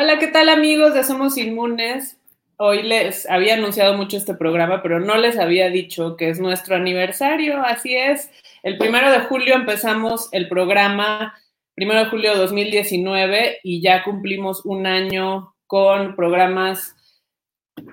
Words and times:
Hola, 0.00 0.20
¿qué 0.20 0.28
tal 0.28 0.48
amigos 0.48 0.94
de 0.94 1.02
Somos 1.02 1.36
Inmunes? 1.36 2.20
Hoy 2.56 2.84
les 2.84 3.28
había 3.28 3.54
anunciado 3.54 3.94
mucho 3.94 4.16
este 4.16 4.32
programa, 4.32 4.80
pero 4.80 5.00
no 5.00 5.16
les 5.16 5.36
había 5.36 5.70
dicho 5.70 6.16
que 6.16 6.28
es 6.28 6.38
nuestro 6.38 6.76
aniversario, 6.76 7.60
así 7.64 7.96
es. 7.96 8.30
El 8.62 8.78
primero 8.78 9.10
de 9.10 9.18
julio 9.22 9.56
empezamos 9.56 10.28
el 10.30 10.48
programa, 10.48 11.34
primero 11.74 11.98
de 11.98 12.10
julio 12.10 12.30
de 12.30 12.38
2019, 12.38 13.58
y 13.64 13.82
ya 13.82 14.04
cumplimos 14.04 14.64
un 14.64 14.86
año 14.86 15.56
con 15.66 16.14
programas 16.14 16.94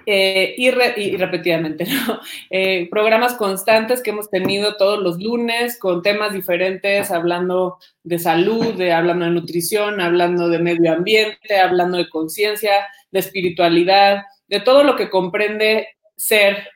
eh, 0.06 0.56
y, 0.58 0.72
repetidamente, 0.72 1.86
¿no? 2.08 2.20
Eh, 2.50 2.88
programas 2.90 3.34
constantes 3.34 4.02
que 4.02 4.12
hemos 4.12 4.30
tenido 4.30 4.78
todos 4.78 5.00
los 5.02 5.22
lunes 5.22 5.80
con 5.80 6.02
temas 6.02 6.34
diferentes, 6.34 7.12
hablando 7.12 7.78
de 8.04 8.20
salud, 8.20 8.74
de, 8.76 8.94
hablando 8.94 9.26
de 9.26 9.32
nutrición, 9.32 10.02
hablando 10.02 10.50
de 10.50 10.60
medio 10.60 10.94
ambiente, 10.94 11.60
hablando 11.60 11.98
de 11.98 12.10
conciencia, 12.10 12.88
de 13.12 13.20
espiritualidad, 13.20 14.24
de 14.48 14.60
todo 14.60 14.84
lo 14.84 14.96
que 14.96 15.10
comprende 15.10 15.90
ser, 16.16 16.70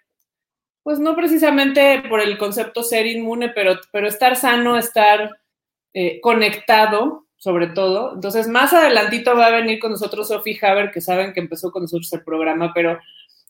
pues 0.83 0.99
no 0.99 1.15
precisamente 1.15 2.03
por 2.09 2.19
el 2.19 2.37
concepto 2.37 2.83
ser 2.83 3.05
inmune, 3.05 3.49
pero, 3.49 3.79
pero 3.91 4.07
estar 4.07 4.35
sano, 4.35 4.77
estar 4.77 5.37
eh, 5.93 6.19
conectado 6.21 7.28
sobre 7.39 7.67
todo. 7.67 8.13
Entonces, 8.13 8.47
más 8.47 8.73
adelantito 8.73 9.35
va 9.35 9.47
a 9.47 9.51
venir 9.51 9.79
con 9.79 9.91
nosotros 9.91 10.27
Sophie 10.27 10.59
Haber, 10.61 10.91
que 10.91 11.01
saben 11.01 11.33
que 11.33 11.39
empezó 11.39 11.71
con 11.71 11.83
nosotros 11.83 12.11
el 12.13 12.23
programa, 12.23 12.71
pero 12.75 12.99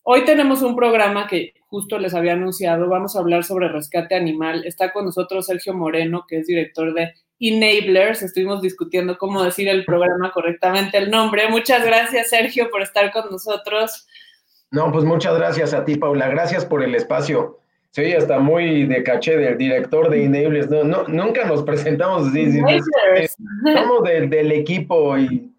hoy 0.04 0.24
tenemos 0.24 0.62
un 0.62 0.76
programa 0.76 1.28
que 1.28 1.54
justo 1.68 2.00
les 2.00 2.14
había 2.14 2.34
anunciado. 2.34 2.88
Vamos 2.88 3.16
a 3.16 3.20
hablar 3.20 3.44
sobre 3.44 3.68
rescate 3.68 4.16
animal. 4.16 4.64
Está 4.66 4.94
con 4.94 5.06
nosotros 5.06 5.48
Sergio 5.48 5.74
Moreno, 5.74 6.26
que 6.28 6.38
es 6.38 6.48
director 6.48 6.94
de 6.94 7.14
Enablers. 7.40 8.22
Estuvimos 8.22 8.62
discutiendo 8.62 9.18
cómo 9.18 9.44
decir 9.44 9.68
el 9.68 9.86
programa 9.86 10.32
correctamente, 10.32 10.98
el 11.00 11.10
nombre. 11.10 11.50
Muchas 11.50 11.84
gracias, 11.84 12.30
Sergio, 12.30 12.70
por 12.70 12.84
estar 12.84 13.12
con 13.12 13.30
nosotros. 13.32 14.08
No, 14.72 14.92
pues 14.92 15.04
muchas 15.04 15.36
gracias 15.36 15.74
a 15.74 15.84
ti, 15.84 15.96
Paula. 15.96 16.28
Gracias 16.28 16.64
por 16.64 16.84
el 16.84 16.94
espacio. 16.94 17.60
Sí, 18.00 18.12
está 18.12 18.40
muy 18.40 18.86
de 18.86 19.04
caché 19.04 19.38
del 19.38 19.58
director 19.58 20.10
de 20.10 20.24
Enablers. 20.24 20.70
No, 20.70 20.84
no, 20.84 21.04
nunca 21.08 21.46
nos 21.46 21.64
presentamos 21.64 22.28
así. 22.28 22.60
Somos 23.64 24.04
del, 24.04 24.30
del 24.30 24.52
equipo 24.52 25.18
y 25.18 25.50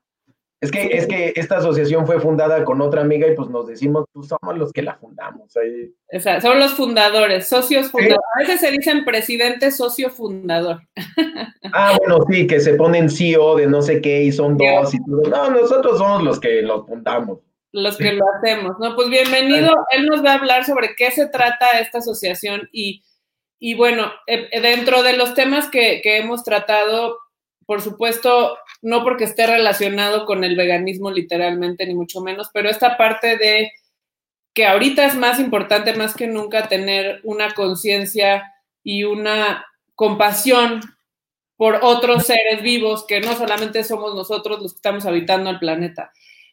es 0.62 0.70
que, 0.70 0.88
es 0.88 1.06
que 1.06 1.33
esta 1.36 1.56
asociación 1.56 2.06
fue 2.06 2.20
fundada 2.20 2.64
con 2.66 2.83
otra 2.83 3.00
amiga 3.00 3.27
y 3.27 3.34
pues 3.34 3.48
nos 3.48 3.66
decimos, 3.66 4.05
pues 4.12 4.28
somos 4.28 4.58
los 4.58 4.72
que 4.72 4.83
la 4.83 4.94
fundamos. 4.94 5.56
Ahí. 5.56 5.91
O 6.12 6.20
sea, 6.20 6.38
son 6.42 6.58
los 6.58 6.72
fundadores, 6.72 7.48
socios 7.48 7.91
fundadores. 7.91 8.20
A 8.36 8.41
veces 8.41 8.61
se 8.61 8.70
dicen 8.70 9.06
presidente 9.06 9.70
socio 9.70 10.11
fundador. 10.11 10.80
Ah, 11.72 11.96
bueno, 11.98 12.24
sí, 12.28 12.48
que 12.48 12.58
se 12.58 12.74
ponen 12.74 13.08
CEO 13.08 13.55
de 13.55 13.68
no 13.68 13.80
sé 13.80 14.00
qué 14.00 14.24
y 14.24 14.33
son 14.33 14.56
dos 14.56 14.92
y 14.92 14.98
todo. 15.05 15.22
No, 15.30 15.50
nosotros 15.50 15.98
somos 15.98 16.24
los 16.24 16.41
que 16.41 16.62
los 16.62 16.84
fundamos 16.84 17.38
los 17.72 17.96
que 17.96 18.12
lo 18.12 18.24
hacemos, 18.36 18.78
¿no? 18.78 18.94
Pues 18.94 19.08
bienvenido, 19.08 19.72
él 19.90 20.06
nos 20.06 20.24
va 20.24 20.32
a 20.32 20.38
hablar 20.38 20.64
sobre 20.64 20.94
qué 20.96 21.10
se 21.10 21.28
trata 21.28 21.78
esta 21.78 21.98
asociación 21.98 22.68
y, 22.72 23.02
y 23.58 23.74
bueno, 23.74 24.12
eh, 24.27 24.48
eh, 24.50 24.60
dentro 24.60 25.02
de 25.02 25.16
los 25.16 25.34
temas 25.34 25.68
que, 25.68 26.00
que, 26.02 26.18
hemos 26.18 26.42
tratado, 26.42 27.18
por 27.66 27.80
supuesto, 27.80 28.58
no 28.82 29.04
porque 29.04 29.24
esté 29.24 29.46
relacionado 29.46 30.27
con 30.27 30.42
el 30.42 30.56
veganismo 30.56 31.10
literalmente, 31.10 31.86
ni 31.86 31.94
mucho 31.94 32.20
menos, 32.20 32.50
pero 32.52 32.68
esta 32.68 32.96
parte 32.96 33.36
de 33.36 33.72
que 34.52 34.66
ahorita 34.66 35.06
es 35.06 35.14
más 35.14 35.38
importante 35.38 35.94
más 35.94 36.14
que 36.14 36.27
nunca 36.27 36.68
tener 36.68 37.20
una 37.22 37.55
conciencia 37.55 38.52
y 38.82 39.05
una 39.05 39.64
compasión 39.94 40.80
por 41.56 41.78
otros 41.82 42.27
seres 42.27 42.62
vivos 42.62 43.05
que 43.06 43.20
no 43.20 43.36
solamente 43.36 43.84
somos 43.84 44.14
nosotros 44.14 44.62
los 44.62 44.72
que 44.72 44.78
estamos 44.78 45.05
habitando 45.06 45.50
el 45.50 45.58
planeta. 45.58 46.10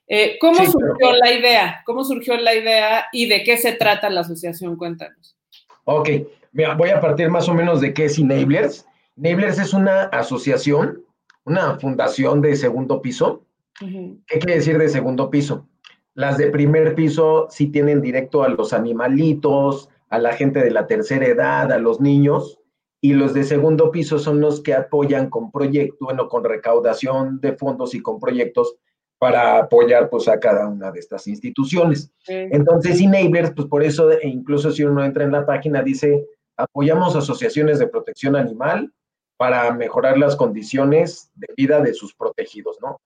Eh, 0.08 0.38
¿Cómo 0.40 0.66
surgió 0.66 1.12
la 1.20 1.34
idea? 1.34 1.82
¿Cómo 1.86 2.04
surgió 2.04 2.38
la 2.38 2.56
idea 2.56 3.06
y 3.12 3.28
de 3.28 3.44
qué 3.44 3.58
se 3.58 3.74
trata 3.74 4.10
la 4.10 4.22
asociación? 4.22 4.78
Cuéntanos. 4.78 5.38
Ok, 5.84 6.10
Mira, 6.58 6.74
voy 6.74 6.90
a 6.90 7.00
partir 7.00 7.30
más 7.30 7.48
o 7.50 7.54
menos 7.54 7.82
de 7.82 7.94
qué 7.94 8.06
es 8.06 8.18
Enablers. 8.18 8.88
Enablers 9.16 9.60
es 9.60 9.74
una 9.76 10.06
asociación, 10.06 11.04
una 11.44 11.78
fundación 11.80 12.42
de 12.42 12.56
segundo 12.56 13.00
piso. 13.00 13.44
¿Qué 13.80 14.40
quiere 14.40 14.56
decir 14.56 14.80
de 14.80 14.90
segundo 14.90 15.30
piso? 15.30 15.68
Las 16.16 16.40
de 16.40 16.50
primer 16.50 16.96
piso 16.96 17.46
sí 17.52 17.68
tienen 17.68 18.02
directo 18.02 18.42
a 18.42 18.50
los 18.50 18.74
animalitos, 18.74 19.90
a 20.10 20.18
la 20.18 20.34
gente 20.34 20.62
de 20.62 20.72
la 20.72 20.88
tercera 20.88 21.28
edad, 21.28 21.72
a 21.72 21.78
los 21.78 22.02
niños, 22.02 22.60
y 23.02 23.14
los 23.14 23.36
de 23.36 23.44
segundo 23.44 23.92
piso 23.92 24.18
son 24.18 24.42
los 24.42 24.62
que 24.62 24.74
apoyan 24.74 25.30
con 25.30 25.52
proyectos, 25.52 26.00
bueno, 26.00 26.28
con 26.28 26.44
recaudación 26.44 27.40
de 27.40 27.54
fondos 27.54 27.94
y 27.94 28.02
con 28.02 28.20
proyectos 28.20 28.78
para 29.20 29.58
apoyar 29.60 30.10
pues 30.10 30.28
a 30.28 30.40
cada 30.40 30.68
una 30.68 30.92
de 30.92 31.00
estas 31.00 31.28
instituciones. 31.28 32.12
Entonces, 32.28 33.02
Enablers, 33.02 33.52
pues 33.52 33.68
por 33.68 33.84
eso, 33.84 34.12
e 34.12 34.28
incluso 34.28 34.72
si 34.72 34.84
uno 34.84 35.04
entra 35.04 35.24
en 35.24 35.32
la 35.32 35.46
página, 35.46 35.82
dice, 35.82 36.26
apoyamos 36.56 37.16
asociaciones 37.16 37.80
de 37.80 37.88
protección 37.88 38.36
animal 38.36 38.92
para 39.38 39.72
mejorar 39.72 40.18
las 40.18 40.36
condiciones 40.36 41.32
de 41.36 41.48
vida 41.56 41.82
de 41.82 41.94
sus 41.94 42.14
protegidos, 42.14 42.78
¿no? 42.82 43.00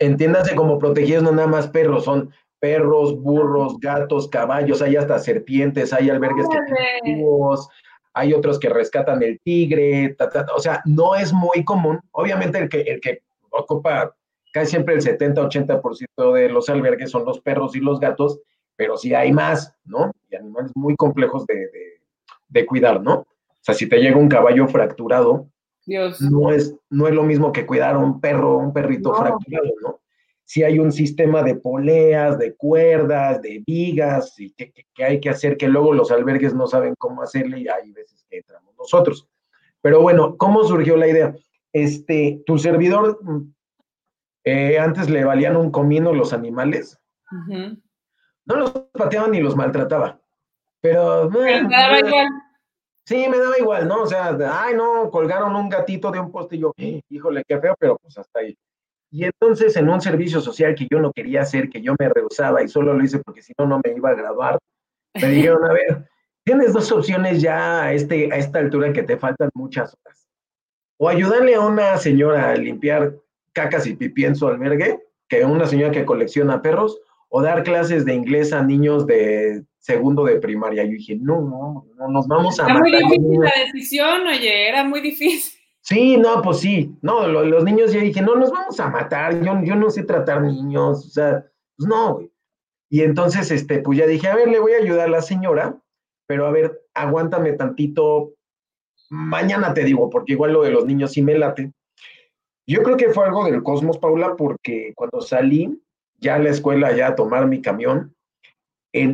Entiéndase 0.00 0.54
como 0.54 0.78
protegidos 0.78 1.24
no 1.24 1.32
nada 1.32 1.48
más 1.48 1.68
perros, 1.68 2.04
son 2.04 2.32
perros, 2.60 3.20
burros, 3.20 3.78
gatos, 3.78 4.28
caballos, 4.28 4.82
hay 4.82 4.96
hasta 4.96 5.18
serpientes, 5.18 5.92
hay 5.92 6.10
albergues 6.10 6.46
que 6.48 6.58
tienen 7.02 7.26
hay 8.14 8.34
otros 8.34 8.58
que 8.58 8.68
rescatan 8.68 9.22
el 9.22 9.38
tigre, 9.44 10.16
o 10.56 10.58
sea, 10.58 10.82
no 10.84 11.14
es 11.14 11.32
muy 11.32 11.64
común. 11.64 12.00
Obviamente 12.10 12.58
el 12.58 12.68
que, 12.68 12.80
el 12.80 13.00
que 13.00 13.22
ocupa 13.50 14.12
casi 14.52 14.70
siempre 14.72 14.94
el 14.94 15.02
70-80% 15.02 16.32
de 16.32 16.48
los 16.48 16.68
albergues 16.68 17.10
son 17.10 17.24
los 17.24 17.40
perros 17.40 17.76
y 17.76 17.80
los 17.80 18.00
gatos, 18.00 18.40
pero 18.76 18.96
sí 18.96 19.14
hay 19.14 19.32
más, 19.32 19.74
¿no? 19.84 20.12
Y 20.30 20.36
animales 20.36 20.72
muy 20.74 20.94
complejos 20.96 21.44
de, 21.46 22.66
cuidar, 22.66 23.02
¿no? 23.02 23.20
O 23.20 23.60
sea, 23.60 23.74
si 23.74 23.88
te 23.88 23.98
llega 23.98 24.16
un 24.16 24.28
caballo 24.28 24.66
fracturado, 24.68 25.48
No, 25.86 26.52
es, 26.52 26.74
no 26.90 27.08
es 27.08 27.14
lo 27.14 27.22
mismo 27.22 27.50
que 27.50 27.66
cuidar 27.66 27.94
a 27.94 27.98
un 27.98 28.20
perro, 28.20 28.58
un 28.58 28.72
perrito 28.72 29.14
fracturado, 29.14 29.70
¿no? 29.82 30.00
Si 30.44 30.62
hay 30.62 30.78
un 30.78 30.92
sistema 30.92 31.42
de 31.42 31.56
poleas, 31.56 32.38
de 32.38 32.54
cuerdas, 32.54 33.42
de 33.42 33.62
vigas, 33.66 34.38
y 34.38 34.52
que, 34.52 34.72
hay 35.04 35.20
que 35.20 35.28
hacer, 35.28 35.56
que 35.56 35.68
luego 35.68 35.92
los 35.92 36.10
albergues 36.10 36.54
no 36.54 36.66
saben 36.66 36.94
cómo 36.98 37.22
hacerle 37.22 37.60
y 37.60 37.68
hay 37.68 37.92
veces 37.92 38.24
que 38.30 38.38
entramos 38.38 38.74
nosotros. 38.78 39.28
Pero 39.82 40.00
bueno, 40.00 40.36
¿cómo 40.36 40.64
surgió 40.64 40.96
la 40.96 41.08
idea? 41.08 41.34
Este, 41.72 42.42
tu 42.46 42.58
servidor 42.58 43.18
eh, 44.50 44.78
antes 44.78 45.10
le 45.10 45.24
valían 45.24 45.56
un 45.56 45.70
comino 45.70 46.12
los 46.12 46.32
animales. 46.32 46.98
No 48.44 48.56
los 48.56 48.70
pateaba 48.92 49.28
ni 49.28 49.40
los 49.40 49.56
maltrataba. 49.56 50.20
Pero, 50.80 51.28
me 51.30 51.62
daba 51.68 51.98
igual. 51.98 52.28
Sí, 53.04 53.26
me 53.28 53.38
daba 53.38 53.58
igual, 53.58 53.88
¿no? 53.88 54.02
O 54.02 54.06
sea, 54.06 54.36
ay, 54.52 54.74
no, 54.74 55.10
colgaron 55.10 55.56
un 55.56 55.68
gatito 55.68 56.10
de 56.10 56.20
un 56.20 56.30
poste 56.30 56.56
y 56.56 56.60
yo, 56.60 56.72
híjole, 57.08 57.42
qué 57.48 57.58
feo, 57.58 57.74
pero 57.78 57.96
pues 57.96 58.18
hasta 58.18 58.40
ahí. 58.40 58.56
Y 59.10 59.24
entonces 59.24 59.74
en 59.76 59.88
un 59.88 60.00
servicio 60.00 60.40
social 60.40 60.74
que 60.74 60.86
yo 60.90 61.00
no 61.00 61.12
quería 61.12 61.40
hacer, 61.40 61.70
que 61.70 61.80
yo 61.80 61.94
me 61.98 62.08
rehusaba 62.08 62.62
y 62.62 62.68
solo 62.68 62.92
lo 62.92 63.02
hice 63.02 63.18
porque 63.20 63.42
si 63.42 63.54
no, 63.58 63.66
no 63.66 63.80
me 63.82 63.92
iba 63.92 64.10
a 64.10 64.14
graduar, 64.14 64.58
me 65.14 65.28
dijeron, 65.28 65.64
a 65.64 65.72
ver, 65.72 66.08
tienes 66.44 66.72
dos 66.72 66.92
opciones 66.92 67.40
ya 67.40 67.84
a, 67.84 67.92
este, 67.94 68.30
a 68.32 68.36
esta 68.36 68.58
altura 68.58 68.92
que 68.92 69.02
te 69.02 69.16
faltan 69.16 69.48
muchas 69.54 69.94
horas. 69.94 70.28
O 70.98 71.08
ayudarle 71.08 71.54
a 71.54 71.60
una 71.60 71.96
señora 71.96 72.50
a 72.50 72.56
limpiar 72.56 73.14
cacas 73.52 73.86
y 73.86 73.96
pipí 73.96 74.24
en 74.24 74.36
su 74.36 74.46
albergue 74.46 75.00
que 75.28 75.44
una 75.44 75.66
señora 75.66 75.92
que 75.92 76.04
colecciona 76.04 76.62
perros 76.62 77.00
o 77.28 77.42
dar 77.42 77.62
clases 77.62 78.04
de 78.04 78.14
inglés 78.14 78.52
a 78.52 78.62
niños 78.62 79.06
de 79.06 79.64
segundo 79.78 80.24
de 80.24 80.40
primaria. 80.40 80.84
Yo 80.84 80.92
dije, 80.92 81.16
no, 81.20 81.40
no, 81.42 81.86
no 81.96 82.08
nos 82.08 82.26
vamos 82.26 82.58
a 82.58 82.64
Era 82.64 82.78
muy 82.78 82.90
difícil 82.92 83.40
la 83.40 83.52
decisión, 83.66 84.26
oye, 84.26 84.68
era 84.68 84.84
muy 84.84 85.00
difícil. 85.00 85.58
Sí, 85.82 86.16
no, 86.18 86.42
pues 86.42 86.58
sí, 86.58 86.94
no, 87.00 87.26
los, 87.28 87.64
niños 87.64 87.92
yo 87.92 88.00
dije, 88.00 88.20
no, 88.20 88.34
nos 88.34 88.50
vamos 88.50 88.78
a 88.78 88.90
matar, 88.90 89.42
yo, 89.42 89.58
yo 89.62 89.74
no 89.74 89.88
sé 89.88 90.02
tratar 90.02 90.42
niños, 90.42 91.06
o 91.06 91.08
sea, 91.08 91.46
pues 91.76 91.88
no, 91.88 92.14
güey. 92.14 92.30
Y 92.90 93.02
entonces, 93.02 93.50
este, 93.50 93.78
pues 93.80 93.98
ya 93.98 94.06
dije, 94.06 94.28
a 94.28 94.36
ver, 94.36 94.48
le 94.48 94.60
voy 94.60 94.72
a 94.72 94.78
ayudar 94.78 95.08
a 95.08 95.10
la 95.10 95.22
señora, 95.22 95.78
pero 96.26 96.46
a 96.46 96.50
ver, 96.50 96.82
aguántame 96.94 97.52
tantito, 97.52 98.34
mañana 99.08 99.72
te 99.72 99.84
digo, 99.84 100.10
porque 100.10 100.32
igual 100.32 100.52
lo 100.52 100.62
de 100.62 100.70
los 100.70 100.84
niños 100.84 101.12
sí 101.12 101.22
me 101.22 101.38
late. 101.38 101.72
Yo 102.68 102.82
creo 102.82 102.98
que 102.98 103.08
fue 103.08 103.24
algo 103.24 103.46
del 103.46 103.62
cosmos, 103.62 103.96
Paula, 103.96 104.36
porque 104.36 104.92
cuando 104.94 105.22
salí 105.22 105.82
ya 106.18 106.34
a 106.34 106.38
la 106.38 106.50
escuela, 106.50 106.94
ya 106.94 107.08
a 107.08 107.14
tomar 107.16 107.46
mi 107.46 107.62
camión, 107.62 108.14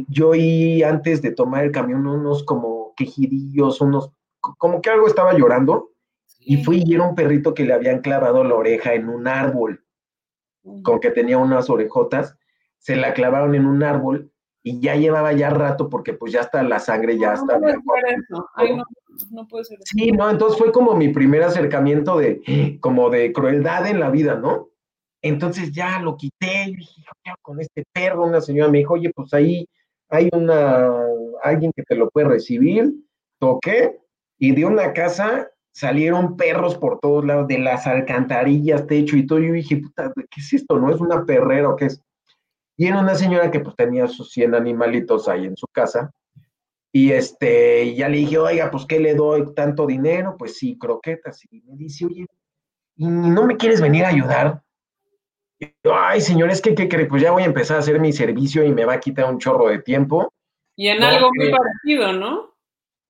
yo 0.08 0.30
oí 0.30 0.82
antes 0.82 1.22
de 1.22 1.30
tomar 1.30 1.62
el 1.62 1.70
camión 1.70 2.04
unos 2.04 2.42
como 2.42 2.94
quejidillos, 2.96 3.80
unos, 3.80 4.10
como 4.40 4.82
que 4.82 4.90
algo 4.90 5.06
estaba 5.06 5.34
llorando, 5.34 5.92
y 6.40 6.64
fui 6.64 6.82
y 6.84 6.94
era 6.94 7.06
un 7.06 7.14
perrito 7.14 7.54
que 7.54 7.64
le 7.64 7.74
habían 7.74 8.00
clavado 8.00 8.42
la 8.42 8.56
oreja 8.56 8.94
en 8.94 9.08
un 9.08 9.28
árbol, 9.28 9.84
con 10.82 10.98
que 10.98 11.12
tenía 11.12 11.38
unas 11.38 11.70
orejotas, 11.70 12.36
se 12.78 12.96
la 12.96 13.14
clavaron 13.14 13.54
en 13.54 13.66
un 13.66 13.84
árbol 13.84 14.32
y 14.64 14.80
ya 14.80 14.96
llevaba 14.96 15.32
ya 15.32 15.50
rato 15.50 15.88
porque 15.88 16.12
pues 16.12 16.32
ya 16.32 16.40
está 16.40 16.60
la 16.64 16.80
sangre, 16.80 17.16
ya 17.18 17.34
está. 17.34 17.60
No 17.60 18.44
puede 19.49 19.64
ser. 19.64 19.78
Sí, 19.84 20.12
no, 20.12 20.31
entonces 20.31 20.58
fue 20.58 20.72
como 20.72 20.94
mi 20.94 21.08
primer 21.08 21.43
acercamiento 21.43 22.16
de, 22.19 22.78
como 22.81 23.11
de 23.11 23.32
crueldad 23.32 23.87
en 23.87 24.00
la 24.00 24.11
vida, 24.11 24.37
¿no? 24.37 24.69
Entonces 25.22 25.72
ya 25.72 26.00
lo 26.00 26.16
quité 26.16 26.64
y 26.69 26.76
dije, 26.76 27.02
con 27.40 27.61
este 27.61 27.84
perro, 27.93 28.26
una 28.26 28.40
señora 28.40 28.70
me 28.70 28.78
dijo, 28.78 28.94
oye, 28.94 29.11
pues 29.14 29.32
ahí 29.32 29.66
hay 30.11 30.28
una, 30.32 30.90
alguien 31.43 31.72
que 31.75 31.82
te 31.82 31.96
lo 31.96 32.11
puede 32.11 32.28
recibir, 32.28 32.93
toqué 33.38 33.99
y 34.38 34.55
de 34.55 34.64
una 34.66 34.93
casa 34.93 35.50
salieron 35.72 36.37
perros 36.37 36.76
por 36.76 37.00
todos 37.00 37.25
lados, 37.25 37.49
de 37.49 37.58
las 37.58 37.87
alcantarillas, 37.87 38.87
techo 38.87 39.16
y 39.16 39.26
todo. 39.26 39.40
Yo 39.40 39.52
dije, 39.52 39.78
puta, 39.78 40.12
¿qué 40.14 40.40
es 40.40 40.52
esto? 40.52 40.78
¿No 40.78 40.93
es 40.93 41.00
una 41.00 41.25
perrera 41.25 41.70
o 41.70 41.76
qué 41.76 41.87
es? 41.87 42.00
Y 42.76 42.87
era 42.87 43.00
una 43.00 43.14
señora 43.14 43.50
que 43.50 43.61
pues 43.61 43.75
tenía 43.76 44.06
sus 44.06 44.31
100 44.32 44.55
animalitos 44.55 45.28
ahí 45.28 45.46
en 45.46 45.56
su 45.56 45.66
casa. 45.69 46.11
Y 46.96 47.11
este, 47.11 47.93
ya 47.96 48.08
le 48.08 48.19
dije, 48.19 48.38
oiga, 48.38 48.70
pues 48.70 48.87
¿qué 48.87 49.00
le 49.00 49.17
doy 49.17 49.52
tanto 49.52 49.85
dinero? 49.85 50.37
Pues 50.38 50.58
sí, 50.58 50.79
croquetas. 50.79 51.44
Y 51.50 51.61
me 51.62 51.75
dice, 51.76 52.06
oye, 52.06 52.25
¿y 52.94 53.06
no 53.08 53.44
me 53.46 53.56
quieres 53.56 53.81
venir 53.81 54.05
a 54.05 54.11
ayudar? 54.11 54.62
Y 55.58 55.67
yo, 55.82 55.93
ay, 55.93 56.20
señor, 56.20 56.52
es 56.52 56.62
que, 56.62 56.73
¿qué 56.76 56.88
cree? 56.88 57.06
Pues 57.06 57.20
ya 57.20 57.32
voy 57.32 57.43
a 57.43 57.46
empezar 57.46 57.79
a 57.79 57.81
hacer 57.81 57.99
mi 57.99 58.12
servicio 58.12 58.62
y 58.62 58.70
me 58.70 58.85
va 58.85 58.93
a 58.93 59.00
quitar 59.00 59.29
un 59.29 59.41
chorro 59.41 59.70
de 59.70 59.81
tiempo. 59.81 60.32
Y 60.76 60.87
en 60.87 61.02
algo 61.02 61.31
muy 61.35 61.50
parecido, 61.50 62.12
¿no? 62.12 62.55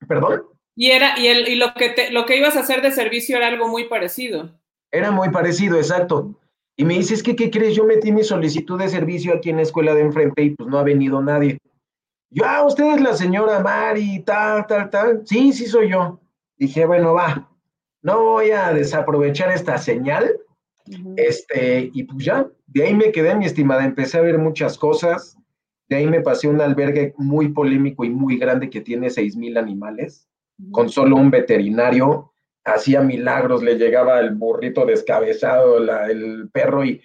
¿Perdón? 0.09 0.45
Y 0.75 0.93
era, 0.93 1.19
y, 1.19 1.27
el, 1.27 1.47
y 1.47 1.57
lo 1.57 1.75
que 1.75 1.91
te, 1.91 2.11
lo 2.11 2.25
que 2.25 2.39
ibas 2.39 2.57
a 2.57 2.61
hacer 2.61 2.81
de 2.81 2.91
servicio 2.91 3.37
era 3.37 3.49
algo 3.49 3.69
muy 3.69 3.85
parecido. 3.85 4.59
Era 4.93 5.11
muy 5.11 5.29
parecido, 5.29 5.77
exacto. 5.77 6.41
Y 6.75 6.87
me 6.87 6.95
dices 6.95 7.23
que, 7.23 7.37
¿qué 7.37 7.51
crees? 7.51 7.77
Yo 7.77 7.85
metí 7.85 8.13
mi 8.13 8.25
solicitud 8.25 8.79
de 8.79 8.89
servicio 8.89 9.35
aquí 9.35 9.51
en 9.51 9.57
la 9.57 9.63
escuela 9.63 9.95
de 9.95 10.01
enfrente 10.01 10.43
y 10.43 10.51
pues 10.55 10.71
no 10.71 10.79
ha 10.79 10.85
venido 10.85 11.21
nadie. 11.21 11.59
Yo, 12.35 12.45
ah, 12.45 12.65
usted 12.67 12.97
es 12.97 13.01
la 13.01 13.15
señora 13.15 13.61
Mari, 13.61 14.25
tal, 14.25 14.67
tal, 14.67 14.91
tal. 14.91 15.23
Sí, 15.25 15.53
sí 15.53 15.67
soy 15.67 15.91
yo. 15.91 16.21
Dije, 16.57 16.85
bueno, 16.85 17.15
va, 17.15 17.49
no 18.03 18.25
voy 18.25 18.51
a 18.51 18.73
desaprovechar 18.73 19.53
esta 19.53 19.79
señal. 19.79 20.37
Este, 21.17 21.91
y 21.95 22.03
pues 22.03 22.25
ya, 22.25 22.49
de 22.67 22.85
ahí 22.85 22.95
me 22.95 23.13
quedé, 23.13 23.37
mi 23.37 23.47
estimada, 23.47 23.85
empecé 23.85 24.19
a 24.19 24.23
ver 24.23 24.39
muchas 24.39 24.77
cosas. 24.77 25.39
De 25.89 25.97
ahí 25.97 26.07
me 26.09 26.23
pasé 26.23 26.49
un 26.49 26.61
albergue 26.61 27.15
muy 27.19 27.51
polémico 27.51 28.05
y 28.05 28.11
muy 28.11 28.37
grande 28.37 28.69
que 28.69 28.81
tiene 28.81 29.11
seis 29.11 29.37
mil 29.37 29.57
animales 29.57 30.29
con 30.73 30.89
solo 30.89 31.17
un 31.17 31.31
veterinario, 31.31 32.33
hacía 32.65 33.01
milagros, 33.01 33.63
le 33.63 33.77
llegaba 33.77 34.21
el 34.21 34.35
burrito 34.35 34.87
descabezado, 34.87 35.79
el 35.79 36.49
perro 36.51 36.85
y 36.85 37.01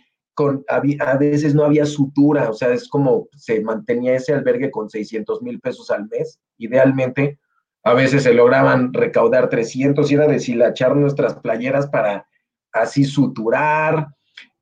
a, 0.67 1.17
veces 1.17 1.55
no 1.55 1.63
había 1.63 1.85
sutura, 1.85 2.49
o 2.49 2.53
sea, 2.53 2.73
es 2.73 2.87
como 2.87 3.27
se 3.35 3.61
mantenía 3.61 4.15
ese 4.15 4.33
albergue 4.33 4.71
con 4.71 4.89
600 4.89 5.41
mil 5.41 5.59
pesos 5.59 5.91
al 5.91 6.07
mes, 6.07 6.39
idealmente. 6.57 7.39
A 7.83 7.93
veces 7.93 8.23
se 8.23 8.33
lograban 8.33 8.93
recaudar 8.93 9.49
300 9.49 10.11
y 10.11 10.15
era 10.15 10.27
deshilachar 10.27 10.95
nuestras 10.95 11.35
playeras 11.35 11.87
para 11.87 12.27
así 12.71 13.03
suturar. 13.03 14.07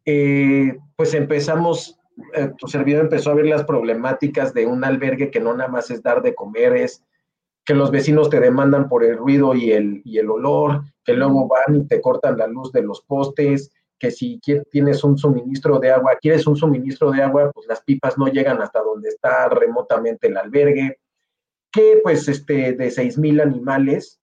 Eh, 0.05 0.77
pues 0.95 1.13
empezamos, 1.13 1.99
eh, 2.35 2.51
tu 2.57 2.67
servidor 2.67 3.03
empezó 3.03 3.31
a 3.31 3.35
ver 3.35 3.47
las 3.47 3.63
problemáticas 3.63 4.53
de 4.53 4.65
un 4.65 4.83
albergue 4.83 5.31
que 5.31 5.39
no 5.39 5.55
nada 5.55 5.69
más 5.69 5.89
es 5.91 6.01
dar 6.01 6.21
de 6.21 6.35
comer, 6.35 6.75
es 6.75 7.03
que 7.65 7.73
los 7.73 7.91
vecinos 7.91 8.29
te 8.29 8.39
demandan 8.39 8.87
por 8.87 9.03
el 9.03 9.17
ruido 9.17 9.53
y 9.53 9.71
el, 9.71 10.01
y 10.05 10.19
el 10.19 10.29
olor, 10.29 10.83
que 11.03 11.13
luego 11.13 11.47
van 11.47 11.75
y 11.75 11.85
te 11.85 11.99
cortan 11.99 12.37
la 12.37 12.47
luz 12.47 12.71
de 12.71 12.81
los 12.81 13.01
postes, 13.01 13.71
que 13.99 14.11
si 14.11 14.39
tienes 14.71 15.03
un 15.03 15.17
suministro 15.17 15.79
de 15.79 15.91
agua, 15.91 16.17
quieres 16.21 16.45
un 16.47 16.55
suministro 16.55 17.11
de 17.11 17.21
agua, 17.21 17.51
pues 17.51 17.67
las 17.67 17.81
pipas 17.83 18.17
no 18.17 18.27
llegan 18.27 18.61
hasta 18.61 18.81
donde 18.81 19.09
está 19.09 19.49
remotamente 19.49 20.27
el 20.27 20.37
albergue, 20.37 20.99
que 21.71 21.99
pues 22.03 22.27
este, 22.27 22.73
de 22.73 22.91
seis 22.91 23.17
mil 23.17 23.41
animales, 23.41 24.19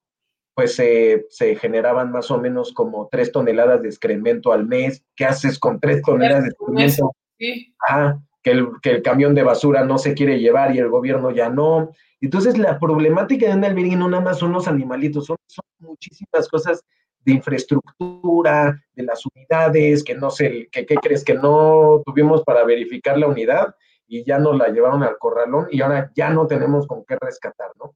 pues 0.55 0.76
se 0.76 1.56
generaban 1.56 2.12
más 2.12 2.31
o 2.31 2.38
menos 2.38 2.73
como 2.73 3.09
tres 3.11 3.32
toneladas 3.32 3.82
de 3.82 3.88
excremento 3.88 4.53
al 4.53 4.67
mes. 4.67 5.05
¿Qué 5.17 5.25
haces 5.25 5.59
con 5.59 5.81
tres 5.81 6.00
toneladas 6.03 6.44
de 6.44 6.50
excremento? 6.50 7.12
Sí. 7.38 7.75
Ah, 7.88 8.19
que 8.44 8.53
el, 8.53 8.69
que 8.82 8.91
el 8.91 9.03
camión 9.03 9.35
de 9.35 9.43
basura 9.43 9.85
no 9.85 9.99
se 9.99 10.15
quiere 10.15 10.38
llevar 10.38 10.76
y 10.76 10.79
el 10.79 10.91
gobierno 10.91 11.31
ya 11.32 11.49
no. 11.49 11.91
Entonces, 12.21 12.56
la 12.56 12.79
problemática 12.79 13.49
de 13.49 13.55
un 13.55 13.65
albergue 13.65 13.97
no 13.97 14.09
nada 14.09 14.23
más 14.23 14.38
son 14.38 14.53
los 14.53 14.69
animalitos, 14.69 15.26
son, 15.26 15.37
muchísimas 15.79 16.49
cosas 16.49 16.82
de 17.25 17.32
infraestructura, 17.32 18.81
de 18.94 19.03
las 19.03 19.23
unidades, 19.26 20.05
que 20.05 20.15
no 20.15 20.31
sé, 20.31 20.69
que 20.71 20.87
qué 20.87 20.97
crees 20.97 21.25
que 21.25 21.35
no 21.35 22.03
tuvimos 22.05 22.43
para 22.43 22.65
verificar 22.65 23.19
la 23.19 23.29
unidad 23.29 23.75
y 24.06 24.25
ya 24.25 24.38
nos 24.38 24.56
la 24.56 24.69
llevaron 24.69 25.03
al 25.03 25.19
corralón 25.19 25.67
y 25.71 25.81
ahora 25.81 26.11
ya 26.15 26.31
no 26.31 26.47
tenemos 26.47 26.87
con 26.87 27.05
qué 27.05 27.17
rescatar, 27.21 27.71
¿no? 27.79 27.94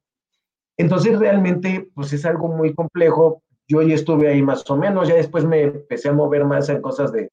Entonces, 0.77 1.19
realmente, 1.19 1.89
pues 1.93 2.13
es 2.13 2.25
algo 2.25 2.47
muy 2.47 2.73
complejo. 2.73 3.43
Yo 3.67 3.81
ya 3.81 3.95
estuve 3.95 4.29
ahí 4.29 4.41
más 4.41 4.67
o 4.69 4.77
menos, 4.77 5.07
ya 5.07 5.15
después 5.15 5.45
me 5.45 5.61
empecé 5.61 6.09
a 6.09 6.13
mover 6.13 6.45
más 6.45 6.69
en 6.69 6.81
cosas 6.81 7.11
de 7.11 7.29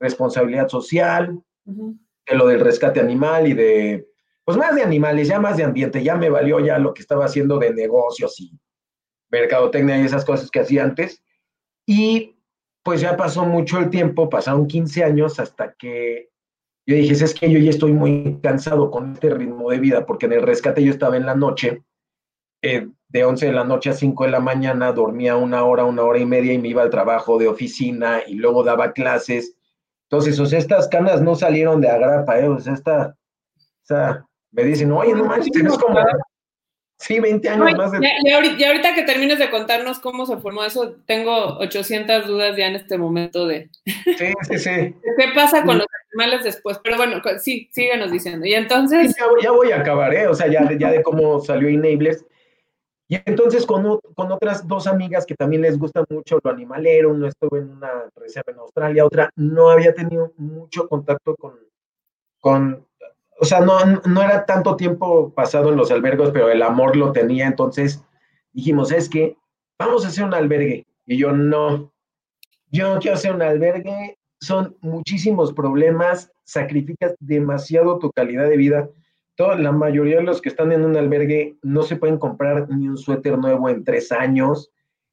responsabilidad 0.00 0.68
social, 0.68 1.40
de 1.64 2.34
lo 2.34 2.46
del 2.46 2.60
rescate 2.60 3.00
animal 3.00 3.48
y 3.48 3.54
de 3.54 4.06
pues 4.44 4.58
más 4.58 4.74
de 4.74 4.82
animales, 4.82 5.28
ya 5.28 5.40
más 5.40 5.56
de 5.56 5.64
ambiente, 5.64 6.04
ya 6.04 6.16
me 6.16 6.28
valió 6.28 6.60
ya 6.60 6.78
lo 6.78 6.92
que 6.92 7.00
estaba 7.00 7.24
haciendo 7.24 7.58
de 7.58 7.72
negocios 7.72 8.38
y 8.40 8.52
mercadotecnia 9.30 9.98
y 9.98 10.04
esas 10.04 10.24
cosas 10.24 10.50
que 10.50 10.60
hacía 10.60 10.84
antes. 10.84 11.23
Y 11.86 12.36
pues 12.82 13.00
ya 13.00 13.16
pasó 13.16 13.44
mucho 13.44 13.78
el 13.78 13.90
tiempo, 13.90 14.28
pasaron 14.28 14.66
15 14.66 15.04
años 15.04 15.40
hasta 15.40 15.72
que 15.72 16.30
yo 16.86 16.96
dije, 16.96 17.12
es 17.12 17.34
que 17.34 17.50
yo 17.50 17.58
ya 17.58 17.70
estoy 17.70 17.92
muy 17.92 18.38
cansado 18.42 18.90
con 18.90 19.14
este 19.14 19.30
ritmo 19.30 19.70
de 19.70 19.78
vida, 19.78 20.04
porque 20.04 20.26
en 20.26 20.32
el 20.32 20.42
rescate 20.42 20.84
yo 20.84 20.90
estaba 20.92 21.16
en 21.16 21.24
la 21.24 21.34
noche, 21.34 21.82
eh, 22.62 22.88
de 23.08 23.24
11 23.24 23.46
de 23.46 23.52
la 23.52 23.64
noche 23.64 23.90
a 23.90 23.94
5 23.94 24.24
de 24.24 24.30
la 24.30 24.40
mañana, 24.40 24.92
dormía 24.92 25.36
una 25.36 25.64
hora, 25.64 25.84
una 25.84 26.02
hora 26.02 26.18
y 26.18 26.26
media 26.26 26.52
y 26.52 26.58
me 26.58 26.68
iba 26.68 26.82
al 26.82 26.90
trabajo 26.90 27.38
de 27.38 27.48
oficina 27.48 28.20
y 28.26 28.34
luego 28.34 28.62
daba 28.64 28.92
clases. 28.92 29.56
Entonces, 30.10 30.38
o 30.38 30.46
sea, 30.46 30.58
estas 30.58 30.88
canas 30.88 31.22
no 31.22 31.34
salieron 31.34 31.80
de 31.80 31.88
agrapa, 31.88 32.38
¿eh? 32.38 32.48
O 32.48 32.60
sea, 32.60 32.74
esta, 32.74 33.16
o 33.56 33.86
sea, 33.86 34.26
me 34.50 34.64
dicen, 34.64 34.92
oye, 34.92 35.14
no 35.14 35.24
manches, 35.24 35.52
tienes 35.52 35.78
como, 35.78 35.98
sí, 36.98 37.20
20 37.20 37.48
años 37.48 37.76
más 37.76 37.92
de... 37.92 37.98
Y 38.24 38.64
ahorita, 38.64 38.94
que 38.94 39.02
termines 39.02 39.38
de 39.38 39.50
contarnos 39.50 39.98
cómo 39.98 40.26
se 40.26 40.36
formó 40.38 40.64
eso, 40.64 40.96
tengo 41.06 41.58
800 41.58 42.26
dudas 42.26 42.56
ya 42.56 42.66
en 42.66 42.76
este 42.76 42.98
momento 42.98 43.46
de... 43.46 43.70
Sí, 43.84 44.32
sí, 44.48 44.58
sí. 44.58 44.70
¿Qué 45.18 45.28
pasa 45.34 45.64
con 45.64 45.78
los 45.78 45.86
animales 46.12 46.44
después? 46.44 46.78
Pero 46.82 46.96
bueno, 46.96 47.20
sí, 47.40 47.68
síganos 47.72 48.10
diciendo. 48.10 48.46
Y 48.46 48.54
entonces... 48.54 49.14
Ya, 49.42 49.50
voy 49.50 49.72
a 49.72 49.80
acabar, 49.80 50.14
¿eh? 50.14 50.26
O 50.26 50.34
sea, 50.34 50.46
ya, 50.48 50.68
ya 50.78 50.90
de 50.90 51.02
cómo 51.02 51.40
salió 51.40 51.68
Enablers. 51.68 52.24
Y 53.06 53.18
entonces 53.26 53.66
con, 53.66 54.00
con, 54.14 54.32
otras 54.32 54.66
dos 54.66 54.86
amigas 54.86 55.26
que 55.26 55.34
también 55.34 55.62
les 55.62 55.78
gusta 55.78 56.04
mucho 56.08 56.38
lo 56.42 56.50
animalero, 56.50 57.10
uno 57.10 57.28
estuvo 57.28 57.58
en 57.58 57.70
una 57.70 57.90
reserva 58.16 58.52
en 58.52 58.58
Australia, 58.58 59.04
otra 59.04 59.30
no 59.36 59.68
había 59.68 59.92
tenido 59.92 60.32
mucho 60.38 60.88
contacto 60.88 61.36
con, 61.36 61.58
con 62.40 62.86
o 63.40 63.44
sea, 63.44 63.60
no, 63.60 63.78
no 64.04 64.22
era 64.22 64.46
tanto 64.46 64.76
tiempo 64.76 65.32
pasado 65.34 65.70
en 65.70 65.76
los 65.76 65.90
albergos, 65.90 66.30
pero 66.30 66.50
el 66.50 66.62
amor 66.62 66.96
lo 66.96 67.12
tenía, 67.12 67.46
entonces 67.46 68.02
dijimos, 68.52 68.92
es 68.92 69.08
que 69.08 69.36
vamos 69.78 70.04
a 70.04 70.08
hacer 70.08 70.24
un 70.24 70.34
albergue. 70.34 70.86
Y 71.06 71.18
yo 71.18 71.32
no, 71.32 71.92
yo 72.70 72.94
no 72.94 73.00
quiero 73.00 73.16
hacer 73.16 73.34
un 73.34 73.42
albergue, 73.42 74.18
son 74.40 74.76
muchísimos 74.80 75.52
problemas, 75.52 76.30
sacrificas 76.44 77.14
demasiado 77.20 77.98
tu 77.98 78.10
calidad 78.12 78.48
de 78.48 78.56
vida. 78.56 78.88
Toda, 79.36 79.56
la 79.56 79.72
mayoría 79.72 80.16
de 80.16 80.22
los 80.22 80.40
que 80.40 80.48
están 80.48 80.70
en 80.70 80.84
un 80.84 80.96
albergue 80.96 81.56
no 81.62 81.82
se 81.82 81.96
pueden 81.96 82.18
comprar 82.18 82.68
ni 82.70 82.88
un 82.88 82.96
suéter 82.96 83.36
nuevo 83.38 83.68
en 83.68 83.84
tres 83.84 84.12
años. 84.12 84.70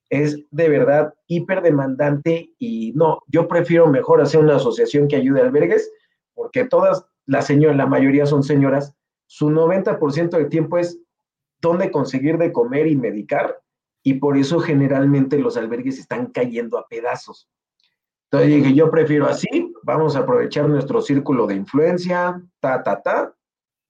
Es 0.09 0.37
de 0.51 0.69
verdad 0.69 1.13
hiper 1.27 1.61
demandante 1.61 2.51
y 2.59 2.91
no, 2.95 3.19
yo 3.27 3.47
prefiero 3.47 3.87
mejor 3.87 4.21
hacer 4.21 4.41
una 4.41 4.57
asociación 4.57 5.07
que 5.07 5.15
ayude 5.15 5.41
a 5.41 5.45
albergues 5.45 5.89
porque 6.33 6.65
todas 6.65 7.05
la 7.31 7.41
señora, 7.41 7.73
la 7.73 7.85
mayoría 7.85 8.25
son 8.25 8.43
señoras, 8.43 8.93
su 9.25 9.51
90% 9.51 10.31
del 10.31 10.49
tiempo 10.49 10.77
es 10.77 10.99
dónde 11.61 11.89
conseguir 11.89 12.37
de 12.37 12.51
comer 12.51 12.87
y 12.87 12.97
medicar, 12.97 13.61
y 14.03 14.15
por 14.15 14.37
eso 14.37 14.59
generalmente 14.59 15.37
los 15.37 15.55
albergues 15.55 15.97
están 15.97 16.25
cayendo 16.33 16.77
a 16.77 16.89
pedazos. 16.89 17.49
Entonces 18.25 18.49
dije, 18.49 18.73
yo 18.73 18.91
prefiero 18.91 19.27
así, 19.27 19.73
vamos 19.81 20.17
a 20.17 20.19
aprovechar 20.19 20.67
nuestro 20.67 21.01
círculo 21.01 21.47
de 21.47 21.55
influencia, 21.55 22.43
ta, 22.59 22.83
ta, 22.83 23.01
ta. 23.01 23.33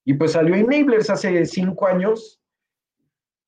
Y 0.05 0.13
pues 0.13 0.33
salió 0.33 0.53
Enablers 0.53 1.10
hace 1.10 1.43
cinco 1.48 1.88
años, 1.88 2.39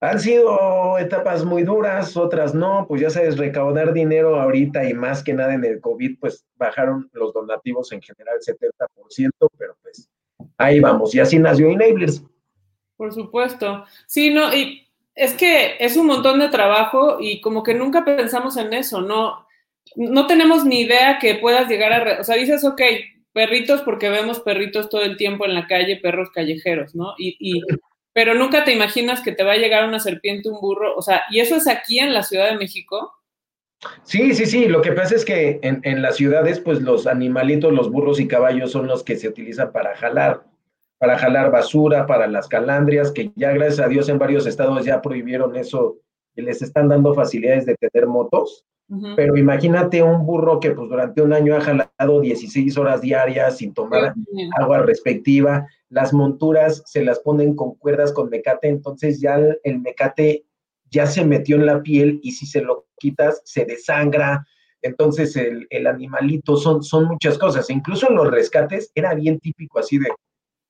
han 0.03 0.19
sido 0.19 0.97
etapas 0.97 1.45
muy 1.45 1.63
duras, 1.63 2.17
otras 2.17 2.53
no, 2.53 2.85
pues 2.89 3.01
ya 3.01 3.09
sabes, 3.09 3.37
recaudar 3.37 3.93
dinero 3.93 4.37
ahorita 4.39 4.83
y 4.83 4.93
más 4.93 5.23
que 5.23 5.33
nada 5.33 5.53
en 5.53 5.63
el 5.63 5.79
COVID, 5.79 6.19
pues 6.19 6.45
bajaron 6.57 7.09
los 7.13 7.33
donativos 7.33 7.89
en 7.93 8.01
general 8.01 8.37
70%, 8.39 9.31
pero 9.57 9.77
pues 9.81 10.09
ahí 10.57 10.81
vamos, 10.81 11.15
y 11.15 11.21
así 11.21 11.39
nació 11.39 11.69
Enablers. 11.69 12.21
Por 12.97 13.13
supuesto. 13.13 13.85
Sí, 14.05 14.29
no, 14.29 14.53
y 14.53 14.85
es 15.15 15.35
que 15.35 15.77
es 15.79 15.95
un 15.95 16.07
montón 16.07 16.39
de 16.39 16.49
trabajo 16.49 17.17
y 17.21 17.39
como 17.39 17.63
que 17.63 17.73
nunca 17.73 18.03
pensamos 18.03 18.57
en 18.57 18.73
eso, 18.73 18.99
no, 18.99 19.47
no 19.95 20.27
tenemos 20.27 20.65
ni 20.65 20.81
idea 20.81 21.17
que 21.17 21.35
puedas 21.35 21.69
llegar 21.69 21.93
a, 21.93 22.19
o 22.19 22.23
sea, 22.25 22.35
dices, 22.35 22.65
ok, 22.65 22.81
perritos 23.31 23.81
porque 23.83 24.09
vemos 24.09 24.41
perritos 24.41 24.89
todo 24.89 25.03
el 25.03 25.15
tiempo 25.15 25.45
en 25.45 25.53
la 25.53 25.65
calle, 25.65 25.95
perros 25.95 26.29
callejeros, 26.31 26.93
¿no? 26.93 27.13
Y, 27.17 27.37
y 27.39 27.61
pero 28.13 28.35
nunca 28.35 28.63
te 28.63 28.73
imaginas 28.73 29.21
que 29.21 29.31
te 29.31 29.43
va 29.43 29.53
a 29.53 29.57
llegar 29.57 29.87
una 29.87 29.99
serpiente, 29.99 30.49
un 30.49 30.61
burro, 30.61 30.95
o 30.95 31.01
sea, 31.01 31.23
y 31.31 31.39
eso 31.39 31.55
es 31.55 31.67
aquí 31.67 31.99
en 31.99 32.13
la 32.13 32.23
Ciudad 32.23 32.49
de 32.49 32.57
México. 32.57 33.11
Sí, 34.03 34.33
sí, 34.33 34.45
sí. 34.45 34.67
Lo 34.67 34.81
que 34.81 34.93
pasa 34.93 35.15
es 35.15 35.25
que 35.25 35.59
en, 35.61 35.81
en, 35.83 36.01
las 36.01 36.15
ciudades, 36.15 36.59
pues 36.59 36.81
los 36.81 37.05
animalitos, 37.05 37.73
los 37.73 37.91
burros 37.91 38.19
y 38.19 38.27
caballos 38.27 38.71
son 38.71 38.87
los 38.87 39.03
que 39.03 39.17
se 39.17 39.27
utilizan 39.27 39.71
para 39.73 39.95
jalar, 39.97 40.43
para 40.99 41.17
jalar 41.17 41.51
basura, 41.51 42.05
para 42.05 42.27
las 42.27 42.47
calandrias, 42.47 43.11
que 43.11 43.31
ya 43.35 43.51
gracias 43.51 43.85
a 43.85 43.89
Dios 43.89 44.07
en 44.07 44.19
varios 44.19 44.45
estados 44.45 44.85
ya 44.85 45.01
prohibieron 45.01 45.55
eso 45.57 45.97
y 46.35 46.41
les 46.41 46.61
están 46.61 46.87
dando 46.87 47.13
facilidades 47.13 47.65
de 47.65 47.75
tener 47.75 48.07
motos. 48.07 48.65
Pero 49.15 49.37
imagínate 49.37 50.03
un 50.03 50.23
burro 50.25 50.59
que 50.59 50.69
pues 50.71 50.87
durante 50.87 51.21
un 51.21 51.33
año 51.33 51.55
ha 51.55 51.61
jalado 51.61 52.21
16 52.21 52.77
horas 52.77 53.01
diarias 53.01 53.57
sin 53.57 53.73
tomar 53.73 54.13
agua 54.59 54.79
respectiva. 54.79 55.67
Las 55.93 56.11
monturas 56.11 56.81
se 56.87 57.03
las 57.03 57.19
ponen 57.19 57.55
con 57.55 57.75
cuerdas 57.75 58.11
con 58.11 58.29
mecate, 58.31 58.67
entonces 58.67 59.21
ya 59.21 59.39
el 59.63 59.79
mecate 59.79 60.43
ya 60.89 61.05
se 61.05 61.23
metió 61.23 61.55
en 61.55 61.67
la 61.67 61.83
piel 61.83 62.19
y 62.23 62.31
si 62.31 62.47
se 62.47 62.61
lo 62.61 62.87
quitas 62.97 63.43
se 63.45 63.63
desangra. 63.65 64.43
Entonces 64.81 65.35
el, 65.35 65.67
el 65.69 65.85
animalito 65.85 66.57
son, 66.57 66.81
son 66.81 67.05
muchas 67.05 67.37
cosas. 67.37 67.69
Incluso 67.69 68.09
en 68.09 68.15
los 68.15 68.31
rescates 68.31 68.91
era 68.95 69.13
bien 69.13 69.39
típico 69.39 69.77
así 69.77 69.99
de, 69.99 70.09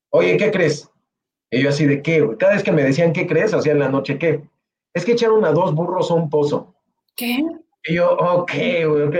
oye, 0.10 0.36
¿qué 0.36 0.52
crees? 0.52 0.90
Y 1.50 1.62
yo 1.62 1.70
así 1.70 1.86
de 1.86 2.02
qué, 2.02 2.28
Cada 2.38 2.54
vez 2.56 2.64
que 2.64 2.74
me 2.74 2.84
decían, 2.84 3.14
¿qué 3.14 3.26
crees? 3.26 3.54
Hacía 3.54 3.72
en 3.72 3.80
la 3.80 3.90
noche, 3.90 4.20
¿qué? 4.20 4.44
Es 4.94 5.06
que 5.06 5.14
echaron 5.14 5.46
a 5.46 5.52
dos 5.52 5.74
burros 5.74 6.12
a 6.12 6.16
un 6.16 6.30
pozo. 6.30 6.76
¿Qué? 7.16 7.40
Y 7.86 7.96
yo, 7.96 8.12
ok, 8.12 8.52
ok, 9.08 9.16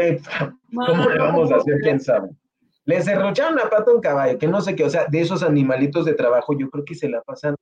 ¿cómo 0.86 1.10
le 1.10 1.18
vamos 1.18 1.50
a 1.50 1.56
hacer? 1.56 1.80
¿Quién 1.82 2.02
sabe? 2.02 2.30
Les 2.86 3.06
derrocharon 3.06 3.56
la 3.56 3.70
pata 3.70 3.92
a 3.92 3.94
un 3.94 4.02
caballo, 4.02 4.38
que 4.38 4.48
no 4.48 4.62
sé 4.62 4.76
qué, 4.76 4.84
o 4.84 4.90
sea, 4.90 5.06
de 5.06 5.22
esos 5.22 5.42
animalitos 5.42 6.06
de 6.06 6.14
trabajo, 6.14 6.58
yo 6.58 6.70
creo 6.70 6.84
que 6.84 6.96
se 6.96 7.08
la 7.08 7.22
pasan 7.22 7.56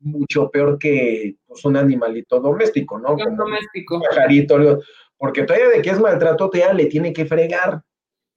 mucho 0.00 0.50
peor 0.50 0.78
que 0.78 1.36
pues, 1.46 1.64
un 1.64 1.76
animalito 1.76 2.40
doméstico, 2.40 2.98
¿no? 2.98 3.14
Un 3.14 3.36
doméstico. 3.36 3.96
Un 3.96 4.02
pajarito, 4.02 4.56
porque 5.16 5.42
todavía 5.42 5.68
de 5.68 5.82
que 5.82 5.90
es 5.90 5.98
maltrato, 5.98 6.48
todavía 6.48 6.72
le 6.72 6.86
tiene 6.86 7.12
que 7.12 7.26
fregar. 7.26 7.82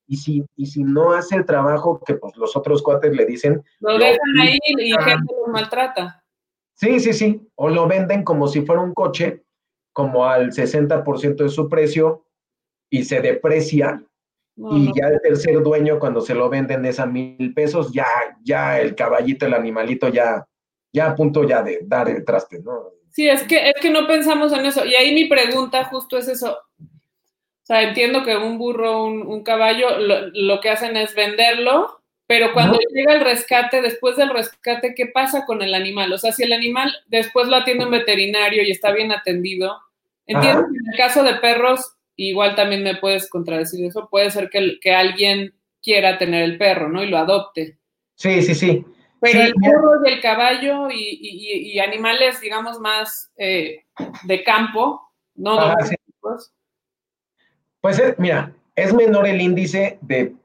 Y 0.07 0.17
si, 0.17 0.43
y 0.57 0.65
si 0.65 0.83
no 0.83 1.13
hace 1.13 1.35
el 1.35 1.45
trabajo 1.45 2.01
que 2.05 2.15
pues 2.15 2.35
los 2.35 2.55
otros 2.57 2.81
cuates 2.81 3.15
le 3.15 3.25
dicen. 3.25 3.63
Lo 3.79 3.97
dejan 3.97 4.39
ahí 4.41 4.57
y 4.65 4.91
gente 4.91 5.33
lo 5.39 5.53
maltrata. 5.53 6.21
Sí, 6.73 6.99
sí, 6.99 7.13
sí. 7.13 7.47
O 7.55 7.69
lo 7.69 7.87
venden 7.87 8.23
como 8.23 8.47
si 8.47 8.61
fuera 8.65 8.81
un 8.81 8.93
coche, 8.93 9.43
como 9.93 10.25
al 10.25 10.51
60% 10.51 11.35
de 11.43 11.49
su 11.49 11.69
precio, 11.69 12.25
y 12.89 13.03
se 13.05 13.21
deprecia. 13.21 14.03
Y 14.57 14.91
ya 14.93 15.07
el 15.07 15.21
tercer 15.21 15.61
dueño, 15.61 15.99
cuando 15.99 16.21
se 16.21 16.35
lo 16.35 16.49
venden 16.49 16.85
es 16.85 16.99
a 16.99 17.05
mil 17.05 17.53
pesos, 17.53 17.91
ya, 17.93 18.05
ya 18.43 18.79
el 18.79 18.95
caballito, 18.95 19.45
el 19.45 19.53
animalito, 19.53 20.09
ya, 20.09 20.45
ya 20.91 21.07
a 21.07 21.15
punto 21.15 21.47
ya 21.47 21.63
de 21.63 21.79
dar 21.83 22.09
el 22.09 22.23
traste, 22.25 22.59
¿no? 22.59 22.91
Sí, 23.11 23.27
es 23.27 23.43
que, 23.43 23.69
es 23.69 23.75
que 23.81 23.89
no 23.89 24.07
pensamos 24.07 24.53
en 24.53 24.65
eso. 24.65 24.85
Y 24.85 24.95
ahí 24.95 25.13
mi 25.13 25.25
pregunta 25.25 25.85
justo 25.85 26.17
es 26.17 26.27
eso. 26.27 26.57
O 26.79 27.65
sea, 27.65 27.83
entiendo 27.83 28.23
que 28.23 28.35
un 28.35 28.57
burro, 28.57 29.05
un, 29.05 29.43
caballo, 29.43 29.97
lo, 29.99 30.59
que 30.61 30.69
hacen 30.69 30.97
es 30.97 31.13
venderlo, 31.13 32.01
pero 32.25 32.53
cuando 32.53 32.79
llega 32.93 33.13
el 33.13 33.21
rescate, 33.21 33.81
después 33.81 34.15
del 34.15 34.29
rescate, 34.29 34.95
¿qué 34.95 35.07
pasa 35.07 35.45
con 35.45 35.61
el 35.61 35.73
animal? 35.73 36.11
O 36.13 36.17
sea, 36.17 36.31
si 36.31 36.43
el 36.43 36.53
animal 36.53 36.91
después 37.07 37.47
lo 37.47 37.57
atiende 37.57 37.85
un 37.85 37.91
veterinario 37.91 38.63
y 38.63 38.71
está 38.71 38.91
bien 38.91 39.11
atendido, 39.11 39.77
entiendo 40.25 40.63
que 40.63 40.77
en 40.77 40.91
el 40.91 40.97
caso 40.97 41.23
de 41.23 41.35
perros, 41.35 41.95
igual 42.29 42.55
también 42.55 42.83
me 42.83 42.95
puedes 42.95 43.29
contradecir 43.29 43.85
eso, 43.85 44.07
puede 44.09 44.31
ser 44.31 44.49
que, 44.49 44.79
que 44.79 44.93
alguien 44.93 45.53
quiera 45.81 46.17
tener 46.17 46.43
el 46.43 46.57
perro, 46.57 46.89
¿no? 46.89 47.03
Y 47.03 47.07
lo 47.07 47.17
adopte. 47.17 47.77
Sí, 48.15 48.41
sí, 48.41 48.55
sí. 48.55 48.85
Pero 49.19 49.41
el 49.41 49.53
burro 49.53 50.03
y 50.03 50.13
el 50.13 50.21
caballo 50.21 50.87
y, 50.89 51.79
animales, 51.79 52.41
digamos, 52.41 52.79
más 52.79 53.31
eh, 53.37 53.85
de 54.23 54.43
campo, 54.43 55.01
¿no? 55.35 55.75
Pues 57.81 57.99
eh, 57.99 58.15
mira, 58.17 58.51
es 58.75 58.93
menor 58.93 59.27
el 59.27 59.39
índice 59.39 59.99
de 60.01 60.35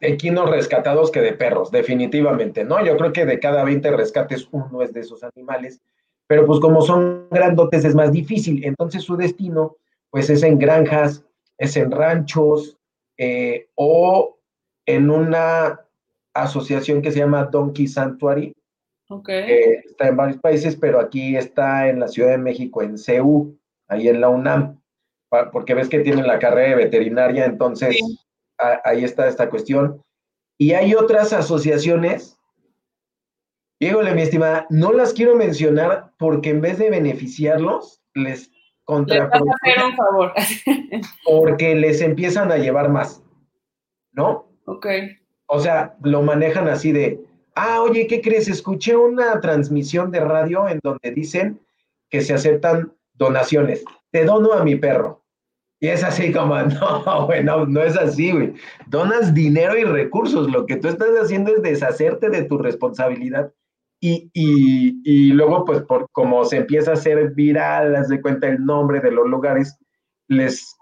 equinos 0.00 0.50
rescatados 0.50 1.10
que 1.10 1.20
de 1.20 1.34
perros, 1.34 1.70
definitivamente, 1.70 2.64
¿no? 2.64 2.84
Yo 2.84 2.96
creo 2.96 3.12
que 3.12 3.26
de 3.26 3.38
cada 3.38 3.64
20 3.64 3.90
rescates 3.90 4.48
uno 4.50 4.82
es 4.82 4.92
de 4.92 5.00
esos 5.00 5.22
animales, 5.22 5.80
pero 6.26 6.46
pues 6.46 6.60
como 6.60 6.80
son 6.82 7.28
grandotes 7.30 7.84
es 7.84 7.94
más 7.94 8.12
difícil, 8.12 8.64
entonces 8.64 9.02
su 9.02 9.16
destino 9.16 9.76
pues 10.12 10.28
es 10.28 10.42
en 10.42 10.58
granjas, 10.58 11.24
es 11.58 11.76
en 11.76 11.90
ranchos 11.90 12.78
eh, 13.16 13.70
o 13.74 14.38
en 14.86 15.10
una 15.10 15.80
asociación 16.34 17.00
que 17.00 17.10
se 17.10 17.20
llama 17.20 17.44
Donkey 17.44 17.88
Sanctuary. 17.88 18.54
Okay. 19.08 19.80
está 19.84 20.08
en 20.08 20.16
varios 20.16 20.40
países, 20.40 20.76
pero 20.76 21.00
aquí 21.00 21.36
está 21.36 21.88
en 21.88 22.00
la 22.00 22.08
Ciudad 22.08 22.30
de 22.30 22.38
México, 22.38 22.82
en 22.82 22.96
CEU, 22.96 23.58
ahí 23.88 24.08
en 24.08 24.20
la 24.20 24.28
UNAM, 24.28 24.80
porque 25.50 25.74
ves 25.74 25.88
que 25.88 26.00
tienen 26.00 26.26
la 26.26 26.38
carrera 26.38 26.70
de 26.76 26.84
veterinaria, 26.84 27.44
entonces 27.44 27.96
ahí 28.84 29.04
está 29.04 29.28
esta 29.28 29.50
cuestión. 29.50 30.02
Y 30.58 30.72
hay 30.72 30.94
otras 30.94 31.32
asociaciones, 31.32 32.38
híjole, 33.80 34.14
mi 34.14 34.22
estimada, 34.22 34.66
no 34.70 34.92
las 34.92 35.12
quiero 35.12 35.36
mencionar 35.36 36.12
porque 36.18 36.50
en 36.50 36.60
vez 36.60 36.78
de 36.78 36.90
beneficiarlos, 36.90 38.02
les 38.14 38.51
contraproducen. 38.92 39.82
un 39.84 39.96
favor. 39.96 40.32
porque 41.24 41.74
les 41.74 42.00
empiezan 42.00 42.52
a 42.52 42.56
llevar 42.56 42.90
más, 42.90 43.22
¿no? 44.12 44.46
Ok. 44.66 44.86
O 45.46 45.60
sea, 45.60 45.96
lo 46.02 46.22
manejan 46.22 46.68
así 46.68 46.92
de, 46.92 47.20
ah, 47.54 47.80
oye, 47.82 48.06
¿qué 48.06 48.20
crees? 48.20 48.48
Escuché 48.48 48.96
una 48.96 49.40
transmisión 49.40 50.10
de 50.10 50.20
radio 50.20 50.68
en 50.68 50.80
donde 50.82 51.10
dicen 51.10 51.60
que 52.08 52.20
se 52.20 52.34
aceptan 52.34 52.92
donaciones. 53.14 53.84
Te 54.10 54.24
dono 54.24 54.52
a 54.52 54.64
mi 54.64 54.76
perro. 54.76 55.22
Y 55.80 55.88
es 55.88 56.04
así 56.04 56.32
como, 56.32 56.56
no, 56.62 57.26
bueno, 57.26 57.66
no 57.66 57.82
es 57.82 57.96
así, 57.96 58.30
güey. 58.30 58.54
Donas 58.86 59.34
dinero 59.34 59.76
y 59.76 59.84
recursos. 59.84 60.50
Lo 60.50 60.64
que 60.64 60.76
tú 60.76 60.88
estás 60.88 61.10
haciendo 61.20 61.54
es 61.54 61.62
deshacerte 61.62 62.30
de 62.30 62.44
tu 62.44 62.58
responsabilidad. 62.58 63.52
Y, 64.04 64.28
y, 64.34 65.32
luego, 65.32 65.64
pues, 65.64 65.82
por 65.82 66.10
como 66.10 66.44
se 66.44 66.56
empieza 66.56 66.90
a 66.90 66.94
hacer 66.94 67.34
viral, 67.34 67.94
haz 67.94 68.08
de 68.08 68.20
cuenta 68.20 68.48
el 68.48 68.64
nombre 68.64 68.98
de 68.98 69.12
los 69.12 69.28
lugares, 69.28 69.78
les 70.26 70.76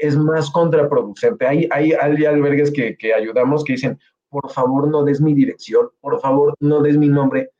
es 0.00 0.16
más 0.18 0.50
contraproducente. 0.50 1.46
Hay, 1.46 1.66
hay, 1.70 1.92
hay 1.92 2.24
albergues 2.26 2.70
que, 2.70 2.94
que, 2.98 3.14
ayudamos 3.14 3.64
que 3.64 3.72
dicen, 3.72 3.98
por 4.28 4.50
favor 4.50 4.86
no 4.86 5.02
des 5.02 5.18
mi 5.18 5.32
dirección, 5.32 5.88
por 6.02 6.20
favor 6.20 6.54
no 6.60 6.82
des 6.82 6.98
mi 6.98 7.08
nombre. 7.08 7.52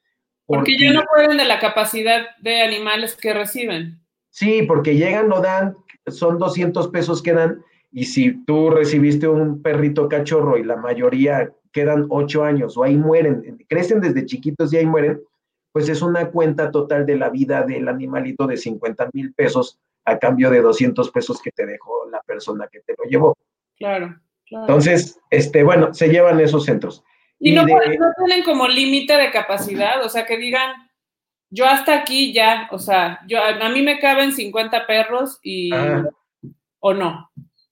Porque, 0.44 0.72
ya 0.78 0.92
no 0.92 1.04
pueden 1.04 1.38
de 1.38 1.46
la 1.46 1.58
capacidad 1.58 2.26
de 2.40 2.60
animales 2.60 3.16
que 3.16 3.32
reciben. 3.32 4.00
Sí, 4.28 4.62
porque 4.68 4.94
llegan, 4.94 5.30
lo 5.30 5.40
dan, 5.40 5.74
son 6.06 6.38
200 6.38 6.88
pesos 6.88 7.22
que 7.22 7.32
dan, 7.32 7.62
y 7.90 8.04
si 8.04 8.44
tú 8.44 8.68
recibiste 8.68 9.26
un 9.26 9.62
perrito 9.62 10.06
cachorro 10.06 10.58
y 10.58 10.64
la 10.64 10.76
mayoría 10.76 11.50
quedan 11.72 12.06
8 12.08 12.44
años 12.44 12.76
o 12.76 12.84
ahí 12.84 12.96
mueren, 12.96 13.64
crecen 13.68 14.00
desde 14.00 14.26
chiquitos 14.26 14.72
y 14.72 14.78
ahí 14.78 14.86
mueren, 14.86 15.20
pues 15.72 15.88
es 15.88 16.02
una 16.02 16.30
cuenta 16.30 16.70
total 16.70 17.06
de 17.06 17.16
la 17.16 17.30
vida 17.30 17.62
del 17.62 17.88
animalito 17.88 18.46
de 18.46 18.56
50 18.56 19.10
mil 19.12 19.32
pesos 19.34 19.78
a 20.04 20.18
cambio 20.18 20.50
de 20.50 20.62
200 20.62 21.10
pesos 21.10 21.40
que 21.42 21.50
te 21.50 21.66
dejó 21.66 22.08
la 22.10 22.20
persona 22.22 22.68
que 22.70 22.80
te 22.80 22.94
lo 22.98 23.04
llevó. 23.04 23.36
Claro, 23.76 24.18
claro. 24.46 24.64
Entonces, 24.64 25.20
este, 25.30 25.62
bueno, 25.62 25.92
se 25.92 26.08
llevan 26.08 26.40
esos 26.40 26.64
centros. 26.64 27.04
Y, 27.38 27.52
no, 27.52 27.64
tienen 27.64 28.42
como 28.44 28.66
límite 28.66 29.16
de 29.16 29.30
capacidad, 29.30 30.04
o 30.04 30.08
sea, 30.08 30.26
que 30.26 30.36
digan, 30.36 30.90
yo 31.50 31.66
hasta 31.66 31.94
aquí 31.94 32.32
ya, 32.32 32.68
o 32.72 32.78
sea, 32.78 33.20
yo 33.28 33.38
a 33.42 33.68
mí 33.68 33.82
me 33.82 34.00
caben 34.00 34.32
50 34.32 34.86
perros 34.86 35.38
y 35.42 35.72
ah. 35.72 36.08
o 36.80 36.94
no. 36.94 37.30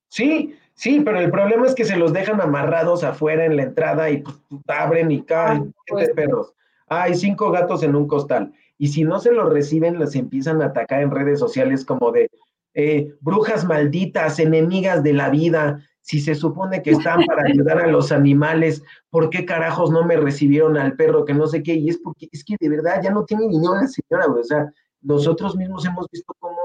Sí, 0.08 0.54
sí, 0.76 1.00
pero 1.04 1.18
el 1.18 1.30
problema 1.30 1.66
es 1.66 1.74
que 1.74 1.84
se 1.84 1.96
los 1.96 2.12
dejan 2.12 2.40
amarrados 2.40 3.02
afuera 3.02 3.44
en 3.44 3.56
la 3.56 3.64
entrada 3.64 4.08
y 4.10 4.18
pues, 4.18 4.36
abren 4.68 5.10
y 5.10 5.22
caen 5.22 5.74
ah, 5.76 5.82
pues. 5.88 6.10
perros. 6.10 6.52
Hay 6.88 7.16
cinco 7.16 7.50
gatos 7.50 7.82
en 7.82 7.96
un 7.96 8.06
costal 8.06 8.52
y 8.78 8.88
si 8.88 9.02
no 9.02 9.18
se 9.18 9.32
lo 9.32 9.50
reciben, 9.50 9.98
los 9.98 10.14
empiezan 10.14 10.62
a 10.62 10.66
atacar 10.66 11.02
en 11.02 11.10
redes 11.10 11.40
sociales 11.40 11.84
como 11.84 12.12
de 12.12 12.30
eh, 12.74 13.14
brujas 13.20 13.64
malditas, 13.64 14.38
enemigas 14.38 15.02
de 15.02 15.14
la 15.14 15.30
vida, 15.30 15.80
si 16.02 16.20
se 16.20 16.34
supone 16.34 16.82
que 16.82 16.90
están 16.90 17.24
para 17.24 17.42
ayudar 17.48 17.80
a 17.80 17.86
los 17.88 18.12
animales, 18.12 18.82
¿por 19.10 19.30
qué 19.30 19.44
carajos 19.44 19.90
no 19.90 20.04
me 20.04 20.16
recibieron 20.16 20.76
al 20.76 20.94
perro 20.94 21.24
que 21.24 21.34
no 21.34 21.46
sé 21.46 21.62
qué? 21.62 21.74
Y 21.74 21.88
es 21.88 21.98
porque 21.98 22.28
es 22.30 22.44
que 22.44 22.56
de 22.60 22.68
verdad 22.68 23.00
ya 23.02 23.10
no 23.10 23.24
tiene 23.24 23.48
ni 23.48 23.56
una 23.56 23.88
señora, 23.88 24.26
O 24.26 24.44
sea, 24.44 24.70
nosotros 25.00 25.56
mismos 25.56 25.84
hemos 25.84 26.06
visto 26.12 26.32
cómo 26.38 26.58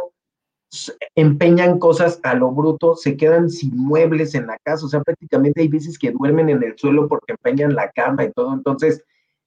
empeñan 1.16 1.80
cosas 1.80 2.20
a 2.24 2.34
lo 2.34 2.51
bruto, 2.51 2.96
se 2.96 3.18
quedan 3.18 3.50
sin 3.50 3.75
muebles 3.75 4.36
en 4.36 4.48
la 4.48 4.58
casa, 4.60 4.86
o 4.86 4.90
sea, 4.90 5.01
prácticamente 5.01 5.62
hay 5.62 5.68
veces 5.68 6.00
que 6.00 6.12
duermen 6.12 6.50
en 6.50 6.63
el 6.63 6.78
suelo 6.78 7.08
porque 7.08 7.34
empeñan 7.34 7.75
la 7.75 7.92
cama 7.92 8.24
y 8.24 8.32
todo, 8.32 8.54
entonces 8.54 9.04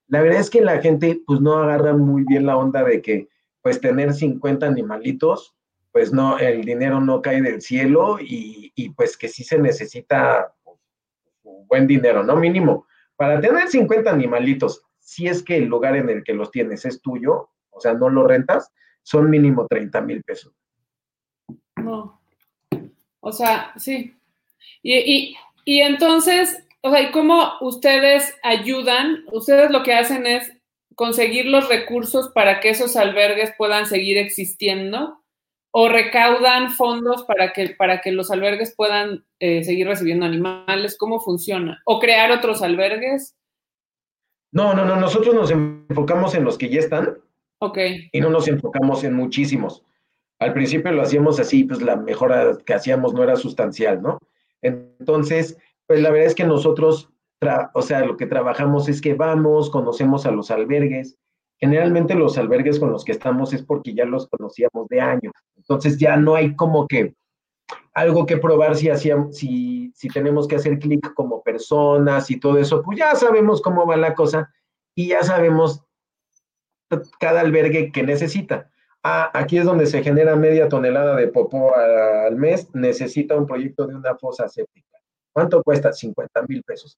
la 0.08 0.20
verdad 0.20 0.40
es 0.40 0.50
que 0.50 0.60
la 0.60 0.80
gente 0.80 1.22
pues 1.26 1.40
no 1.40 1.54
agarra 1.54 1.94
muy 1.94 2.24
bien 2.24 2.46
la 2.46 2.56
onda 2.56 2.84
de 2.84 3.00
que 3.00 3.28
pues 3.62 3.80
tener 3.80 4.12
50 4.12 4.66
animalitos, 4.66 5.54
pues 5.90 6.12
no, 6.12 6.38
el 6.38 6.64
dinero 6.64 7.00
no 7.00 7.22
cae 7.22 7.40
del 7.40 7.62
cielo 7.62 8.18
y, 8.20 8.72
pues 8.96 9.16
que 9.16 9.28
sí 9.28 9.44
se 9.44 9.58
necesita 9.58 10.52
buen 11.42 11.86
dinero, 11.86 12.22
¿no? 12.22 12.36
Mínimo. 12.36 12.86
Para 13.16 13.40
tener 13.40 13.68
50 13.68 14.10
animalitos, 14.10 14.82
si 14.98 15.28
es 15.28 15.42
que 15.42 15.56
el 15.56 15.66
lugar 15.66 15.96
en 15.96 16.10
el 16.10 16.24
que 16.24 16.34
los 16.34 16.50
tienes 16.50 16.84
es 16.84 17.00
tuyo, 17.00 17.48
o 17.70 17.80
sea, 17.80 17.94
no 17.94 18.10
lo 18.10 18.26
rentas, 18.26 18.70
son 19.02 19.30
mínimo 19.30 19.66
30 19.66 20.00
mil 20.02 20.22
pesos. 20.22 20.52
No. 21.84 22.20
O 23.20 23.32
sea, 23.32 23.72
sí. 23.76 24.14
Y, 24.82 25.36
y 25.64 25.80
entonces, 25.80 26.64
o 26.82 26.90
sea, 26.90 27.02
¿y 27.02 27.10
cómo 27.10 27.52
ustedes 27.60 28.34
ayudan? 28.42 29.24
Ustedes 29.32 29.70
lo 29.70 29.82
que 29.82 29.94
hacen 29.94 30.26
es 30.26 30.52
conseguir 30.94 31.46
los 31.46 31.68
recursos 31.68 32.30
para 32.34 32.60
que 32.60 32.70
esos 32.70 32.96
albergues 32.96 33.52
puedan 33.56 33.86
seguir 33.86 34.18
existiendo 34.18 35.18
o 35.76 35.88
recaudan 35.88 36.70
fondos 36.70 37.24
para 37.24 37.52
que, 37.52 37.70
para 37.70 38.00
que 38.00 38.12
los 38.12 38.30
albergues 38.30 38.74
puedan 38.76 39.24
eh, 39.40 39.64
seguir 39.64 39.88
recibiendo 39.88 40.24
animales? 40.24 40.96
¿Cómo 40.96 41.18
funciona? 41.18 41.82
¿O 41.84 41.98
crear 41.98 42.30
otros 42.30 42.62
albergues? 42.62 43.34
No, 44.52 44.72
no, 44.72 44.84
no, 44.84 44.94
nosotros 44.94 45.34
nos 45.34 45.50
enfocamos 45.50 46.36
en 46.36 46.44
los 46.44 46.58
que 46.58 46.68
ya 46.68 46.78
están. 46.78 47.18
Ok. 47.58 47.78
Y 48.12 48.20
no 48.20 48.30
nos 48.30 48.46
enfocamos 48.46 49.02
en 49.02 49.14
muchísimos. 49.14 49.82
Al 50.40 50.52
principio 50.52 50.92
lo 50.92 51.02
hacíamos 51.02 51.38
así, 51.40 51.64
pues 51.64 51.80
la 51.80 51.96
mejora 51.96 52.58
que 52.64 52.74
hacíamos 52.74 53.14
no 53.14 53.22
era 53.22 53.36
sustancial, 53.36 54.02
¿no? 54.02 54.18
Entonces, 54.62 55.56
pues 55.86 56.00
la 56.00 56.10
verdad 56.10 56.26
es 56.26 56.34
que 56.34 56.44
nosotros, 56.44 57.10
o 57.74 57.82
sea, 57.82 58.04
lo 58.04 58.16
que 58.16 58.26
trabajamos 58.26 58.88
es 58.88 59.00
que 59.00 59.14
vamos, 59.14 59.70
conocemos 59.70 60.26
a 60.26 60.30
los 60.30 60.50
albergues. 60.50 61.16
Generalmente 61.58 62.14
los 62.14 62.36
albergues 62.36 62.80
con 62.80 62.90
los 62.90 63.04
que 63.04 63.12
estamos 63.12 63.52
es 63.52 63.62
porque 63.62 63.94
ya 63.94 64.04
los 64.04 64.28
conocíamos 64.28 64.88
de 64.88 65.00
años. 65.00 65.32
Entonces 65.56 65.98
ya 65.98 66.16
no 66.16 66.34
hay 66.34 66.56
como 66.56 66.86
que 66.88 67.14
algo 67.92 68.26
que 68.26 68.38
probar 68.38 68.74
si, 68.74 68.90
hacíamos, 68.90 69.36
si, 69.36 69.92
si 69.94 70.08
tenemos 70.08 70.48
que 70.48 70.56
hacer 70.56 70.78
clic 70.78 71.14
como 71.14 71.42
personas 71.42 72.30
y 72.30 72.40
todo 72.40 72.58
eso, 72.58 72.82
pues 72.82 72.98
ya 72.98 73.14
sabemos 73.14 73.62
cómo 73.62 73.86
va 73.86 73.96
la 73.96 74.14
cosa 74.14 74.52
y 74.96 75.08
ya 75.08 75.22
sabemos 75.22 75.84
cada 77.18 77.40
albergue 77.40 77.92
que 77.92 78.02
necesita. 78.02 78.70
Ah, 79.06 79.30
aquí 79.34 79.58
es 79.58 79.66
donde 79.66 79.84
se 79.84 80.02
genera 80.02 80.34
media 80.34 80.66
tonelada 80.66 81.14
de 81.14 81.28
popó 81.28 81.76
al 81.76 82.36
mes, 82.36 82.74
necesita 82.74 83.36
un 83.36 83.46
proyecto 83.46 83.86
de 83.86 83.94
una 83.94 84.16
fosa 84.16 84.48
séptica. 84.48 84.98
¿Cuánto 85.30 85.62
cuesta? 85.62 85.92
50 85.92 86.42
mil 86.48 86.62
pesos. 86.62 86.96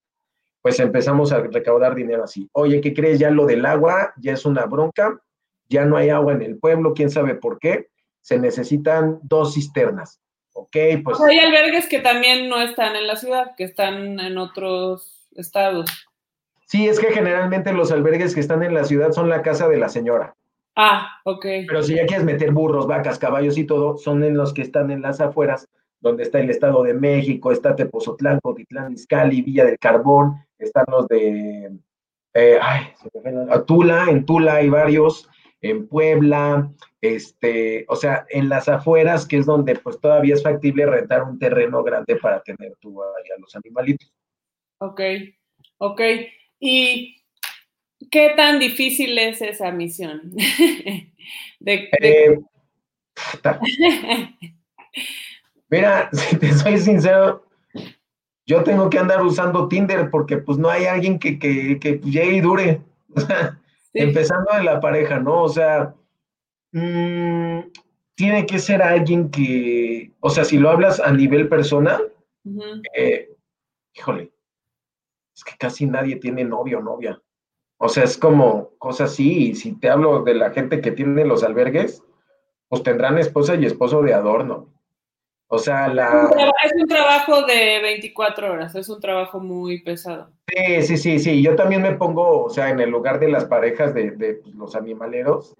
Pues 0.62 0.78
empezamos 0.78 1.32
a 1.32 1.40
recaudar 1.40 1.96
dinero 1.96 2.22
así. 2.22 2.48
Oye, 2.52 2.80
¿qué 2.80 2.94
crees? 2.94 3.18
Ya 3.18 3.30
lo 3.30 3.44
del 3.44 3.66
agua 3.66 4.14
ya 4.18 4.34
es 4.34 4.44
una 4.44 4.66
bronca, 4.66 5.20
ya 5.68 5.84
no 5.84 5.96
hay 5.96 6.10
agua 6.10 6.32
en 6.32 6.42
el 6.42 6.58
pueblo, 6.58 6.94
quién 6.94 7.10
sabe 7.10 7.34
por 7.34 7.58
qué 7.58 7.88
se 8.20 8.38
necesitan 8.38 9.18
dos 9.25 9.54
cisternas. 9.54 10.20
Ok, 10.52 10.76
pues. 11.02 11.20
Hay 11.20 11.40
albergues 11.40 11.88
que 11.88 11.98
también 11.98 12.48
no 12.48 12.62
están 12.62 12.94
en 12.94 13.08
la 13.08 13.16
ciudad, 13.16 13.56
que 13.56 13.64
están 13.64 14.20
en 14.20 14.38
otros 14.38 15.28
estados. 15.34 15.90
Sí, 16.66 16.86
es 16.86 17.00
que 17.00 17.12
generalmente 17.12 17.72
los 17.72 17.90
albergues 17.90 18.32
que 18.32 18.40
están 18.40 18.62
en 18.62 18.75
la 18.75 18.84
ciudad 18.84 19.10
son 19.10 19.28
la 19.28 19.42
casa 19.42 19.68
de 19.68 19.78
la 19.78 19.88
señora. 19.88 20.36
Ah, 20.76 21.21
ok. 21.25 21.47
Pero 21.66 21.83
si 21.83 21.95
ya 21.95 22.06
quieres 22.06 22.25
meter 22.25 22.52
burros, 22.52 22.87
vacas, 22.87 23.18
caballos 23.18 23.56
y 23.56 23.64
todo, 23.64 23.97
son 23.97 24.23
en 24.23 24.37
los 24.37 24.52
que 24.52 24.62
están 24.62 24.90
en 24.90 25.02
las 25.02 25.21
afueras, 25.21 25.68
donde 26.00 26.23
está 26.23 26.38
el 26.38 26.50
Estado 26.50 26.83
de 26.83 26.95
México, 26.95 27.50
está 27.50 27.75
Tepozotlán, 27.75 28.40
Cotitlán, 28.42 28.92
Izcalli, 28.92 29.40
Villa 29.40 29.64
del 29.64 29.78
Carbón, 29.78 30.45
están 30.59 30.85
los 30.88 31.09
de 31.09 31.73
eh, 32.38 32.59
ay, 32.61 32.92
Tula, 33.66 34.11
en 34.11 34.26
Tula 34.26 34.56
hay 34.56 34.68
varios, 34.68 35.26
en 35.62 35.88
Puebla, 35.88 36.71
este, 37.00 37.87
o 37.88 37.97
sea, 37.97 38.26
en 38.28 38.50
las 38.50 38.68
afueras, 38.68 39.26
que 39.26 39.38
es 39.38 39.47
donde 39.47 39.75
pues 39.76 39.99
todavía 39.99 40.35
es 40.35 40.42
factible 40.42 40.85
rentar 40.85 41.23
un 41.23 41.38
terreno 41.38 41.83
grande 41.83 42.16
para 42.16 42.42
tener 42.42 42.75
tú 42.78 43.02
a 43.02 43.06
los 43.38 43.56
animalitos. 43.56 44.12
Ok, 44.80 45.00
ok. 45.78 46.00
¿Y 46.61 47.15
qué 48.10 48.32
tan 48.36 48.58
difícil 48.58 49.18
es 49.18 49.42
esa 49.42 49.70
misión? 49.70 50.32
Eh, 51.68 52.38
Mira, 55.68 56.08
si 56.12 56.36
te 56.36 56.52
soy 56.52 56.78
sincero, 56.78 57.44
yo 58.46 58.62
tengo 58.62 58.88
que 58.88 58.98
andar 58.98 59.22
usando 59.25 59.68
Tinder 59.68 60.10
porque 60.10 60.38
pues 60.38 60.58
no 60.58 60.68
hay 60.68 60.84
alguien 60.84 61.18
que, 61.18 61.38
que, 61.38 61.78
que 61.80 61.98
llegue 61.98 62.36
y 62.36 62.40
dure. 62.40 62.80
Empezando 63.95 64.54
de 64.54 64.62
la 64.62 64.80
pareja, 64.80 65.19
¿no? 65.19 65.45
O 65.45 65.49
sea, 65.49 65.95
mm, 66.73 67.60
tiene 68.14 68.45
que 68.47 68.58
ser 68.58 68.82
alguien 68.82 69.30
que, 69.30 70.12
o 70.21 70.28
sea, 70.28 70.45
si 70.45 70.58
lo 70.58 70.71
hablas 70.71 71.00
a 71.00 71.12
nivel 71.12 71.49
personal, 71.49 72.12
eh, 72.95 73.30
híjole, 73.95 74.30
es 75.34 75.45
que 75.45 75.56
casi 75.58 75.86
nadie 75.86 76.16
tiene 76.16 76.45
novio 76.45 76.78
o 76.78 76.82
novia. 76.82 77.21
O 77.78 77.89
sea, 77.89 78.04
es 78.04 78.17
como 78.17 78.71
cosas 78.78 79.12
así, 79.12 79.50
y 79.50 79.54
si 79.54 79.73
te 79.73 79.91
hablo 79.91 80.23
de 80.23 80.34
la 80.34 80.50
gente 80.50 80.80
que 80.80 80.93
tiene 80.93 81.25
los 81.25 81.43
albergues, 81.43 82.02
pues 82.69 82.82
tendrán 82.82 83.19
esposa 83.19 83.54
y 83.54 83.67
esposo 83.67 84.02
de 84.02 84.15
adorno. 84.15 84.73
O 85.49 85.58
sea, 85.58 85.89
la... 85.89 86.28
Es 86.65 86.73
un 86.75 86.89
trabajo 86.89 87.43
de 87.43 87.80
24 87.80 88.52
horas, 88.52 88.75
es 88.75 88.89
un 88.89 89.00
trabajo 89.00 89.39
muy 89.39 89.82
pesado. 89.82 90.30
Sí, 90.49 90.82
sí, 90.82 90.97
sí, 90.97 91.19
sí. 91.21 91.43
Yo 91.43 91.54
también 91.54 91.82
me 91.82 91.93
pongo, 91.93 92.45
o 92.45 92.50
sea, 92.50 92.71
en 92.71 92.80
el 92.80 92.91
lugar 92.91 93.21
de 93.21 93.28
las 93.28 93.45
parejas 93.45 93.95
de, 93.95 94.12
pues, 94.12 94.54
los 94.54 94.75
animaleros. 94.75 95.54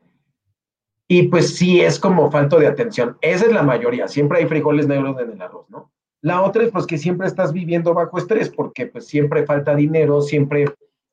Y 1.09 1.29
pues 1.29 1.55
sí, 1.55 1.81
es 1.83 2.01
como 2.01 2.33
falto 2.33 2.59
de 2.59 2.67
atención. 2.67 3.17
Esa 3.21 3.47
es 3.47 3.53
la 3.53 3.63
mayoría. 3.63 4.09
Siempre 4.09 4.39
hay 4.39 4.47
frijoles 4.47 4.89
negros 4.89 5.21
en 5.21 5.31
el 5.31 5.41
arroz, 5.41 5.71
¿no? 5.71 5.93
La 6.21 6.43
otra 6.43 6.65
es 6.65 6.73
pues 6.73 6.87
que 6.87 6.99
siempre 6.99 7.29
estás 7.29 7.53
viviendo 7.53 7.95
bajo 7.95 8.19
estrés 8.19 8.51
porque 8.51 8.87
pues 8.87 9.07
siempre 9.07 9.47
falta 9.47 9.77
dinero, 9.77 10.21
siempre 10.21 10.65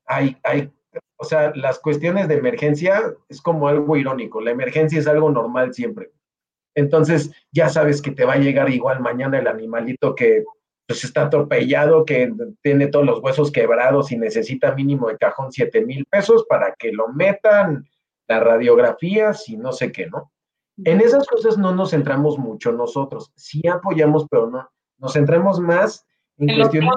hay, 0.08 0.36
hay, 0.44 0.72
o 1.18 1.26
sea, 1.26 1.54
las 1.56 1.80
cuestiones 1.80 2.28
de 2.28 2.36
emergencia 2.36 3.14
es 3.30 3.42
como 3.42 3.68
algo 3.68 3.96
irónico. 3.96 4.42
La 4.42 4.52
emergencia 4.52 5.00
es 5.00 5.08
algo 5.08 5.32
normal 5.32 5.74
siempre. 5.74 6.12
Entonces, 6.76 7.32
ya 7.52 7.70
sabes 7.70 8.02
que 8.02 8.12
te 8.12 8.26
va 8.26 8.34
a 8.34 8.40
llegar 8.40 8.70
igual 8.70 9.00
mañana 9.00 9.40
el 9.40 9.48
animalito 9.48 10.16
que 10.16 10.44
pues 10.88 11.04
está 11.06 11.24
atropellado, 11.24 12.04
que 12.04 12.32
tiene 12.62 12.88
todos 12.88 13.06
los 13.06 13.20
huesos 13.20 13.52
quebrados 13.52 14.12
y 14.12 14.18
necesita 14.18 14.76
mínimo 14.76 15.08
de 15.08 15.18
cajón 15.18 15.52
7 15.52 15.86
mil 15.86 16.06
pesos 16.06 16.46
para 16.48 16.76
que 16.76 16.92
lo 16.92 17.08
metan, 17.08 17.88
las 18.28 18.44
radiografías 18.44 19.48
y 19.50 19.58
no 19.58 19.72
sé 19.72 19.92
qué, 19.92 20.08
¿no? 20.08 20.32
En 20.84 21.02
esas 21.02 21.28
cosas 21.28 21.58
no 21.58 21.74
nos 21.74 21.92
centramos 21.92 22.38
mucho 22.38 22.72
nosotros, 22.72 23.32
sí 23.36 23.62
apoyamos, 23.68 24.28
pero 24.30 24.50
no, 24.50 24.70
nos 24.98 25.14
centramos 25.14 25.60
más 25.60 26.06
en, 26.38 26.56
cuestiones 26.56 26.90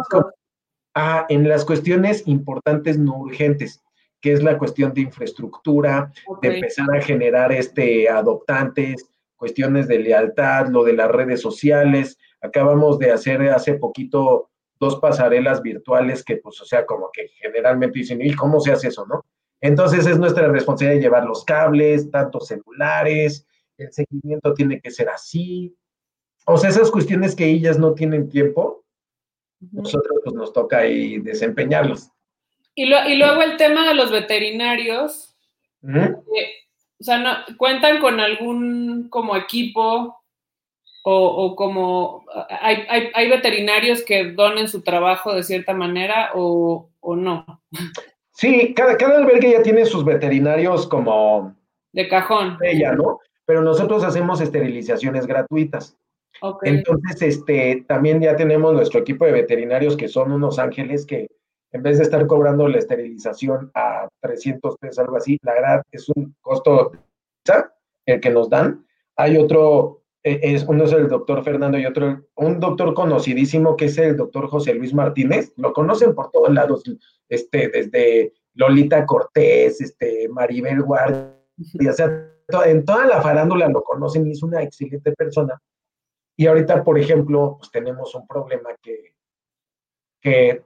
ah, 0.94 1.26
en 1.28 1.48
las 1.48 1.64
cuestiones 1.64 2.26
importantes 2.26 2.98
no 2.98 3.18
urgentes, 3.18 3.84
que 4.20 4.32
es 4.32 4.42
la 4.42 4.58
cuestión 4.58 4.92
de 4.92 5.02
infraestructura, 5.02 6.12
de 6.42 6.56
empezar 6.56 6.88
a 6.94 7.00
generar 7.00 7.52
este 7.52 8.08
adoptantes, 8.08 9.08
cuestiones 9.36 9.88
de 9.88 9.98
lealtad, 9.98 10.68
lo 10.68 10.84
de 10.84 10.94
las 10.94 11.10
redes 11.10 11.40
sociales. 11.40 12.18
Acabamos 12.40 12.98
de 12.98 13.12
hacer 13.12 13.42
hace 13.50 13.74
poquito 13.74 14.50
dos 14.78 14.96
pasarelas 14.96 15.62
virtuales 15.62 16.24
que, 16.24 16.36
pues, 16.36 16.60
o 16.60 16.64
sea, 16.64 16.84
como 16.84 17.10
que 17.12 17.28
generalmente 17.40 17.98
dicen, 17.98 18.20
¿y 18.22 18.34
cómo 18.34 18.60
se 18.60 18.72
hace 18.72 18.88
eso, 18.88 19.06
no? 19.06 19.24
Entonces 19.60 20.06
es 20.06 20.18
nuestra 20.18 20.48
responsabilidad 20.48 21.00
llevar 21.00 21.24
los 21.24 21.44
cables, 21.44 22.10
tantos 22.10 22.48
celulares, 22.48 23.46
el 23.78 23.92
seguimiento 23.92 24.54
tiene 24.54 24.80
que 24.80 24.90
ser 24.90 25.08
así. 25.08 25.74
O 26.46 26.56
sea, 26.56 26.70
esas 26.70 26.90
cuestiones 26.90 27.34
que 27.34 27.46
ellas 27.46 27.78
no 27.78 27.94
tienen 27.94 28.28
tiempo, 28.28 28.84
nosotros 29.72 30.20
pues 30.22 30.34
nos 30.34 30.52
toca 30.52 30.78
ahí 30.78 31.18
desempeñarlos. 31.18 32.10
Y, 32.76 32.84
y 32.84 33.16
luego 33.16 33.42
el 33.42 33.56
tema 33.56 33.88
de 33.88 33.94
los 33.94 34.12
veterinarios, 34.12 35.34
o 35.82 37.04
sea, 37.04 37.18
no, 37.18 37.56
¿cuentan 37.56 37.98
con 38.00 38.20
algún 38.20 39.08
como 39.08 39.34
equipo 39.34 40.22
o, 41.08 41.54
como 41.54 42.24
hay, 42.50 43.10
hay, 43.14 43.30
veterinarios 43.30 44.02
que 44.02 44.32
donen 44.32 44.66
su 44.66 44.82
trabajo 44.82 45.32
de 45.32 45.44
cierta 45.44 45.72
manera 45.72 46.32
o, 46.34 46.90
no? 47.02 47.62
Sí, 48.32 48.74
cada, 48.74 48.96
cada 48.96 49.18
albergue 49.18 49.52
ya 49.52 49.62
tiene 49.62 49.86
sus 49.86 50.04
veterinarios 50.04 50.86
como... 50.86 51.56
De 51.92 52.08
cajón. 52.08 52.58
Ella, 52.60 52.92
¿no? 52.92 53.20
Pero 53.46 53.62
nosotros 53.62 54.04
hacemos 54.04 54.40
esterilizaciones 54.40 55.26
gratuitas. 55.26 55.96
Entonces, 56.62 57.22
este, 57.22 57.84
también 57.88 58.20
ya 58.20 58.36
tenemos 58.36 58.74
nuestro 58.74 59.00
equipo 59.00 59.24
de 59.24 59.32
veterinarios 59.32 59.96
que 59.96 60.08
son 60.08 60.32
unos 60.32 60.58
ángeles 60.58 61.06
que 61.06 61.28
en 61.72 61.82
vez 61.82 61.98
de 61.98 62.04
estar 62.04 62.26
cobrando 62.26 62.68
la 62.68 62.78
esterilización 62.78 63.70
a 63.74 64.08
300 64.20 64.76
pesos, 64.78 64.98
algo 64.98 65.16
así, 65.16 65.38
la 65.42 65.54
verdad 65.54 65.82
es 65.90 66.08
un 66.08 66.34
costo 66.40 66.92
el 68.06 68.20
que 68.20 68.30
nos 68.30 68.48
dan. 68.48 68.86
Hay 69.16 69.36
otro, 69.36 70.04
e, 70.22 70.40
es, 70.42 70.64
uno 70.64 70.84
es 70.84 70.92
el 70.92 71.08
doctor 71.08 71.42
Fernando 71.42 71.78
y 71.78 71.86
otro, 71.86 72.26
un 72.36 72.60
doctor 72.60 72.94
conocidísimo 72.94 73.76
que 73.76 73.86
es 73.86 73.98
el 73.98 74.16
doctor 74.16 74.48
José 74.48 74.74
Luis 74.74 74.94
Martínez, 74.94 75.52
lo 75.56 75.72
conocen 75.72 76.14
por 76.14 76.30
todos 76.30 76.52
lados, 76.52 76.84
este, 77.28 77.68
desde 77.68 78.32
Lolita 78.54 79.04
Cortés, 79.04 79.80
este, 79.80 80.28
Maribel 80.28 80.82
Guardia, 80.82 81.34
o 81.90 81.92
sea, 81.92 82.30
en 82.64 82.84
toda 82.84 83.06
la 83.06 83.20
farándula 83.20 83.68
lo 83.68 83.82
conocen 83.82 84.26
y 84.26 84.32
es 84.32 84.42
una 84.42 84.62
excelente 84.62 85.12
persona. 85.12 85.60
Y 86.36 86.46
ahorita, 86.46 86.84
por 86.84 86.98
ejemplo, 86.98 87.56
pues 87.58 87.70
tenemos 87.70 88.14
un 88.14 88.26
problema 88.26 88.70
que, 88.82 89.14
que 90.20 90.62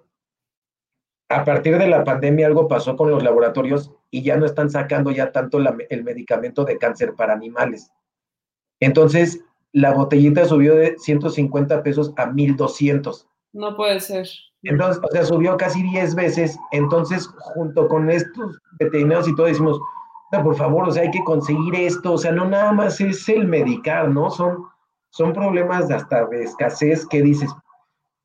a 1.31 1.45
partir 1.45 1.79
de 1.79 1.87
la 1.87 2.03
pandemia 2.03 2.49
algo 2.49 2.67
pasó 2.67 2.97
con 2.97 3.11
los 3.11 3.23
laboratorios 3.23 3.93
y 4.11 4.23
ya 4.23 4.37
no 4.37 4.45
están 4.45 4.69
sacando 4.69 5.13
ya 5.13 5.31
tanto 5.31 5.59
el 5.59 6.05
medicamento 6.05 6.65
de 6.65 6.77
cáncer 6.77 7.15
para 7.15 7.33
animales. 7.33 7.93
Entonces, 8.81 9.41
la 9.73 9.93
botellita 9.93 10.45
subió 10.45 10.75
de 10.75 10.99
150 10.99 11.85
pesos 11.85 12.13
a 12.17 12.27
1200. 12.27 13.29
No 13.53 13.77
puede 13.77 14.01
ser. 14.01 14.27
Entonces, 14.65 15.01
o 15.05 15.09
sea, 15.13 15.25
subió 15.25 15.57
casi 15.57 15.83
10 15.85 16.17
veces. 16.17 16.59
Entonces, 16.73 17.29
junto 17.39 17.87
con 17.87 18.11
estos 18.11 18.59
veterinarios 18.81 19.29
y 19.29 19.35
todo, 19.37 19.47
decimos, 19.47 19.81
por 20.33 20.57
favor, 20.57 20.89
o 20.89 20.91
sea, 20.91 21.05
hay 21.05 21.13
que 21.13 21.23
conseguir 21.23 21.77
esto. 21.77 22.15
O 22.15 22.19
sea, 22.19 22.33
no 22.33 22.45
nada 22.47 22.73
más 22.73 23.01
es 23.01 23.29
el 23.29 23.47
medicar, 23.47 24.09
¿no? 24.09 24.31
Son, 24.33 24.65
son 25.11 25.33
problemas 25.33 25.89
hasta 25.93 26.27
de 26.27 26.43
escasez 26.43 27.07
que 27.07 27.23
dices, 27.23 27.51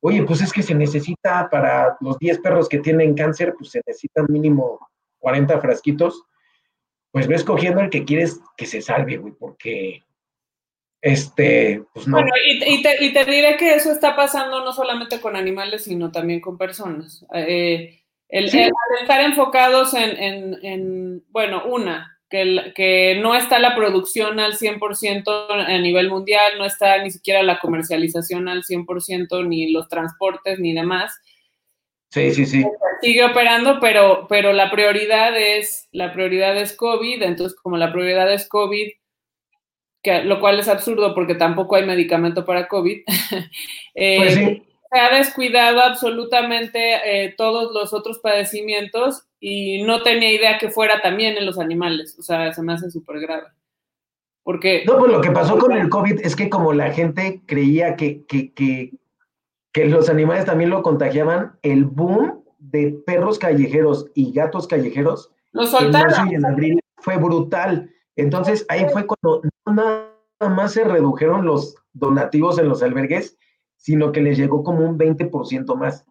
oye, 0.06 0.22
pues 0.22 0.40
es 0.40 0.52
que 0.52 0.62
se 0.62 0.72
necesita 0.72 1.48
para 1.50 1.96
los 2.00 2.16
10 2.20 2.38
perros 2.38 2.68
que 2.68 2.78
tienen 2.78 3.16
cáncer, 3.16 3.54
pues 3.58 3.72
se 3.72 3.82
necesitan 3.84 4.26
mínimo 4.28 4.78
40 5.18 5.60
frasquitos. 5.60 6.22
Pues 7.10 7.26
ves 7.26 7.42
cogiendo 7.42 7.80
el 7.80 7.90
que 7.90 8.04
quieres 8.04 8.40
que 8.56 8.66
se 8.66 8.82
salve, 8.82 9.16
güey, 9.16 9.32
porque 9.32 10.04
este, 11.00 11.82
pues 11.92 12.06
no. 12.06 12.18
Bueno, 12.18 12.30
y, 12.44 12.82
te, 12.82 13.24
diré 13.24 13.56
que 13.56 13.74
eso 13.74 13.90
está 13.90 14.14
pasando 14.14 14.64
no 14.64 14.72
solamente 14.72 15.20
con 15.20 15.34
animales, 15.34 15.82
sino 15.82 16.12
también 16.12 16.40
con 16.40 16.56
personas. 16.56 17.26
Eh, 17.34 18.00
el, 18.28 18.44
estar 18.44 19.20
enfocados 19.22 19.92
en, 19.94 21.24
bueno, 21.30 21.64
una, 21.66 22.15
que, 22.28 22.72
que, 22.74 23.18
no 23.20 23.34
está 23.34 23.58
la 23.58 23.74
producción 23.74 24.40
al 24.40 24.54
100% 24.58 25.66
a 25.66 25.78
nivel 25.78 26.10
mundial, 26.10 26.58
no 26.58 26.64
está 26.64 27.02
ni 27.02 27.10
siquiera 27.10 27.42
la 27.42 27.58
comercialización 27.58 28.48
al 28.48 28.64
100%, 28.64 29.46
ni 29.46 29.72
los 29.72 29.88
transportes, 29.88 30.58
ni 30.58 30.72
demás. 30.74 31.20
Sí, 32.10 32.32
sí, 32.32 32.46
sí. 32.46 32.64
Sigue 33.02 33.24
operando, 33.24 33.78
pero, 33.80 34.26
pero 34.28 34.52
la 34.52 34.70
prioridad 34.70 35.36
es, 35.36 35.88
la 35.92 36.12
prioridad 36.12 36.56
es 36.56 36.74
COVID, 36.74 37.22
entonces 37.22 37.58
como 37.60 37.76
la 37.76 37.92
prioridad 37.92 38.32
es 38.32 38.48
COVID, 38.48 38.88
lo 40.24 40.40
cual 40.40 40.60
es 40.60 40.68
absurdo 40.68 41.14
porque 41.14 41.34
tampoco 41.34 41.76
hay 41.76 41.84
medicamento 41.84 42.44
para 42.44 42.68
COVID. 42.68 43.02
Eh, 43.98 44.16
pues 44.18 44.38
se 44.96 45.02
ha 45.02 45.14
descuidado 45.14 45.80
absolutamente 45.82 46.80
eh, 47.04 47.34
todos 47.36 47.70
los 47.74 47.92
otros 47.92 48.18
padecimientos 48.18 49.26
y 49.38 49.82
no 49.82 50.02
tenía 50.02 50.32
idea 50.32 50.56
que 50.56 50.70
fuera 50.70 51.02
también 51.02 51.36
en 51.36 51.44
los 51.44 51.58
animales. 51.58 52.16
O 52.18 52.22
sea, 52.22 52.50
se 52.54 52.62
me 52.62 52.72
hace 52.72 52.90
súper 52.90 53.20
grave. 53.20 53.48
Porque... 54.42 54.84
No, 54.86 54.96
pues 54.96 55.12
lo 55.12 55.20
que 55.20 55.32
pasó 55.32 55.58
con 55.58 55.76
el 55.76 55.90
COVID 55.90 56.20
es 56.22 56.34
que 56.34 56.48
como 56.48 56.72
la 56.72 56.92
gente 56.92 57.42
creía 57.44 57.94
que, 57.96 58.24
que, 58.24 58.54
que, 58.54 58.92
que 59.72 59.84
los 59.84 60.08
animales 60.08 60.46
también 60.46 60.70
lo 60.70 60.82
contagiaban, 60.82 61.58
el 61.60 61.84
boom 61.84 62.42
de 62.58 62.98
perros 63.04 63.38
callejeros 63.38 64.06
y 64.14 64.32
gatos 64.32 64.66
callejeros 64.66 65.30
lo 65.52 65.66
soltaron. 65.66 66.32
en 66.32 66.46
abril 66.46 66.80
fue 66.96 67.18
brutal. 67.18 67.90
Entonces 68.16 68.64
ahí 68.70 68.86
fue 68.94 69.06
cuando 69.06 69.42
nada 69.66 70.54
más 70.54 70.72
se 70.72 70.84
redujeron 70.84 71.44
los 71.44 71.74
donativos 71.92 72.58
en 72.58 72.70
los 72.70 72.82
albergues, 72.82 73.36
sino 73.76 74.12
que 74.12 74.20
les 74.20 74.38
llegó 74.38 74.62
como 74.62 74.84
un 74.84 74.98
20% 74.98 75.76
más. 75.76 76.04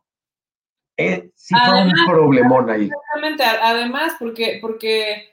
Eh, 0.97 1.31
sí 1.35 1.53
fue 1.65 1.83
un 1.83 1.93
problemón 2.07 2.69
ahí. 2.69 2.85
Exactamente, 2.85 3.43
además, 3.43 4.15
porque, 4.17 4.59
porque 4.61 5.11
eh, 5.11 5.29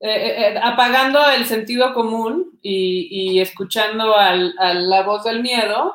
eh, 0.00 0.60
apagando 0.62 1.18
el 1.30 1.44
sentido 1.46 1.92
común 1.94 2.58
y, 2.62 3.40
escuchando 3.40 4.14
a 4.16 4.34
la 4.34 5.02
voz 5.02 5.24
del 5.24 5.42
miedo, 5.42 5.94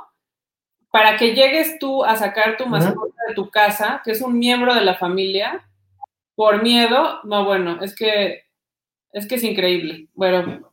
para 0.92 1.18
que 1.18 1.34
llegues 1.34 1.80
tú 1.80 2.04
a 2.04 2.16
sacar 2.16 2.58
tu 2.58 2.68
mascota 2.68 3.16
de 3.28 3.34
tu 3.34 3.50
casa, 3.50 4.02
que 4.04 4.12
es 4.12 4.22
un 4.22 4.38
miembro 4.38 4.76
de 4.76 4.82
la 4.82 4.96
familia, 4.96 5.68
por 6.36 6.62
miedo, 6.62 7.22
no, 7.24 7.46
bueno, 7.46 7.82
es 7.82 7.96
que 7.96 8.44
es 9.14 9.28
que 9.28 9.36
es 9.36 9.44
increíble. 9.44 10.08
Bueno, 10.14 10.73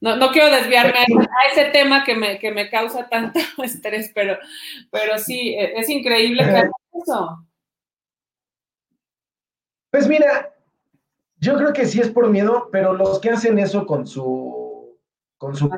no, 0.00 0.30
quiero 0.30 0.54
desviarme 0.54 0.98
a, 0.98 1.52
ese 1.52 1.70
tema 1.70 2.04
que 2.04 2.14
me, 2.14 2.38
que 2.38 2.52
me 2.52 2.68
causa 2.68 3.08
tanto 3.08 3.40
estrés, 3.62 4.10
pero, 4.14 4.38
pero 4.90 5.18
sí, 5.18 5.54
e, 5.54 5.78
es 5.78 5.88
increíble 5.88 6.44
que 6.44 6.70
eso. 7.00 7.46
Pues 9.90 10.08
mira, 10.08 10.54
yo 11.36 11.56
creo 11.56 11.72
que 11.72 11.86
sí 11.86 12.00
es 12.00 12.10
por 12.10 12.28
miedo, 12.28 12.68
pero 12.72 12.94
los 12.94 13.20
que 13.20 13.30
hacen 13.30 13.58
eso 13.58 13.86
con 13.86 14.06
su, 14.06 14.98
con 15.38 15.54
su, 15.54 15.70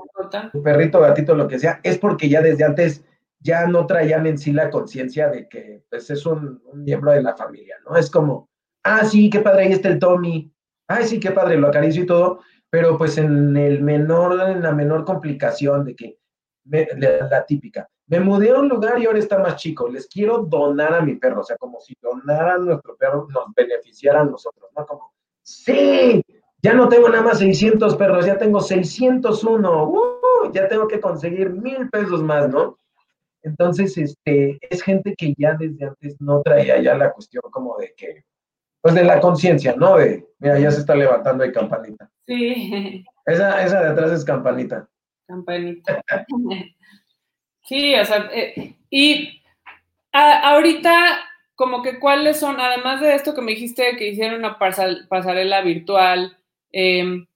perrito, 0.62 1.00
gatito, 1.00 1.34
lo 1.34 1.48
que 1.48 1.58
sea, 1.58 1.80
es 1.82 1.98
porque 1.98 2.28
ya 2.28 2.40
desde 2.40 2.64
antes 2.64 3.04
ya 3.40 3.66
no 3.66 3.86
traían 3.86 4.26
en 4.26 4.38
sí 4.38 4.52
la 4.52 4.70
conciencia 4.70 5.28
de 5.28 5.48
que 5.48 5.82
pues, 5.90 6.08
es 6.10 6.24
un, 6.24 6.62
un, 6.64 6.84
miembro 6.84 7.12
de 7.12 7.22
la 7.22 7.36
familia, 7.36 7.76
¿no? 7.84 7.96
Es 7.96 8.10
como, 8.10 8.48
ah, 8.84 9.04
sí, 9.04 9.28
qué 9.28 9.40
padre, 9.40 9.64
ahí 9.64 9.72
está 9.72 9.88
el 9.88 9.98
Tommy, 9.98 10.50
ay, 10.88 11.04
sí, 11.04 11.20
qué 11.20 11.30
padre, 11.30 11.56
lo 11.56 11.68
acaricio 11.68 12.02
y 12.02 12.06
todo, 12.06 12.40
pero 12.76 12.98
pues 12.98 13.16
en 13.16 13.56
el 13.56 13.80
menor, 13.80 14.38
en 14.50 14.60
la 14.60 14.70
menor 14.70 15.06
complicación 15.06 15.82
de 15.82 15.96
que, 15.96 16.18
la, 16.66 17.46
típica, 17.46 17.88
me 18.06 18.20
mudé 18.20 18.50
a 18.50 18.58
un 18.58 18.68
lugar 18.68 19.00
y 19.00 19.06
ahora 19.06 19.18
está 19.18 19.38
más 19.38 19.56
chico, 19.56 19.88
les 19.88 20.06
quiero 20.06 20.40
donar 20.40 20.92
a 20.92 21.00
mi 21.00 21.14
perro, 21.14 21.40
o 21.40 21.42
sea, 21.42 21.56
como 21.56 21.80
si 21.80 21.94
donaran 22.02 22.66
nuestro 22.66 22.94
perro, 22.98 23.28
nos 23.30 23.46
beneficiaran 23.56 24.30
nosotros, 24.30 24.68
¿no? 24.76 24.84
Como, 24.84 25.14
sí, 25.40 26.22
ya 26.60 26.74
no 26.74 26.86
tengo 26.90 27.08
nada 27.08 27.22
más 27.22 27.38
600 27.38 27.96
perros, 27.96 28.26
ya 28.26 28.36
tengo 28.36 28.60
601, 28.60 29.88
uh, 29.88 30.52
ya 30.52 30.68
tengo 30.68 30.86
que 30.86 31.00
conseguir 31.00 31.48
mil 31.52 31.88
pesos 31.88 32.22
más, 32.22 32.46
¿no? 32.50 32.76
Entonces, 33.40 33.96
este, 33.96 34.58
es 34.68 34.82
gente 34.82 35.14
que 35.16 35.32
ya 35.38 35.56
desde 35.58 35.86
antes 35.86 36.20
no 36.20 36.42
traía 36.42 36.78
ya 36.82 36.94
la 36.94 37.10
cuestión 37.10 37.44
como 37.50 37.78
de 37.78 37.94
que, 37.96 38.22
pues 38.86 38.94
de 38.94 39.02
la 39.02 39.18
conciencia, 39.18 39.74
¿no? 39.76 39.96
De, 39.96 40.24
mira, 40.38 40.60
ya 40.60 40.70
se 40.70 40.78
está 40.78 40.94
levantando 40.94 41.42
ahí 41.42 41.50
campanita. 41.50 42.08
Sí. 42.24 43.04
Esa, 43.24 43.64
esa 43.64 43.80
de 43.80 43.88
atrás 43.88 44.12
es 44.12 44.24
campanita. 44.24 44.88
Campanita. 45.26 46.04
sí, 47.64 47.96
o 47.96 48.04
sea, 48.04 48.30
eh, 48.32 48.76
y 48.88 49.42
ahorita, 50.12 51.18
como 51.56 51.82
que 51.82 51.98
cuáles 51.98 52.38
son, 52.38 52.60
además 52.60 53.00
de 53.00 53.16
esto 53.16 53.34
que 53.34 53.42
me 53.42 53.50
dijiste 53.50 53.96
que 53.96 54.06
hicieron 54.06 54.38
una 54.38 54.56
pasarela 54.56 55.62
virtual, 55.62 56.38
em, 56.70 57.26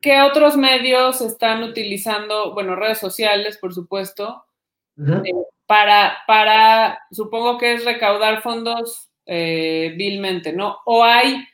¿qué 0.00 0.20
otros 0.22 0.56
medios 0.56 1.20
están 1.20 1.64
utilizando? 1.64 2.54
Bueno, 2.54 2.76
redes 2.76 2.98
sociales, 2.98 3.58
por 3.58 3.74
supuesto, 3.74 4.44
eh, 4.98 5.32
para, 5.66 6.18
para, 6.28 7.00
supongo 7.10 7.58
que 7.58 7.72
es 7.72 7.84
recaudar 7.84 8.40
fondos 8.40 9.10
eh, 9.26 9.92
vilmente, 9.96 10.52
¿no? 10.52 10.78
O 10.84 11.02
hay, 11.02 11.44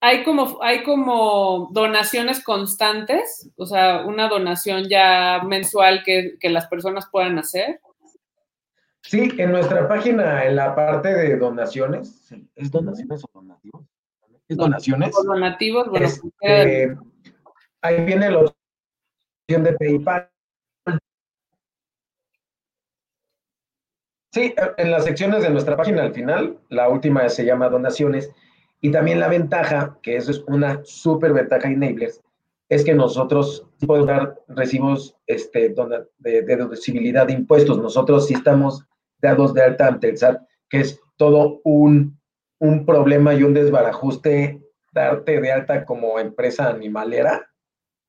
hay, 0.00 0.22
como, 0.22 0.62
hay 0.62 0.84
como 0.84 1.68
donaciones 1.72 2.42
constantes, 2.44 3.50
o 3.56 3.66
sea, 3.66 4.04
una 4.06 4.28
donación 4.28 4.88
ya 4.88 5.42
mensual 5.44 6.04
que, 6.04 6.38
las 6.48 6.68
personas 6.68 7.08
puedan 7.10 7.38
hacer. 7.38 7.80
Sí, 9.02 9.32
en 9.36 9.50
nuestra 9.50 9.88
página, 9.88 10.44
en 10.44 10.54
la 10.54 10.76
parte 10.76 11.12
de 11.12 11.36
donaciones, 11.36 12.32
¿es 12.54 12.70
donaciones 12.70 13.24
o 13.24 13.40
donativos? 13.40 13.84
¿Es 14.48 14.56
donaciones? 14.56 15.10
O 15.18 15.24
donativos, 15.24 15.88
bueno. 15.88 16.06
Este, 16.06 16.96
ahí 17.80 18.04
viene 18.04 18.30
la 18.30 18.38
opción 18.38 19.64
de 19.64 19.72
PayPal. 19.72 20.31
Sí, 24.32 24.54
en 24.78 24.90
las 24.90 25.04
secciones 25.04 25.42
de 25.42 25.50
nuestra 25.50 25.76
página 25.76 26.02
al 26.02 26.14
final, 26.14 26.56
la 26.70 26.88
última 26.88 27.28
se 27.28 27.44
llama 27.44 27.68
donaciones 27.68 28.30
y 28.80 28.90
también 28.90 29.20
la 29.20 29.28
ventaja, 29.28 29.98
que 30.02 30.16
eso 30.16 30.30
es 30.30 30.42
una 30.46 30.80
súper 30.84 31.34
ventaja 31.34 31.68
enablers, 31.68 32.22
es 32.70 32.82
que 32.82 32.94
nosotros 32.94 33.68
podemos 33.86 34.08
dar 34.08 34.40
recibos 34.48 35.14
este, 35.26 35.74
de, 36.18 36.42
deducibilidad 36.42 37.26
de 37.26 37.34
impuestos. 37.34 37.76
Nosotros 37.76 38.26
sí 38.26 38.32
estamos 38.32 38.86
dados 39.20 39.52
de 39.52 39.62
alta 39.62 39.88
ante 39.88 40.08
el 40.08 40.16
SAT, 40.16 40.40
que 40.70 40.80
es 40.80 40.98
todo 41.18 41.60
un, 41.64 42.18
un 42.58 42.86
problema 42.86 43.34
y 43.34 43.42
un 43.42 43.52
desbarajuste 43.52 44.62
darte 44.94 45.42
de 45.42 45.52
alta 45.52 45.84
como 45.84 46.18
empresa 46.18 46.70
animalera, 46.70 47.50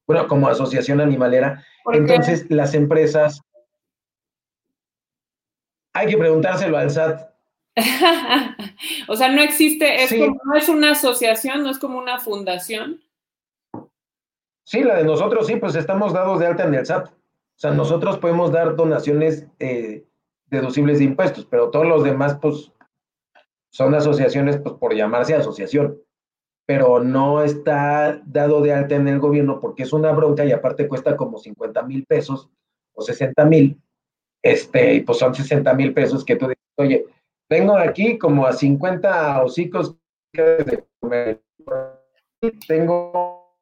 bueno, 0.07 0.27
como 0.29 0.47
asociación 0.47 1.01
animalera. 1.01 1.65
Entonces, 1.91 2.45
las 2.49 2.73
empresas 2.73 3.41
hay 5.93 6.07
que 6.07 6.17
preguntárselo 6.17 6.77
al 6.77 6.89
SAT. 6.89 7.33
o 9.07 9.15
sea, 9.15 9.29
no 9.29 9.41
existe, 9.41 10.03
es 10.03 10.11
como, 10.11 10.39
no 10.43 10.55
es 10.55 10.69
una 10.69 10.91
asociación, 10.91 11.63
no 11.63 11.69
es 11.69 11.79
como 11.79 11.97
una 11.97 12.19
fundación. 12.19 13.01
Sí, 14.65 14.83
la 14.83 14.95
de 14.95 15.03
nosotros 15.03 15.47
sí, 15.47 15.55
pues 15.57 15.75
estamos 15.75 16.13
dados 16.13 16.39
de 16.39 16.47
alta 16.47 16.63
en 16.63 16.75
el 16.75 16.85
SAT. 16.85 17.07
O 17.07 17.59
sea, 17.59 17.71
nosotros 17.71 18.17
podemos 18.17 18.51
dar 18.51 18.75
donaciones 18.75 19.47
eh, 19.59 20.05
deducibles 20.47 20.99
de 20.99 21.05
impuestos, 21.05 21.45
pero 21.45 21.69
todos 21.69 21.85
los 21.85 22.03
demás, 22.03 22.37
pues, 22.41 22.71
son 23.71 23.93
asociaciones, 23.95 24.57
pues, 24.57 24.75
por 24.75 24.93
llamarse 24.95 25.35
asociación. 25.35 25.97
Pero 26.65 27.03
no 27.03 27.43
está 27.43 28.21
dado 28.25 28.61
de 28.61 28.73
alta 28.73 28.95
en 28.95 29.07
el 29.07 29.19
gobierno 29.19 29.59
porque 29.59 29.83
es 29.83 29.91
una 29.91 30.11
bronca 30.11 30.45
y 30.45 30.51
aparte 30.51 30.87
cuesta 30.87 31.17
como 31.17 31.37
50 31.37 31.81
mil 31.83 32.05
pesos 32.05 32.49
o 32.93 33.01
60 33.01 33.45
mil 33.45 33.82
este, 34.43 34.95
y 34.95 35.01
pues 35.01 35.17
son 35.17 35.33
60 35.33 35.73
mil 35.73 35.93
pesos 35.93 36.23
que 36.25 36.35
tú 36.35 36.47
dices, 36.47 36.63
oye, 36.75 37.05
tengo 37.47 37.77
aquí 37.77 38.17
como 38.17 38.45
a 38.45 38.53
50 38.53 39.43
hocicos 39.43 39.95
que. 40.31 40.83
Tengo 42.67 43.57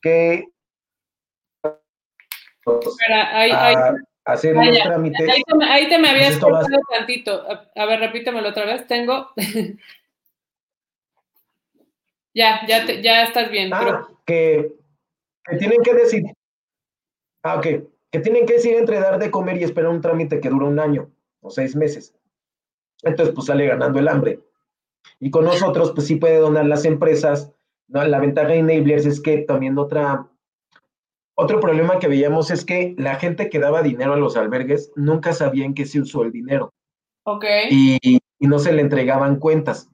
que 0.00 0.46
ahí, 2.64 3.50
a 3.50 3.94
hacer 4.24 4.56
los 4.56 4.78
trámites. 4.78 5.28
Ahí 5.68 5.88
te, 5.88 5.98
me 5.98 6.08
habías 6.08 6.38
cortado 6.38 6.80
tantito. 6.90 7.46
A, 7.74 7.86
ver, 7.86 8.00
repítemelo 8.00 8.48
otra 8.48 8.64
vez. 8.64 8.86
Tengo. 8.86 9.32
ya, 12.34 12.66
ya, 12.66 12.86
ya 12.86 13.24
estás 13.24 13.50
bien. 13.50 13.70
Ah, 13.72 14.08
que, 14.24 14.72
que 15.44 15.56
tienen 15.56 15.82
que 15.82 15.94
decir. 15.94 16.24
Ah, 17.42 17.56
ok. 17.56 17.66
Que 18.16 18.22
tienen 18.22 18.46
que 18.46 18.54
decir 18.54 18.74
entre 18.76 18.98
dar 18.98 19.18
de 19.18 19.30
comer 19.30 19.58
y 19.58 19.64
esperar 19.64 19.90
un 19.90 20.00
trámite 20.00 20.40
que 20.40 20.48
dura 20.48 20.64
un 20.64 20.80
año 20.80 21.10
o 21.42 21.50
seis 21.50 21.76
meses. 21.76 22.14
Entonces, 23.02 23.34
pues 23.34 23.46
sale 23.46 23.66
ganando 23.66 23.98
el 23.98 24.08
hambre. 24.08 24.40
Y 25.20 25.30
con 25.30 25.44
nosotros, 25.44 25.92
pues 25.92 26.06
sí 26.06 26.16
puede 26.16 26.38
donar 26.38 26.64
las 26.64 26.86
empresas. 26.86 27.52
¿no? 27.88 28.02
La 28.04 28.18
ventaja 28.18 28.48
de 28.48 28.60
Enablers 28.60 29.04
es 29.04 29.20
que 29.20 29.36
también 29.42 29.76
otra, 29.76 30.30
otro 31.34 31.60
problema 31.60 31.98
que 31.98 32.08
veíamos 32.08 32.50
es 32.50 32.64
que 32.64 32.94
la 32.96 33.16
gente 33.16 33.50
que 33.50 33.58
daba 33.58 33.82
dinero 33.82 34.14
a 34.14 34.16
los 34.16 34.38
albergues 34.38 34.92
nunca 34.96 35.34
sabía 35.34 35.66
en 35.66 35.74
qué 35.74 35.84
se 35.84 36.00
usó 36.00 36.22
el 36.22 36.32
dinero. 36.32 36.72
Ok. 37.24 37.44
Y, 37.70 37.98
y 38.02 38.46
no 38.46 38.58
se 38.58 38.72
le 38.72 38.80
entregaban 38.80 39.36
cuentas. 39.36 39.90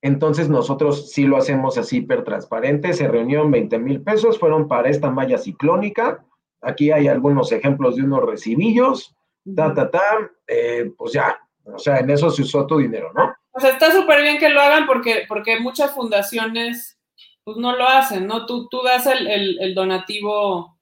Entonces 0.00 0.48
nosotros 0.48 1.10
sí 1.12 1.26
lo 1.26 1.36
hacemos 1.36 1.76
así 1.76 1.98
hiper 1.98 2.24
transparente. 2.24 2.94
Se 2.94 3.08
reunió 3.08 3.46
20 3.46 3.78
mil 3.78 4.00
pesos, 4.00 4.38
fueron 4.38 4.68
para 4.68 4.88
esta 4.88 5.10
malla 5.10 5.36
ciclónica. 5.36 6.24
Aquí 6.60 6.90
hay 6.90 7.08
algunos 7.08 7.52
ejemplos 7.52 7.96
de 7.96 8.02
unos 8.02 8.24
recibillos, 8.24 9.14
ta, 9.54 9.72
ta, 9.74 9.90
ta. 9.90 10.02
Eh, 10.46 10.90
pues 10.96 11.12
ya, 11.12 11.38
o 11.64 11.78
sea, 11.78 11.98
en 11.98 12.10
eso 12.10 12.30
se 12.30 12.42
usó 12.42 12.66
tu 12.66 12.78
dinero, 12.78 13.12
¿no? 13.14 13.32
O 13.52 13.60
sea, 13.60 13.70
está 13.70 13.90
súper 13.92 14.22
bien 14.22 14.38
que 14.38 14.48
lo 14.48 14.60
hagan 14.60 14.86
porque, 14.86 15.24
porque 15.28 15.58
muchas 15.60 15.92
fundaciones 15.92 16.98
pues 17.44 17.56
no 17.56 17.74
lo 17.76 17.88
hacen, 17.88 18.26
¿no? 18.26 18.46
Tú, 18.46 18.68
tú 18.68 18.82
das 18.82 19.06
el, 19.06 19.74
donativo 19.74 20.78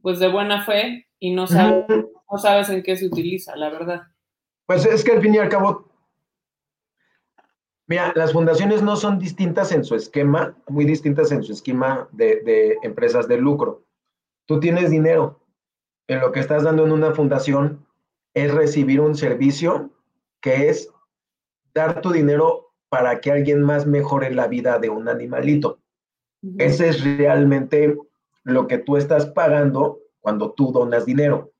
pues 0.00 0.20
de 0.20 0.28
buena 0.28 0.64
fe 0.64 1.08
y 1.18 1.32
no 1.32 1.46
sabes, 1.46 1.86
no 1.88 2.38
sabes 2.38 2.68
en 2.68 2.82
qué 2.82 2.96
se 2.96 3.06
utiliza, 3.06 3.56
la 3.56 3.68
verdad. 3.68 4.02
Pues 4.66 4.86
es 4.86 5.02
que 5.02 5.12
al 5.12 5.20
fin 5.20 5.34
y 5.34 5.38
al 5.38 5.48
cabo, 5.48 5.90
mira, 7.88 8.12
las 8.14 8.32
fundaciones 8.32 8.80
no 8.80 8.96
son 8.96 9.18
distintas 9.18 9.72
en 9.72 9.82
su 9.84 9.96
esquema, 9.96 10.56
muy 10.68 10.84
distintas 10.84 11.32
en 11.32 11.42
su 11.42 11.52
esquema 11.52 12.08
de, 12.12 12.42
de 12.42 12.78
empresas 12.82 13.26
de 13.26 13.38
lucro. 13.38 13.87
Tú 14.48 14.60
tienes 14.60 14.90
dinero, 14.90 15.44
en 16.08 16.20
lo 16.20 16.32
que 16.32 16.40
estás 16.40 16.62
dando 16.62 16.86
en 16.86 16.92
una 16.92 17.12
fundación 17.12 17.86
es 18.32 18.52
recibir 18.54 18.98
un 18.98 19.14
servicio 19.14 19.90
que 20.40 20.70
es 20.70 20.90
dar 21.74 22.00
tu 22.00 22.12
dinero 22.12 22.72
para 22.88 23.20
que 23.20 23.30
alguien 23.30 23.60
más 23.60 23.86
mejore 23.86 24.32
la 24.34 24.46
vida 24.46 24.78
de 24.78 24.88
un 24.88 25.06
animalito. 25.06 25.80
Ese 26.56 26.88
es 26.88 27.04
realmente 27.18 27.94
lo 28.42 28.66
que 28.66 28.78
tú 28.78 28.96
estás 28.96 29.26
pagando 29.26 30.00
cuando 30.20 30.52
tú 30.52 30.72
donas 30.72 31.04
dinero. 31.04 31.52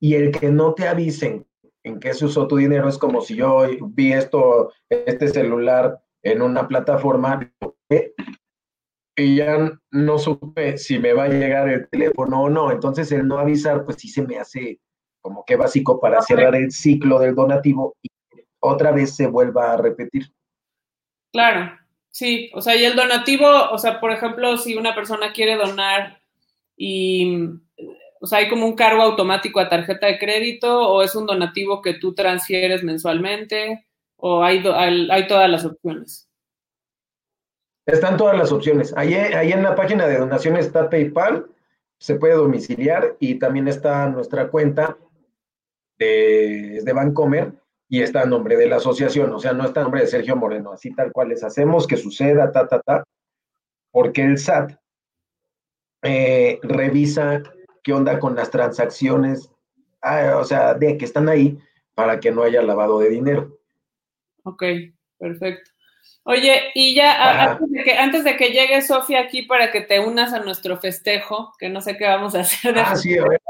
Y 0.00 0.14
el 0.14 0.32
que 0.32 0.50
no 0.50 0.74
te 0.74 0.88
avisen 0.88 1.46
en 1.84 2.00
qué 2.00 2.14
se 2.14 2.24
usó 2.24 2.48
tu 2.48 2.56
dinero 2.56 2.88
es 2.88 2.98
como 2.98 3.20
si 3.20 3.36
yo 3.36 3.64
vi 3.90 4.12
esto, 4.12 4.72
este 4.88 5.28
celular 5.28 6.02
en 6.24 6.42
una 6.42 6.66
plataforma 6.66 7.52
y 9.16 9.36
ya 9.36 9.72
no 9.90 10.18
supe 10.18 10.76
si 10.76 10.98
me 10.98 11.12
va 11.12 11.24
a 11.24 11.28
llegar 11.28 11.68
el 11.68 11.88
teléfono 11.88 12.42
o 12.42 12.50
no. 12.50 12.70
Entonces 12.70 13.10
el 13.12 13.26
no 13.26 13.38
avisar, 13.38 13.84
pues 13.84 13.98
sí 13.98 14.08
se 14.08 14.22
me 14.22 14.38
hace 14.38 14.80
como 15.20 15.44
que 15.44 15.56
básico 15.56 16.00
para 16.00 16.20
cerrar 16.20 16.54
el 16.54 16.70
ciclo 16.70 17.18
del 17.18 17.34
donativo 17.34 17.96
y 18.02 18.08
otra 18.60 18.92
vez 18.92 19.16
se 19.16 19.26
vuelva 19.26 19.72
a 19.72 19.76
repetir. 19.76 20.26
Claro, 21.32 21.72
sí, 22.10 22.50
o 22.54 22.60
sea, 22.60 22.76
y 22.76 22.84
el 22.84 22.94
donativo, 22.94 23.46
o 23.70 23.78
sea, 23.78 24.00
por 24.00 24.12
ejemplo, 24.12 24.56
si 24.58 24.76
una 24.76 24.94
persona 24.94 25.32
quiere 25.32 25.56
donar 25.56 26.20
y, 26.76 27.48
o 28.20 28.26
sea, 28.26 28.38
hay 28.38 28.48
como 28.48 28.66
un 28.66 28.76
cargo 28.76 29.02
automático 29.02 29.60
a 29.60 29.68
tarjeta 29.68 30.06
de 30.06 30.18
crédito 30.18 30.88
o 30.88 31.02
es 31.02 31.14
un 31.14 31.26
donativo 31.26 31.82
que 31.82 31.94
tú 31.94 32.14
transfieres 32.14 32.82
mensualmente 32.82 33.86
o 34.16 34.42
hay, 34.42 34.62
hay, 35.10 35.26
todas 35.26 35.50
las 35.50 35.64
opciones. 35.64 36.28
Están 37.86 38.16
todas 38.16 38.36
las 38.36 38.50
opciones. 38.50 38.94
Ahí, 38.96 39.14
en 39.14 39.62
la 39.62 39.74
página 39.74 40.06
de 40.06 40.18
donación 40.18 40.56
está 40.56 40.88
PayPal, 40.88 41.46
se 41.98 42.14
puede 42.14 42.34
domiciliar 42.34 43.16
y 43.20 43.38
también 43.38 43.68
está 43.68 44.08
nuestra 44.08 44.48
cuenta 44.48 44.96
de, 45.98 46.80
de 46.82 46.92
Bancomer 46.92 47.52
y 47.88 48.02
está 48.02 48.22
a 48.22 48.26
nombre 48.26 48.56
de 48.56 48.66
la 48.66 48.76
asociación, 48.76 49.32
o 49.32 49.38
sea, 49.38 49.52
no 49.52 49.64
está 49.64 49.80
a 49.80 49.82
nombre 49.84 50.00
de 50.00 50.06
Sergio 50.06 50.34
Moreno, 50.34 50.72
así 50.72 50.92
tal 50.94 51.12
cual 51.12 51.28
les 51.28 51.44
hacemos 51.44 51.86
que 51.86 51.96
suceda, 51.96 52.50
ta, 52.50 52.66
ta, 52.66 52.80
ta, 52.80 53.04
porque 53.90 54.22
el 54.22 54.38
SAT 54.38 54.72
eh, 56.02 56.58
revisa 56.62 57.42
qué 57.82 57.92
onda 57.92 58.18
con 58.18 58.34
las 58.34 58.50
transacciones, 58.50 59.50
ah, 60.00 60.38
o 60.38 60.44
sea, 60.44 60.74
de 60.74 60.96
que 60.96 61.04
están 61.04 61.28
ahí 61.28 61.58
para 61.94 62.18
que 62.18 62.32
no 62.32 62.42
haya 62.42 62.62
lavado 62.62 62.98
de 62.98 63.10
dinero. 63.10 63.58
Ok, 64.42 64.64
perfecto. 65.18 65.70
Oye, 66.26 66.70
y 66.74 66.94
ya 66.94 67.50
antes 67.50 67.70
de, 67.70 67.84
que, 67.84 67.92
antes 67.98 68.24
de 68.24 68.36
que 68.36 68.48
llegue 68.48 68.80
Sofía 68.80 69.20
aquí 69.20 69.42
para 69.42 69.70
que 69.70 69.82
te 69.82 70.00
unas 70.00 70.32
a 70.32 70.40
nuestro 70.40 70.78
festejo, 70.78 71.52
que 71.58 71.68
no 71.68 71.82
sé 71.82 71.98
qué 71.98 72.06
vamos 72.06 72.34
a 72.34 72.40
hacer. 72.40 72.78
ah, 72.78 72.96
sí, 72.96 73.18
a 73.18 73.28
ver. 73.28 73.40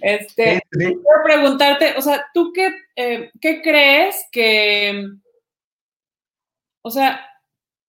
Este, 0.00 0.62
quiero 0.70 1.00
preguntarte, 1.22 1.94
o 1.96 2.02
sea, 2.02 2.26
¿tú 2.32 2.52
qué, 2.52 2.74
eh, 2.96 3.30
qué 3.40 3.60
crees 3.62 4.26
que, 4.32 5.06
o 6.82 6.90
sea, 6.90 7.26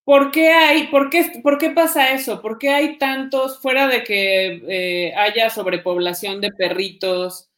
¿por 0.04 0.30
qué 0.30 0.50
hay, 0.50 0.88
por 0.88 1.08
qué, 1.10 1.40
por 1.42 1.58
qué 1.58 1.70
pasa 1.70 2.12
eso? 2.12 2.42
¿Por 2.42 2.58
qué 2.58 2.70
hay 2.70 2.98
tantos, 2.98 3.60
fuera 3.60 3.88
de 3.88 4.04
que 4.04 4.62
eh, 4.68 5.14
haya 5.16 5.50
sobrepoblación 5.50 6.40
de 6.40 6.52
perritos? 6.52 7.50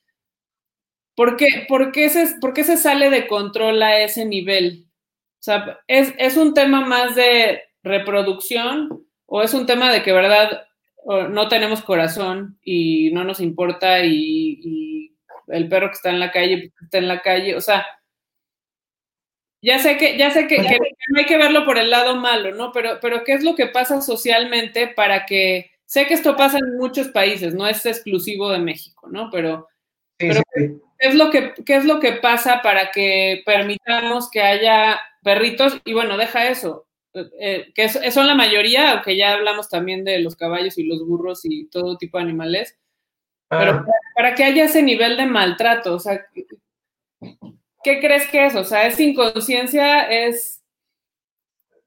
¿Por 1.16 1.36
qué, 1.36 1.66
por, 1.68 1.92
qué 1.92 2.08
se, 2.08 2.38
¿Por 2.40 2.54
qué 2.54 2.64
se 2.64 2.76
sale 2.76 3.10
de 3.10 3.26
control 3.26 3.82
a 3.82 3.98
ese 4.00 4.24
nivel? 4.24 4.83
O 5.44 5.50
sea, 5.52 5.78
¿es, 5.88 6.14
¿es 6.16 6.38
un 6.38 6.54
tema 6.54 6.86
más 6.86 7.14
de 7.14 7.60
reproducción 7.82 9.06
o 9.26 9.42
es 9.42 9.52
un 9.52 9.66
tema 9.66 9.92
de 9.92 10.02
que, 10.02 10.10
verdad, 10.10 10.66
no 11.28 11.48
tenemos 11.48 11.82
corazón 11.82 12.58
y 12.64 13.10
no 13.12 13.24
nos 13.24 13.40
importa 13.40 14.02
y, 14.02 15.14
el 15.48 15.68
perro 15.68 15.88
que 15.88 15.96
está 15.96 16.08
en 16.08 16.20
la 16.20 16.30
calle 16.30 16.70
pues, 16.70 16.84
está 16.84 16.96
en 16.96 17.08
la 17.08 17.20
calle, 17.20 17.54
o 17.54 17.60
sea, 17.60 17.84
ya 19.60 19.78
sé 19.80 19.98
que 19.98 20.16
ya 20.16 20.30
sé 20.30 20.46
que, 20.46 20.56
no 20.62 21.18
hay 21.18 21.26
que 21.26 21.36
verlo 21.36 21.66
por 21.66 21.76
el 21.76 21.90
lado 21.90 22.16
malo, 22.16 22.54
¿no? 22.54 22.72
Pero 22.72 22.98
pero 23.02 23.22
qué 23.22 23.34
es 23.34 23.44
lo 23.44 23.54
que 23.54 23.66
pasa 23.66 24.00
socialmente 24.00 24.88
para 24.88 25.26
que 25.26 25.72
sé 25.84 26.06
que 26.06 26.14
esto 26.14 26.36
pasa 26.36 26.56
en 26.56 26.78
muchos 26.78 27.08
países, 27.08 27.54
no 27.54 27.66
es 27.66 27.84
exclusivo 27.84 28.50
de 28.50 28.60
México, 28.60 29.08
¿no? 29.10 29.28
Pero, 29.30 29.68
¿qué 30.16 30.42
es 31.00 31.14
lo 31.14 31.30
que 31.30 31.52
qué 31.66 31.76
es 31.76 31.84
lo 31.84 32.00
que 32.00 32.12
pasa 32.12 32.62
para 32.62 32.90
que 32.90 33.42
permitamos 33.44 34.30
que 34.30 34.40
haya 34.40 34.98
perritos 35.24 35.80
y 35.84 35.94
bueno, 35.94 36.16
deja 36.16 36.48
eso, 36.48 36.86
eh, 37.14 37.72
que 37.74 37.88
son 37.88 38.26
la 38.26 38.34
mayoría, 38.34 38.92
aunque 38.92 39.16
ya 39.16 39.32
hablamos 39.32 39.68
también 39.68 40.04
de 40.04 40.20
los 40.20 40.36
caballos 40.36 40.78
y 40.78 40.84
los 40.84 41.04
burros 41.06 41.40
y 41.44 41.66
todo 41.66 41.96
tipo 41.96 42.18
de 42.18 42.24
animales, 42.24 42.78
pero 43.48 43.72
ah. 43.72 43.86
para, 44.14 44.34
que 44.34 44.44
haya 44.44 44.64
ese 44.64 44.82
nivel 44.82 45.16
de 45.16 45.26
maltrato, 45.26 45.94
o 45.94 45.98
sea, 45.98 46.26
¿qué 47.82 48.00
crees 48.00 48.28
que 48.28 48.46
es? 48.46 48.54
O 48.54 48.64
sea, 48.64 48.86
¿es 48.86 48.98
inconsciencia? 49.00 50.02
¿Es, 50.02 50.62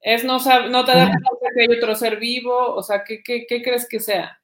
es 0.00 0.24
no, 0.24 0.38
no 0.68 0.84
te 0.84 0.92
das 0.92 1.10
cuenta 1.10 1.54
que 1.54 1.62
hay 1.62 1.76
otro 1.76 1.94
ser 1.94 2.18
vivo? 2.18 2.74
O 2.74 2.82
sea, 2.82 3.04
¿qué, 3.04 3.22
¿qué, 3.22 3.46
qué, 3.46 3.62
crees 3.62 3.88
que 3.88 4.00
sea? 4.00 4.40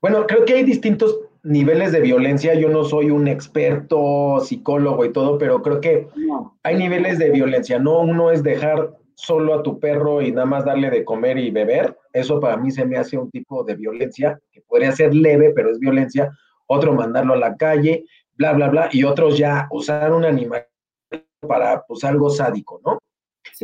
Bueno, 0.00 0.26
creo 0.26 0.44
que 0.44 0.54
hay 0.54 0.64
distintos 0.64 1.16
niveles 1.46 1.92
de 1.92 2.00
violencia. 2.00 2.54
Yo 2.54 2.68
no 2.68 2.84
soy 2.84 3.10
un 3.10 3.28
experto 3.28 4.40
psicólogo 4.40 5.04
y 5.04 5.12
todo, 5.12 5.38
pero 5.38 5.62
creo 5.62 5.80
que 5.80 6.08
hay 6.62 6.76
niveles 6.76 7.18
de 7.18 7.30
violencia. 7.30 7.78
No 7.78 8.00
uno 8.00 8.30
es 8.30 8.42
dejar 8.42 8.96
solo 9.14 9.54
a 9.54 9.62
tu 9.62 9.78
perro 9.80 10.20
y 10.20 10.32
nada 10.32 10.46
más 10.46 10.64
darle 10.64 10.90
de 10.90 11.04
comer 11.04 11.38
y 11.38 11.50
beber. 11.50 11.96
Eso 12.12 12.40
para 12.40 12.56
mí 12.56 12.70
se 12.70 12.84
me 12.84 12.98
hace 12.98 13.16
un 13.16 13.30
tipo 13.30 13.64
de 13.64 13.76
violencia 13.76 14.38
que 14.52 14.60
podría 14.62 14.92
ser 14.92 15.14
leve, 15.14 15.52
pero 15.54 15.70
es 15.70 15.78
violencia. 15.78 16.30
Otro 16.66 16.92
mandarlo 16.92 17.34
a 17.34 17.38
la 17.38 17.56
calle, 17.56 18.04
bla, 18.34 18.52
bla, 18.52 18.68
bla. 18.68 18.88
Y 18.92 19.04
otros 19.04 19.38
ya 19.38 19.68
usar 19.70 20.12
un 20.12 20.24
animal 20.24 20.66
para 21.40 21.82
pues 21.86 22.02
algo 22.04 22.28
sádico, 22.28 22.80
¿no? 22.84 22.98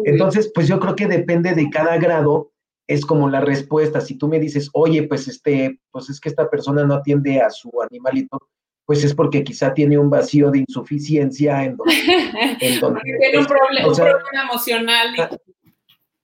Entonces, 0.05 0.51
pues 0.55 0.69
yo 0.69 0.79
creo 0.79 0.95
que 0.95 1.07
depende 1.07 1.55
de 1.55 1.69
cada 1.69 1.99
grado 1.99 2.52
es 2.87 3.07
como 3.07 3.29
la 3.29 3.41
respuesta. 3.41 4.01
Si 4.01 4.17
tú 4.17 4.29
me 4.29 4.39
dices, 4.39 4.71
oye, 4.73 5.05
pues 5.05 5.29
este, 5.29 5.81
pues 5.91 6.11
es 6.11 6.21
que 6.21 6.29
esta 6.29 6.49
persona 6.49 6.85
no 6.85 6.95
atiende 6.95 7.41
a 7.41 7.51
su 7.51 7.71
animalito, 7.83 8.39
pues 8.85 9.05
es 9.05 9.15
porque 9.15 9.45
quizá 9.45 9.73
tiene 9.73 9.99
un 9.99 10.11
vacío 10.11 10.51
de 10.51 10.61
insuficiencia 10.61 11.65
en 11.65 11.77
donde, 11.77 11.95
tiene 12.59 13.39
un, 13.39 13.47
problema 13.47 14.43
emocional, 14.45 15.15
ah. 15.19 15.31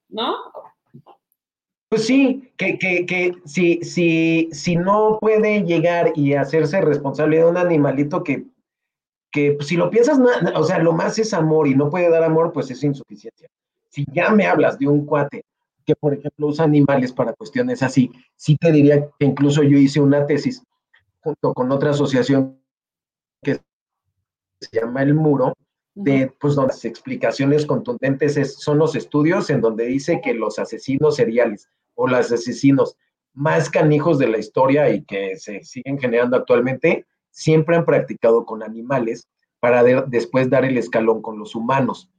¿no? 0.08 0.34
Pues 1.88 2.04
sí, 2.06 2.52
que, 2.58 2.78
que, 2.78 3.06
que 3.06 3.32
si, 3.46 3.80
si, 3.82 4.50
si 4.52 4.76
no 4.76 5.18
puede 5.20 5.62
llegar 5.62 6.12
y 6.14 6.34
hacerse 6.34 6.82
responsable 6.82 7.38
de 7.38 7.46
un 7.46 7.56
animalito 7.56 8.22
que, 8.22 8.44
que 9.30 9.52
pues, 9.52 9.68
si 9.68 9.76
lo 9.76 9.88
piensas, 9.88 10.18
o 10.54 10.64
sea, 10.64 10.80
lo 10.80 10.92
más 10.92 11.18
es 11.18 11.32
amor 11.32 11.66
y 11.66 11.74
no 11.74 11.88
puede 11.88 12.10
dar 12.10 12.24
amor, 12.24 12.52
pues 12.52 12.70
es 12.70 12.82
insuficiencia. 12.84 13.48
Si 13.88 14.04
ya 14.12 14.30
me 14.30 14.46
hablas 14.46 14.78
de 14.78 14.86
un 14.86 15.06
cuate 15.06 15.44
que, 15.88 15.96
por 15.96 16.12
ejemplo, 16.12 16.48
usa 16.48 16.66
animales 16.66 17.14
para 17.14 17.32
cuestiones 17.32 17.82
así, 17.82 18.12
sí 18.36 18.58
te 18.58 18.70
diría 18.70 19.08
que 19.18 19.24
incluso 19.24 19.62
yo 19.62 19.78
hice 19.78 20.02
una 20.02 20.26
tesis 20.26 20.62
junto 21.20 21.54
con 21.54 21.72
otra 21.72 21.92
asociación 21.92 22.60
que 23.42 23.54
se 24.60 24.68
llama 24.70 25.02
El 25.02 25.14
Muro, 25.14 25.54
de, 25.94 26.30
pues, 26.38 26.54
donde 26.56 26.74
las 26.74 26.84
explicaciones 26.84 27.64
contundentes 27.64 28.58
son 28.58 28.76
los 28.76 28.96
estudios 28.96 29.48
en 29.48 29.62
donde 29.62 29.86
dice 29.86 30.20
que 30.22 30.34
los 30.34 30.58
asesinos 30.58 31.16
seriales 31.16 31.70
o 31.94 32.06
los 32.06 32.30
asesinos 32.30 32.98
más 33.32 33.70
canijos 33.70 34.18
de 34.18 34.28
la 34.28 34.36
historia 34.36 34.90
y 34.90 35.04
que 35.04 35.38
se 35.38 35.64
siguen 35.64 35.98
generando 35.98 36.36
actualmente, 36.36 37.06
siempre 37.30 37.76
han 37.76 37.86
practicado 37.86 38.44
con 38.44 38.62
animales 38.62 39.26
para 39.58 39.82
después 39.82 40.50
dar 40.50 40.66
el 40.66 40.76
escalón 40.76 41.22
con 41.22 41.38
los 41.38 41.54
humanos. 41.54 42.10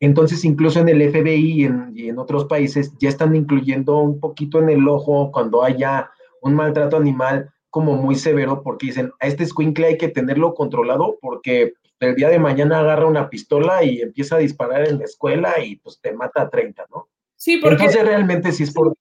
Entonces, 0.00 0.44
incluso 0.44 0.80
en 0.80 0.88
el 0.88 1.10
FBI 1.10 1.68
y 1.94 2.08
en, 2.08 2.18
otros 2.18 2.44
países 2.44 2.92
ya 2.98 3.08
están 3.08 3.34
incluyendo 3.34 3.98
un 3.98 4.20
poquito 4.20 4.58
en 4.58 4.68
el 4.68 4.86
ojo 4.88 5.30
cuando 5.32 5.62
haya 5.64 6.10
un 6.42 6.54
maltrato 6.54 6.96
animal 6.96 7.50
como 7.70 7.94
muy 7.94 8.14
severo, 8.14 8.62
porque 8.62 8.86
dicen, 8.86 9.12
a 9.20 9.26
este 9.26 9.46
squinkle 9.46 9.86
hay 9.86 9.98
que 9.98 10.08
tenerlo 10.08 10.54
controlado 10.54 11.18
porque 11.20 11.74
el 12.00 12.14
día 12.14 12.28
de 12.28 12.38
mañana 12.38 12.80
agarra 12.80 13.06
una 13.06 13.30
pistola 13.30 13.84
y 13.84 14.02
empieza 14.02 14.36
a 14.36 14.40
disparar 14.40 14.86
en 14.86 14.98
la 14.98 15.04
escuela 15.04 15.54
y 15.64 15.76
pues 15.76 15.98
te 16.00 16.12
mata 16.12 16.42
a 16.42 16.50
30, 16.50 16.86
¿no? 16.90 17.08
Sí, 17.36 17.58
porque... 17.58 17.76
Entonces 17.76 18.04
realmente 18.04 18.52
sí 18.52 18.64
es 18.64 18.72
por... 18.72 18.94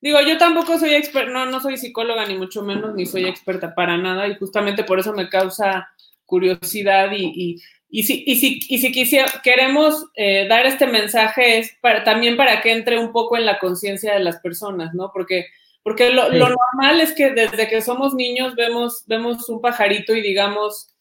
Digo, 0.00 0.18
yo 0.20 0.36
tampoco 0.36 0.78
soy 0.78 0.94
experta, 0.94 1.32
no, 1.32 1.46
no 1.46 1.60
soy 1.60 1.78
psicóloga 1.78 2.26
ni 2.26 2.36
mucho 2.36 2.62
menos, 2.62 2.94
ni 2.94 3.06
soy 3.06 3.24
experta 3.24 3.74
para 3.74 3.96
nada 3.96 4.28
y 4.28 4.36
justamente 4.36 4.84
por 4.84 4.98
eso 4.98 5.14
me 5.14 5.30
causa 5.30 5.88
curiosidad 6.26 7.12
y, 7.12 7.24
y, 7.24 7.62
si, 8.02 8.24
y, 8.26 8.36
si, 8.36 8.58
y 8.68 8.78
si 8.78 8.90
quisiera, 8.90 9.26
queremos 9.44 10.06
eh, 10.14 10.48
dar 10.48 10.66
este 10.66 10.88
mensaje 10.88 11.58
es 11.58 11.76
para, 11.80 12.02
también 12.02 12.36
para 12.36 12.60
que 12.60 12.72
entre 12.72 12.98
un 12.98 13.12
poco 13.12 13.36
en 13.36 13.46
la 13.46 13.60
conciencia 13.60 14.12
de 14.12 14.20
las 14.20 14.40
personas, 14.40 14.92
¿no? 14.94 15.12
Porque, 15.12 15.46
porque 15.84 16.10
lo, 16.10 16.28
lo, 16.28 16.48
normal 16.48 17.00
es 17.00 17.12
que 17.12 17.30
desde 17.30 17.68
que 17.68 17.80
somos 17.82 18.12
niños 18.14 18.56
vemos, 18.56 19.04
vemos 19.06 19.48
un 19.48 19.60
pajarito 19.60 20.12
y 20.12 20.22
digamos, 20.22 20.94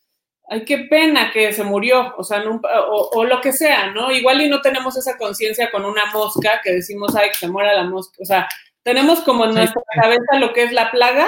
ay, 0.49 0.65
qué 0.65 0.85
pena 0.89 1.31
que 1.31 1.51
se 1.51 1.63
murió, 1.63 2.13
o 2.15 2.23
sea, 2.23 2.43
o, 2.89 3.25
lo 3.25 3.41
que 3.41 3.53
sea, 3.53 3.91
¿no? 3.91 4.11
Igual 4.11 4.41
y 4.41 4.49
no 4.49 4.61
tenemos 4.61 4.95
esa 4.95 5.17
conciencia 5.17 5.71
con 5.71 5.85
una 5.85 6.05
mosca 6.13 6.61
que 6.63 6.73
decimos, 6.73 7.15
ay, 7.15 7.29
que 7.29 7.37
se 7.37 7.49
muera 7.49 7.73
la 7.73 7.85
mosca, 7.85 8.17
o 8.21 8.25
sea, 8.25 8.47
tenemos 8.83 9.21
como 9.21 9.45
en 9.45 9.55
nuestra 9.55 9.81
cabeza 9.99 10.37
lo 10.37 10.53
que 10.53 10.63
es 10.63 10.71
la 10.71 10.91
plaga 10.91 11.27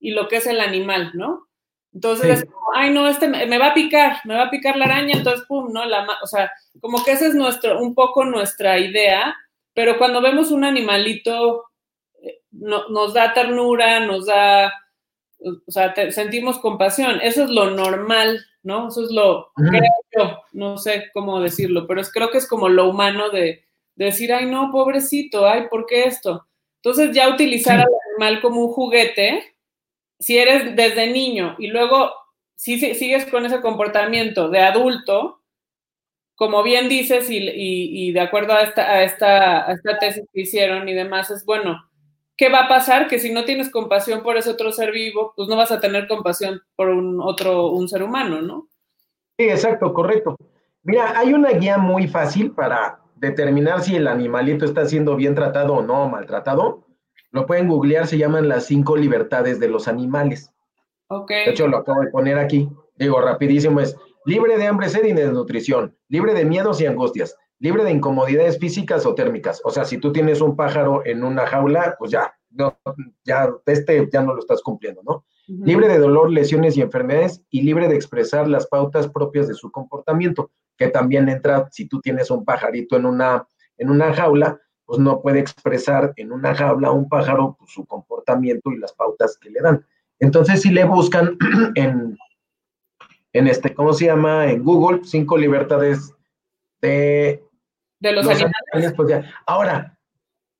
y 0.00 0.12
lo 0.12 0.28
que 0.28 0.36
es 0.36 0.46
el 0.46 0.60
animal, 0.60 1.10
¿no? 1.14 1.46
Entonces 1.94 2.40
es 2.40 2.44
como, 2.44 2.66
ay, 2.74 2.90
no, 2.90 3.08
este 3.08 3.28
me, 3.28 3.58
va 3.58 3.68
a 3.68 3.74
picar, 3.74 4.16
me 4.24 4.34
va 4.34 4.44
a 4.44 4.50
picar 4.50 4.76
la 4.76 4.86
araña, 4.86 5.16
entonces, 5.16 5.46
pum, 5.46 5.72
¿no? 5.72 5.84
La, 5.84 6.06
o 6.22 6.26
sea, 6.26 6.50
como 6.80 7.04
que 7.04 7.12
esa 7.12 7.26
es 7.26 7.34
nuestro, 7.34 7.80
un 7.80 7.94
poco 7.94 8.24
nuestra 8.24 8.78
idea, 8.78 9.36
pero 9.72 9.96
cuando 9.96 10.20
vemos 10.20 10.50
un 10.50 10.64
animalito, 10.64 11.66
eh, 12.20 12.40
no, 12.50 12.88
nos 12.88 13.14
da 13.14 13.32
ternura, 13.32 14.00
nos 14.00 14.26
da 14.26 14.72
o 15.44 15.70
sea, 15.70 15.94
sentimos 16.10 16.58
compasión. 16.58 17.20
Eso 17.22 17.44
es 17.44 17.50
lo 17.50 17.70
normal, 17.70 18.44
¿no? 18.62 18.88
Eso 18.88 19.04
es 19.04 19.10
lo, 19.10 19.52
creo 19.54 19.82
yo, 20.16 20.38
no 20.52 20.78
sé 20.78 21.10
cómo 21.12 21.40
decirlo, 21.40 21.86
pero 21.86 22.00
es, 22.00 22.10
creo 22.10 22.30
que 22.30 22.38
es 22.38 22.48
como 22.48 22.68
lo 22.68 22.88
humano 22.88 23.30
de, 23.30 23.64
decir, 23.96 24.32
ay, 24.32 24.46
no, 24.46 24.70
pobrecito, 24.72 25.46
ay, 25.46 25.68
¿por 25.70 25.86
qué 25.86 26.04
esto? 26.04 26.46
Entonces 26.82 27.14
ya 27.14 27.28
utilizar 27.28 27.78
al 27.80 27.86
animal 28.10 28.40
como 28.42 28.64
un 28.64 28.72
juguete, 28.72 29.53
si 30.24 30.38
eres 30.38 30.74
desde 30.74 31.12
niño 31.12 31.54
y 31.58 31.66
luego 31.66 32.10
si, 32.56 32.78
sigues 32.94 33.26
con 33.26 33.44
ese 33.44 33.60
comportamiento 33.60 34.48
de 34.48 34.60
adulto, 34.60 35.42
como 36.34 36.62
bien 36.62 36.88
dices 36.88 37.28
y, 37.28 37.36
y, 37.38 38.10
de 38.12 38.20
acuerdo 38.20 38.54
a 38.54 38.62
esta, 38.62 38.90
a, 38.90 39.02
esta, 39.02 39.68
a 39.68 39.72
esta 39.72 39.98
tesis 39.98 40.24
que 40.32 40.40
hicieron 40.40 40.88
y 40.88 40.94
demás, 40.94 41.30
es 41.30 41.44
bueno, 41.44 41.78
¿qué 42.38 42.48
va 42.48 42.60
a 42.60 42.68
pasar? 42.68 43.06
Que 43.06 43.18
si 43.18 43.34
no 43.34 43.44
tienes 43.44 43.70
compasión 43.70 44.22
por 44.22 44.38
ese 44.38 44.48
otro 44.48 44.72
ser 44.72 44.92
vivo, 44.92 45.34
pues 45.36 45.46
no 45.46 45.56
vas 45.56 45.70
a 45.72 45.80
tener 45.80 46.08
compasión 46.08 46.62
por 46.74 46.88
un 46.88 47.20
otro, 47.20 47.68
un 47.72 47.86
ser 47.86 48.02
humano, 48.02 48.40
¿no? 48.40 48.68
Sí, 49.36 49.44
exacto, 49.44 49.92
correcto. 49.92 50.36
Mira, 50.84 51.18
hay 51.18 51.34
una 51.34 51.50
guía 51.50 51.76
muy 51.76 52.08
fácil 52.08 52.52
para 52.52 52.98
determinar 53.16 53.82
si 53.82 53.96
el 53.96 54.08
animalito 54.08 54.64
está 54.64 54.86
siendo 54.86 55.16
bien 55.16 55.34
tratado 55.34 55.74
o 55.74 55.82
no 55.82 56.08
maltratado. 56.08 56.83
Lo 57.34 57.46
pueden 57.46 57.66
googlear, 57.66 58.06
se 58.06 58.16
llaman 58.16 58.48
las 58.48 58.66
cinco 58.66 58.96
libertades 58.96 59.58
de 59.58 59.68
los 59.68 59.88
animales. 59.88 60.52
Ok. 61.08 61.30
De 61.30 61.50
hecho, 61.50 61.66
lo 61.66 61.78
acabo 61.78 62.00
de 62.02 62.10
poner 62.10 62.38
aquí. 62.38 62.70
Digo, 62.94 63.20
rapidísimo, 63.20 63.80
es 63.80 63.96
libre 64.24 64.56
de 64.56 64.68
hambre, 64.68 64.88
sed 64.88 65.04
y 65.04 65.12
desnutrición, 65.12 65.96
libre 66.08 66.32
de 66.32 66.44
miedos 66.44 66.80
y 66.80 66.86
angustias, 66.86 67.36
libre 67.58 67.82
de 67.82 67.90
incomodidades 67.90 68.60
físicas 68.60 69.04
o 69.04 69.16
térmicas. 69.16 69.60
O 69.64 69.70
sea, 69.70 69.84
si 69.84 69.98
tú 69.98 70.12
tienes 70.12 70.40
un 70.40 70.54
pájaro 70.54 71.04
en 71.04 71.24
una 71.24 71.44
jaula, 71.44 71.96
pues 71.98 72.12
ya, 72.12 72.32
no, 72.50 72.78
ya, 73.24 73.50
este 73.66 74.08
ya 74.12 74.22
no 74.22 74.34
lo 74.34 74.38
estás 74.38 74.62
cumpliendo, 74.62 75.02
¿no? 75.02 75.24
Libre 75.48 75.88
de 75.88 75.98
dolor, 75.98 76.30
lesiones 76.30 76.76
y 76.76 76.82
enfermedades 76.82 77.42
y 77.50 77.62
libre 77.62 77.88
de 77.88 77.96
expresar 77.96 78.46
las 78.46 78.68
pautas 78.68 79.08
propias 79.08 79.48
de 79.48 79.54
su 79.54 79.72
comportamiento, 79.72 80.52
que 80.76 80.86
también 80.86 81.28
entra, 81.28 81.68
si 81.72 81.88
tú 81.88 82.00
tienes 82.00 82.30
un 82.30 82.44
pajarito 82.44 82.96
en 82.96 83.06
una, 83.06 83.44
en 83.76 83.90
una 83.90 84.14
jaula, 84.14 84.60
pues 84.86 84.98
no 84.98 85.20
puede 85.20 85.40
expresar 85.40 86.12
en 86.16 86.32
una 86.32 86.54
jaula 86.54 86.90
un 86.90 87.08
pájaro 87.08 87.56
pues, 87.58 87.72
su 87.72 87.84
comportamiento 87.86 88.70
y 88.70 88.78
las 88.78 88.92
pautas 88.92 89.38
que 89.38 89.50
le 89.50 89.60
dan. 89.60 89.84
Entonces, 90.18 90.62
si 90.62 90.70
le 90.70 90.84
buscan 90.84 91.36
en, 91.74 92.16
en 93.32 93.46
este, 93.46 93.74
¿cómo 93.74 93.92
se 93.92 94.06
llama? 94.06 94.50
En 94.50 94.62
Google, 94.62 95.00
cinco 95.04 95.36
libertades 95.36 96.14
de 96.80 97.44
de 98.04 98.12
los, 98.12 98.26
animales. 98.26 98.92
Pues 98.96 99.24
Ahora, 99.46 99.98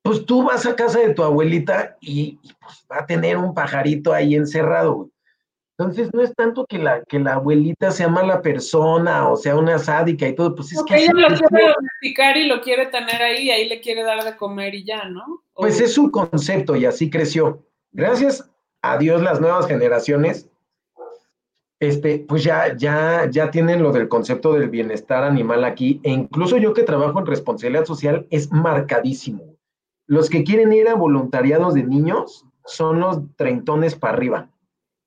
pues 0.03 0.25
tú 0.25 0.45
vas 0.45 0.67
a 0.67 0.75
casa 0.75 0.99
de 1.01 1.15
tu 1.15 1.23
abuelita 1.23 1.97
y, 2.01 2.39
pues 2.61 2.87
va 2.91 3.01
a 3.01 3.07
tener 3.07 3.37
un 3.37 3.55
pajarito 3.55 4.13
ahí 4.13 4.35
encerrado. 4.35 5.11
Entonces 5.77 6.11
no 6.13 6.23
es 6.23 6.33
tanto 6.35 6.67
que 6.67 6.79
la, 6.79 7.03
que 7.03 7.19
la 7.19 7.35
abuelita 7.35 7.91
sea 7.91 8.09
mala 8.09 8.41
persona 8.41 9.29
o 9.29 9.37
sea 9.37 9.57
una 9.57 9.79
sádica 9.79 10.29
y 10.29 10.35
todo, 10.35 10.55
pues 10.55 10.73
es 10.73 10.83
que... 10.85 10.97
Ella 10.97 11.13
lo 11.13 11.27
quiere 11.29 11.73
domesticar 11.75 12.37
y 12.37 12.47
lo 12.47 12.61
quiere 12.61 12.87
tener 12.87 13.21
ahí, 13.21 13.45
y 13.45 13.51
ahí 13.51 13.69
le 13.69 13.81
quiere 13.81 14.05
dar 14.05 14.23
de 14.23 14.37
comer 14.37 14.75
y 14.75 14.85
ya, 14.85 15.05
¿no? 15.07 15.43
Pues 15.55 15.81
es 15.81 15.99
un 15.99 16.11
concepto 16.11 16.77
y 16.77 16.87
así 16.87 17.11
creció. 17.11 17.67
Gracias 17.91 18.49
a 18.83 18.99
Dios 18.99 19.21
las 19.23 19.41
nuevas 19.41 19.67
generaciones 19.67 20.49
este, 21.81 22.25
pues 22.27 22.45
ya, 22.45 22.77
ya, 22.77 23.29
ya 23.31 23.51
tienen 23.51 23.83
lo 23.83 23.93
del 23.93 24.09
concepto 24.09 24.53
del 24.55 24.71
bienestar 24.71 25.25
animal 25.25 25.65
aquí, 25.65 26.01
e 26.03 26.11
incluso 26.11 26.57
yo 26.57 26.73
que 26.73 26.83
trabajo 26.83 27.19
en 27.19 27.27
responsabilidad 27.27 27.85
social 27.85 28.27
es 28.31 28.51
marcadísimo. 28.53 29.57
Los 30.07 30.31
que 30.31 30.45
quieren 30.45 30.73
ir 30.73 30.89
a 30.89 30.95
voluntariados 30.95 31.75
de 31.75 31.85
niños 31.85 32.47
son 32.65 33.01
los 33.01 33.21
treintones 33.37 33.95
para 33.95 34.15
arriba. 34.15 34.51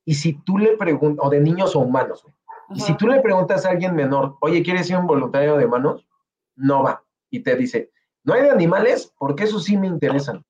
Y 0.08 0.13
si 0.13 0.41
tú 0.46 0.58
le 0.58 0.78
preguntas, 0.78 1.26
o 1.26 1.30
de 1.30 1.41
niños 1.41 1.76
o 1.76 1.80
humanos, 1.80 2.26
y 2.74 2.80
si 2.80 2.96
tú 2.96 3.10
le 3.10 3.20
preguntas 3.20 3.65
a 3.65 3.72
alguien 3.72 3.93
menor, 3.93 4.38
oye, 4.39 4.63
¿quieres 4.63 4.89
a 4.89 5.00
un 5.00 5.06
voluntario 5.06 5.58
de 5.58 5.65
humanos? 5.65 6.08
No 6.56 6.82
va. 6.82 7.04
Y 7.30 7.41
te 7.41 7.58
dice, 7.58 7.91
¿no 8.24 8.34
hay 8.34 8.43
de 8.43 8.52
animales? 8.52 9.13
Porque 9.17 9.43
eso 9.43 9.60
sí 9.60 9.76
me 9.76 9.88
interesan. 9.88 10.46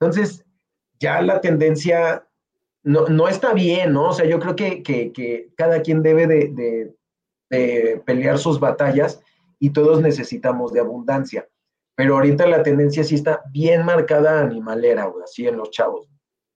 Entonces, 0.00 0.44
ya 0.98 1.22
la 1.22 1.40
tendencia 1.40 2.26
no, 2.82 3.06
no 3.06 3.28
está 3.28 3.52
bien, 3.52 3.92
¿no? 3.92 4.08
O 4.08 4.12
sea, 4.12 4.26
yo 4.26 4.40
creo 4.40 4.56
que, 4.56 5.52
cada 5.56 5.82
quien 5.82 6.02
debe 6.02 6.26
de, 6.26 8.02
pelear 8.04 8.38
sus 8.38 8.58
batallas 8.58 9.22
y 9.60 9.70
todos 9.70 10.02
necesitamos 10.02 10.72
de 10.72 10.80
abundancia. 10.80 11.48
Pero 11.94 12.16
ahorita 12.16 12.44
la 12.48 12.64
tendencia 12.64 13.04
sí 13.04 13.14
está 13.14 13.44
bien 13.52 13.84
marcada 13.84 14.40
animalera, 14.40 15.06
o 15.06 15.22
así 15.22 15.46
en 15.46 15.58
los 15.58 15.70
chavos. 15.70 16.08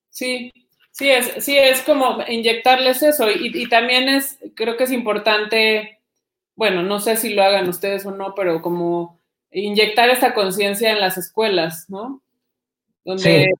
Sí, 0.08 0.50
sí 0.90 1.10
es, 1.10 1.44
sí 1.44 1.56
es 1.58 1.82
como 1.82 2.18
inyectarles 2.28 3.02
eso. 3.02 3.30
Y, 3.30 3.50
y 3.54 3.68
también 3.68 4.08
es, 4.08 4.38
creo 4.54 4.76
que 4.76 4.84
es 4.84 4.92
importante, 4.92 6.00
bueno, 6.54 6.82
no 6.82 7.00
sé 7.00 7.16
si 7.16 7.34
lo 7.34 7.42
hagan 7.42 7.68
ustedes 7.68 8.06
o 8.06 8.10
no, 8.10 8.34
pero 8.34 8.62
como 8.62 9.20
inyectar 9.50 10.08
esta 10.10 10.34
conciencia 10.34 10.92
en 10.92 11.00
las 11.00 11.18
escuelas, 11.18 11.88
¿no? 11.88 12.22
Donde, 13.04 13.50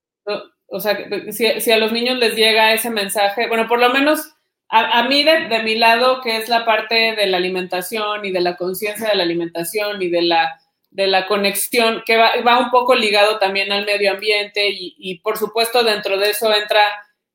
o 0.66 0.80
sea, 0.80 0.96
si, 1.32 1.72
a 1.72 1.78
los 1.78 1.92
niños 1.92 2.18
les 2.18 2.36
llega 2.36 2.72
ese 2.72 2.90
mensaje, 2.90 3.48
bueno, 3.48 3.66
por 3.66 3.80
lo 3.80 3.90
menos 3.90 4.34
a, 4.68 5.02
mí 5.08 5.24
de, 5.24 5.62
mi 5.64 5.74
lado, 5.74 6.20
que 6.20 6.36
es 6.36 6.48
la 6.48 6.64
parte 6.64 7.16
de 7.16 7.26
la 7.26 7.38
alimentación 7.38 8.24
y 8.24 8.30
de 8.30 8.40
la 8.40 8.56
conciencia 8.56 9.08
de 9.08 9.16
la 9.16 9.24
alimentación 9.24 10.00
y 10.00 10.08
de 10.08 10.22
la, 10.22 10.60
de 10.90 11.08
la 11.08 11.26
conexión, 11.26 12.04
que 12.06 12.16
va, 12.16 12.58
un 12.60 12.70
poco 12.70 12.94
ligado 12.94 13.38
también 13.38 13.72
al 13.72 13.84
medio 13.84 14.12
ambiente 14.12 14.68
y, 14.70 15.18
por 15.24 15.38
supuesto 15.38 15.82
dentro 15.82 16.18
de 16.18 16.30
eso 16.30 16.54
entra, 16.54 16.82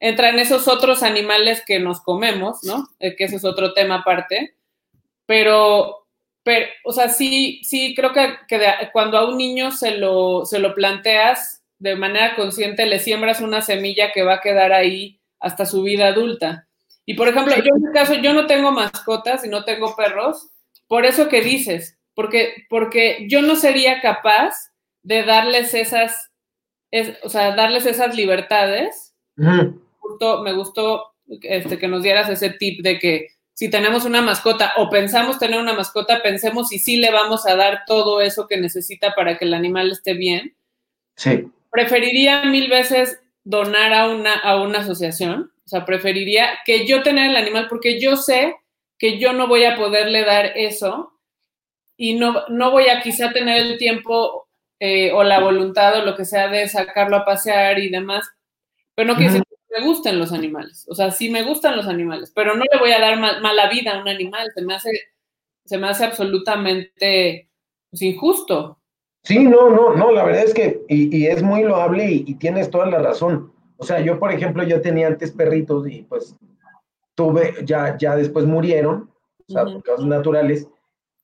entra 0.08 0.30
en 0.30 0.38
esos 0.38 0.68
otros 0.68 1.02
animales 1.02 1.64
que 1.66 1.80
nos 1.80 2.00
comemos, 2.00 2.64
¿no? 2.64 2.88
Eh, 3.00 3.16
que 3.16 3.24
ese 3.24 3.38
es 3.38 3.44
otro 3.44 3.74
tema 3.74 3.96
aparte. 3.96 4.56
Pero, 5.26 6.08
pero 6.44 6.68
o 6.84 6.92
sea, 6.92 7.10
sí, 7.10 7.62
sí 7.64 7.96
creo 7.96 8.14
que, 8.14 8.38
cuando 8.94 9.18
a 9.18 9.28
un 9.28 9.36
niño 9.36 9.72
se 9.72 9.98
lo, 9.98 10.46
se 10.46 10.60
lo 10.60 10.76
planteas, 10.76 11.64
de 11.80 11.96
manera 11.96 12.36
consciente 12.36 12.86
le 12.86 13.00
siembras 13.00 13.42
una 13.42 13.62
semilla 13.62 14.12
que 14.12 14.22
va 14.22 14.36
a 14.36 14.42
quedar 14.42 14.74
ahí 14.74 15.20
hasta 15.40 15.66
su 15.66 15.82
vida 15.82 16.08
adulta. 16.08 16.68
Y 17.08 17.16
por 17.16 17.28
ejemplo, 17.28 17.56
yo 17.56 17.74
en 17.76 17.82
mi 17.82 17.92
caso, 17.92 18.14
yo 18.14 18.34
no 18.34 18.46
tengo 18.46 18.72
mascotas 18.72 19.44
y 19.44 19.50
no 19.50 19.64
tengo 19.64 19.96
perros, 19.96 20.52
por 20.88 21.06
eso 21.06 21.30
que 21.30 21.42
dices, 21.42 21.98
porque, 22.14 22.68
porque 22.70 23.26
yo 23.28 23.42
no 23.42 23.56
sería 23.56 24.02
capaz 24.02 24.54
de 25.02 25.24
darles 25.24 25.74
esas, 25.74 26.32
o 27.24 27.30
sea, 27.30 27.56
darles 27.56 27.88
esas 27.88 28.16
libertades. 28.16 29.16
Gustó, 30.08 30.42
me 30.44 30.54
gustó 30.54 31.14
este, 31.42 31.78
que 31.78 31.88
nos 31.88 32.04
dieras 32.04 32.30
ese 32.30 32.52
tip 32.52 32.82
de 32.82 33.00
que 33.00 33.28
si 33.54 33.70
tenemos 33.70 34.06
una 34.06 34.22
mascota 34.22 34.74
o 34.78 34.90
pensamos 34.90 35.40
tener 35.40 35.60
una 35.60 35.74
mascota, 35.74 36.22
pensemos 36.22 36.68
si 36.68 36.78
sí 36.78 36.98
le 36.98 37.12
vamos 37.12 37.46
a 37.46 37.56
dar 37.56 37.84
todo 37.88 38.22
eso 38.22 38.48
que 38.48 38.58
necesita 38.58 39.14
para 39.16 39.38
que 39.38 39.46
el 39.46 39.54
animal 39.54 39.92
esté 39.92 40.14
bien. 40.14 40.56
Sí. 41.16 41.46
Preferiría 41.72 42.44
mil 42.46 42.70
veces 42.70 43.20
donar 43.46 43.94
a 43.94 44.10
una, 44.10 44.34
a 44.34 44.62
una 44.62 44.80
asociación, 44.80 45.54
o 45.66 45.68
sea, 45.68 45.86
preferiría 45.86 46.50
que 46.66 46.86
yo 46.86 47.02
tener 47.02 47.30
el 47.30 47.38
animal 47.38 47.68
porque 47.70 48.00
yo 48.00 48.18
sé 48.18 48.56
que 49.00 49.20
yo 49.20 49.34
no 49.34 49.48
voy 49.48 49.64
a 49.64 49.78
poderle 49.78 50.26
dar 50.26 50.52
eso 50.56 51.14
y 51.96 52.16
no, 52.16 52.44
no 52.50 52.72
voy 52.72 52.90
a 52.90 53.02
quizá 53.02 53.32
tener 53.32 53.58
el 53.58 53.78
tiempo 53.78 54.48
eh, 54.80 55.12
o 55.14 55.24
la 55.24 55.40
voluntad 55.40 55.98
o 55.98 56.06
lo 56.06 56.16
que 56.16 56.26
sea 56.26 56.50
de 56.50 56.68
sacarlo 56.68 57.18
a 57.18 57.26
pasear 57.26 57.80
y 57.80 57.90
demás, 57.90 58.28
pero 58.94 59.08
no 59.08 59.16
quiere 59.16 59.32
decir 59.32 59.45
me 59.76 59.86
gusten 59.86 60.20
los 60.20 60.32
animales, 60.32 60.86
o 60.90 60.96
sea, 60.96 61.12
sí 61.12 61.30
me 61.30 61.44
gustan 61.44 61.76
los 61.76 61.88
animales, 61.88 62.32
pero 62.34 62.56
no 62.56 62.64
le 62.72 62.80
voy 62.80 62.92
a 62.92 63.00
dar 63.00 63.18
mala 63.20 63.70
vida 63.70 63.94
a 63.94 64.02
un 64.02 64.08
animal, 64.08 64.52
se 64.54 64.62
me 64.62 64.76
hace, 64.76 64.92
se 65.66 65.78
me 65.78 65.88
hace 65.88 66.06
absolutamente 66.06 67.50
pues, 67.90 68.02
injusto. 68.02 68.80
Sí, 69.24 69.40
no, 69.40 69.70
no, 69.70 69.96
no, 69.96 70.12
la 70.12 70.24
verdad 70.24 70.44
es 70.44 70.54
que, 70.54 70.82
y, 70.88 71.26
es 71.26 71.42
muy 71.42 71.64
loable 71.64 72.06
y, 72.12 72.36
tienes 72.36 72.70
toda 72.70 72.86
la 72.86 73.00
razón. 73.00 73.52
O 73.78 73.84
sea, 73.84 74.00
yo, 74.00 74.20
por 74.20 74.32
ejemplo, 74.32 74.64
yo 74.64 74.82
tenía 74.82 75.08
antes 75.08 75.32
perritos 75.32 75.88
y 75.88 76.04
pues 76.04 76.36
tuve, 77.16 77.56
ya, 77.66 77.98
ya 77.98 78.16
después 78.16 78.46
murieron, 78.46 79.10
o 79.48 79.52
sea, 79.52 79.64
por 79.64 79.82
causas 79.84 80.06
naturales, 80.06 80.68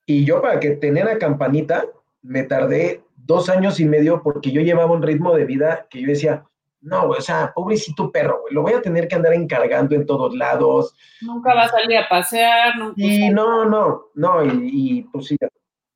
y 0.05 0.25
yo 0.25 0.41
para 0.41 0.59
que 0.59 0.71
tener 0.71 1.07
a 1.07 1.19
campanita, 1.19 1.85
me 2.23 2.43
tardé 2.43 3.03
dos 3.15 3.49
años 3.49 3.79
y 3.79 3.85
medio 3.85 4.21
porque 4.23 4.51
yo 4.51 4.61
llevaba 4.61 4.91
un 4.91 5.03
ritmo 5.03 5.35
de 5.35 5.45
vida 5.45 5.87
que 5.89 6.01
yo 6.01 6.07
decía, 6.07 6.45
no, 6.81 7.09
o 7.09 7.21
sea, 7.21 7.51
pobrecito 7.53 8.11
perro, 8.11 8.41
güey, 8.41 8.53
lo 8.53 8.61
voy 8.63 8.73
a 8.73 8.81
tener 8.81 9.07
que 9.07 9.15
andar 9.15 9.33
encargando 9.33 9.95
en 9.95 10.05
todos 10.05 10.35
lados. 10.35 10.95
Nunca 11.21 11.53
va 11.53 11.63
a 11.63 11.69
salir 11.69 11.97
a 11.97 12.09
pasear. 12.09 12.77
Nunca 12.77 12.95
y 12.97 13.29
no, 13.29 13.65
no, 13.65 14.05
no, 14.15 14.45
y, 14.45 14.69
y 14.71 15.01
pues 15.03 15.27
sí, 15.27 15.37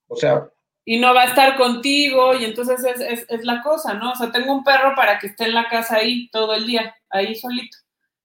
o 0.07 0.15
sea, 0.15 0.47
y 0.87 0.99
no 0.99 1.15
va 1.15 1.23
a 1.23 1.25
estar 1.25 1.57
contigo 1.57 2.35
y 2.35 2.45
entonces 2.45 2.85
es, 2.85 3.25
es, 3.27 3.43
la 3.43 3.63
cosa, 3.63 3.95
¿no? 3.95 4.11
O 4.11 4.15
sea, 4.15 4.31
tengo 4.31 4.53
un 4.53 4.63
perro 4.63 4.93
para 4.95 5.17
que 5.17 5.27
esté 5.27 5.45
en 5.45 5.55
la 5.55 5.67
casa 5.67 5.95
ahí 5.95 6.29
todo 6.29 6.53
el 6.53 6.67
día, 6.67 6.95
ahí 7.09 7.33
solito. 7.33 7.77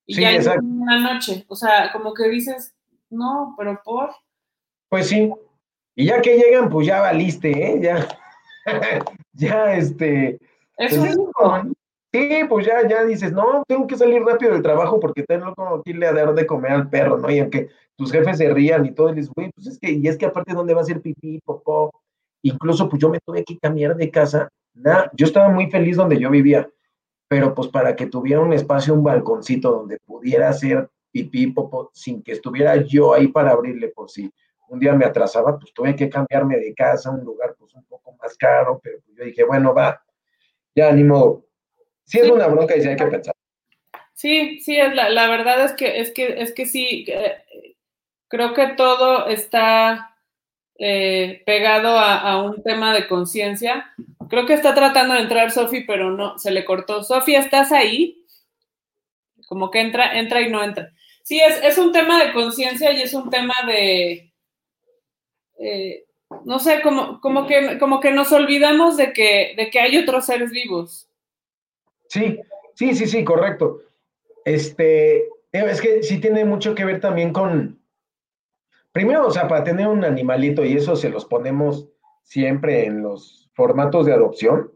Y 0.06 0.20
ya 0.20 0.38
ya 0.38 0.56
una 0.60 0.98
noche, 0.98 1.46
o 1.48 1.56
sea, 1.56 1.90
como 1.90 2.12
que 2.12 2.28
dices, 2.28 2.74
no, 3.08 3.54
pero 3.56 3.80
por. 3.82 4.10
Pues 4.90 5.08
sí. 5.08 5.32
Y 5.94 6.06
ya 6.06 6.20
que 6.20 6.36
llegan, 6.36 6.68
pues 6.68 6.86
ya 6.86 7.00
valiste, 7.00 7.50
¿eh? 7.50 7.80
Ya, 7.80 8.06
ya 9.32 9.72
este. 9.74 10.38
Es 10.76 10.96
pues 10.96 11.16
un 11.16 11.74
Sí, 12.12 12.40
pues 12.48 12.66
ya, 12.66 12.86
ya 12.88 13.04
dices, 13.04 13.32
no, 13.32 13.62
tengo 13.68 13.86
que 13.86 13.96
salir 13.96 14.22
rápido 14.22 14.52
del 14.52 14.62
trabajo 14.62 14.98
porque 14.98 15.22
tengo 15.22 15.54
que 15.84 15.90
irle 15.90 16.08
a 16.08 16.12
dar 16.12 16.34
de 16.34 16.44
comer 16.44 16.72
al 16.72 16.90
perro, 16.90 17.18
¿no? 17.18 17.30
Y 17.30 17.38
aunque 17.38 17.68
tus 17.96 18.10
jefes 18.10 18.38
se 18.38 18.52
rían 18.52 18.84
y 18.84 18.92
todo, 18.92 19.10
y 19.10 19.14
dices, 19.14 19.30
güey, 19.34 19.52
pues 19.52 19.68
es 19.68 19.78
que, 19.78 19.92
y 19.92 20.08
es 20.08 20.16
que 20.16 20.26
aparte, 20.26 20.52
¿dónde 20.52 20.74
va 20.74 20.80
a 20.80 20.84
ser 20.84 21.00
pipí, 21.00 21.40
popó? 21.44 21.92
Incluso 22.42 22.88
pues 22.88 23.00
yo 23.00 23.10
me 23.10 23.20
tuve 23.20 23.44
que 23.44 23.58
cambiar 23.58 23.96
de 23.96 24.10
casa. 24.10 24.48
Nada, 24.74 25.10
yo 25.14 25.26
estaba 25.26 25.50
muy 25.50 25.70
feliz 25.70 25.96
donde 25.96 26.18
yo 26.18 26.30
vivía, 26.30 26.68
pero 27.28 27.54
pues 27.54 27.68
para 27.68 27.94
que 27.94 28.06
tuviera 28.06 28.40
un 28.40 28.52
espacio, 28.52 28.94
un 28.94 29.04
balconcito 29.04 29.70
donde 29.70 29.98
pudiera 30.04 30.48
hacer 30.48 30.90
pipí, 31.12 31.48
popo, 31.48 31.90
sin 31.94 32.22
que 32.22 32.32
estuviera 32.32 32.76
yo 32.76 33.14
ahí 33.14 33.28
para 33.28 33.52
abrirle 33.52 33.88
por 33.88 34.10
si 34.10 34.32
un 34.68 34.80
día 34.80 34.94
me 34.94 35.04
atrasaba, 35.04 35.58
pues 35.58 35.72
tuve 35.72 35.94
que 35.94 36.08
cambiarme 36.08 36.56
de 36.58 36.72
casa, 36.74 37.10
un 37.10 37.24
lugar 37.24 37.54
pues 37.58 37.74
un 37.74 37.84
poco 37.84 38.16
más 38.20 38.36
caro, 38.36 38.80
pero 38.82 38.98
pues, 39.04 39.16
yo 39.16 39.24
dije, 39.24 39.44
bueno, 39.44 39.74
va, 39.74 40.02
ya 40.74 40.92
ni. 40.92 41.04
Sí, 42.10 42.18
es 42.18 42.28
una 42.28 42.48
bronca 42.48 42.76
y 42.76 42.82
sí 42.82 42.88
hay 42.88 42.96
que 42.96 43.06
pensar. 43.06 43.34
Sí, 44.14 44.58
sí, 44.60 44.76
es 44.76 44.94
la, 44.94 45.08
la 45.10 45.28
verdad 45.28 45.64
es 45.64 45.72
que, 45.72 46.00
es 46.00 46.12
que, 46.12 46.42
es 46.42 46.52
que 46.52 46.66
sí, 46.66 47.06
creo 48.28 48.52
que 48.52 48.66
todo 48.76 49.28
está 49.28 50.16
eh, 50.76 51.42
pegado 51.46 51.98
a, 51.98 52.42
un 52.42 52.62
tema 52.62 52.92
de 52.92 53.06
conciencia. 53.06 53.92
Creo 54.28 54.46
que 54.46 54.54
está 54.54 54.74
tratando 54.74 55.14
de 55.14 55.20
entrar 55.20 55.52
Sofi, 55.52 55.84
pero 55.84 56.10
no, 56.10 56.38
se 56.38 56.50
le 56.50 56.64
cortó. 56.64 57.04
Sofi, 57.04 57.34
¿estás 57.34 57.70
ahí? 57.70 58.24
Como 59.46 59.70
que 59.70 59.80
entra, 59.80 60.18
entra 60.18 60.40
y 60.40 60.50
no 60.50 60.62
entra. 60.64 60.90
Sí, 61.22 61.40
es, 61.40 61.78
un 61.78 61.92
tema 61.92 62.24
de 62.24 62.32
conciencia 62.32 62.92
y 62.92 63.02
es 63.02 63.14
un 63.14 63.30
tema 63.30 63.54
de, 63.66 64.32
eh, 65.60 66.04
no 66.44 66.58
sé, 66.58 66.82
como, 66.82 67.20
como, 67.20 67.46
que, 67.46 67.78
como 67.78 68.00
que 68.00 68.10
nos 68.10 68.32
olvidamos 68.32 68.96
de 68.96 69.12
que, 69.12 69.54
de 69.56 69.70
que 69.70 69.80
hay 69.80 69.98
otros 69.98 70.26
seres 70.26 70.50
vivos. 70.50 71.09
Sí, 72.10 72.38
sí, 72.74 72.94
sí, 72.94 73.06
sí, 73.06 73.24
correcto. 73.24 73.80
Este, 74.44 75.28
es 75.52 75.80
que 75.80 76.02
sí 76.02 76.20
tiene 76.20 76.44
mucho 76.44 76.74
que 76.74 76.84
ver 76.84 77.00
también 77.00 77.32
con, 77.32 77.80
Primero, 78.92 79.26
o 79.26 79.30
sea, 79.30 79.46
para 79.46 79.62
tener 79.62 79.86
un 79.86 80.04
animalito, 80.04 80.64
y 80.64 80.76
eso 80.76 80.96
se 80.96 81.10
los 81.10 81.24
ponemos 81.24 81.88
siempre 82.24 82.86
en 82.86 83.02
los 83.02 83.48
formatos 83.54 84.06
de 84.06 84.12
adopción, 84.12 84.72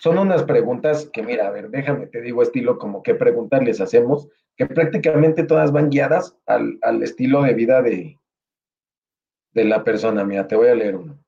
son 0.00 0.18
unas 0.18 0.44
preguntas 0.44 1.10
que, 1.12 1.22
mira, 1.22 1.48
a 1.48 1.50
ver, 1.50 1.70
déjame, 1.70 2.06
te 2.06 2.20
digo 2.20 2.42
estilo 2.42 2.78
como 2.78 3.02
qué 3.02 3.14
preguntas 3.14 3.62
les 3.64 3.80
hacemos, 3.80 4.28
que 4.56 4.66
prácticamente 4.66 5.42
todas 5.42 5.72
van 5.72 5.90
guiadas 5.90 6.36
al, 6.46 6.78
estilo 7.02 7.42
de 7.42 7.54
vida 7.54 7.82
de, 7.82 8.18
de 9.52 9.64
la 9.64 9.82
persona. 9.82 10.24
Mira, 10.24 10.46
te 10.46 10.54
voy 10.54 10.68
a 10.68 10.74
leer 10.74 10.96
uno. 10.96 11.18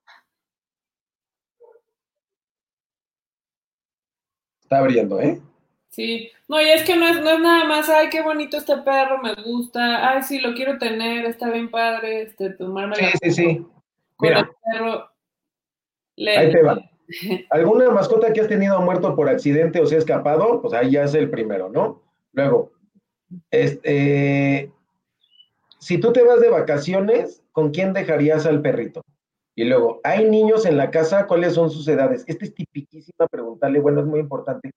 Está 4.63 4.79
abriendo, 4.79 5.21
¿eh? 5.21 5.41
Sí, 5.89 6.31
no, 6.49 6.61
y 6.61 6.69
es 6.69 6.85
que 6.85 6.97
no 6.97 7.07
es, 7.09 7.21
no 7.21 7.31
es 7.31 7.41
nada 7.41 7.65
más, 7.65 7.89
ay, 7.89 8.09
qué 8.11 8.23
bonito 8.23 8.57
este 8.57 8.77
perro, 8.79 9.21
me 9.23 9.35
gusta, 9.35 10.11
ay, 10.11 10.23
sí, 10.23 10.39
lo 10.39 10.55
quiero 10.55 10.79
tener, 10.79 11.25
está 11.25 11.51
bien 11.51 11.71
padre, 11.71 12.23
este, 12.23 12.51
tomarme 12.51 12.97
sí, 12.97 13.05
Sí, 13.23 13.31
sí, 13.31 13.67
Mira, 14.21 14.41
el 14.41 14.49
perro. 14.73 15.11
Ahí 16.19 16.53
te 16.53 16.63
va. 16.63 16.79
¿Alguna 17.51 17.91
mascota 17.91 18.33
que 18.33 18.41
has 18.41 18.49
tenido 18.49 18.81
muerto 18.81 19.17
por 19.17 19.29
accidente 19.29 19.81
o 19.81 19.87
se 19.87 19.97
ha 19.97 19.99
escapado? 19.99 20.61
Pues 20.61 20.75
ahí 20.75 20.91
ya 20.93 21.05
es 21.05 21.15
el 21.15 21.31
primero, 21.31 21.71
¿no? 21.71 22.03
Luego, 22.33 22.73
este, 23.51 24.71
si 25.79 25.99
tú 25.99 26.13
te 26.13 26.23
vas 26.23 26.41
de 26.41 26.51
vacaciones, 26.51 27.43
¿con 27.53 27.71
quién 27.71 27.93
dejarías 27.93 28.47
al 28.47 28.61
perrito? 28.61 29.03
Y 29.55 29.65
luego, 29.65 30.01
¿hay 30.05 30.29
niños 30.29 30.67
en 30.67 30.77
la 30.77 30.91
casa? 30.91 31.27
¿Cuáles 31.27 31.55
son 31.55 31.71
sus 31.71 31.89
edades? 31.89 32.25
Esta 32.27 32.45
es 32.45 32.55
tipiquísima 32.55 33.27
preguntarle, 33.27 33.81
bueno, 33.81 34.01
es 34.01 34.07
muy 34.07 34.21
importante 34.21 34.71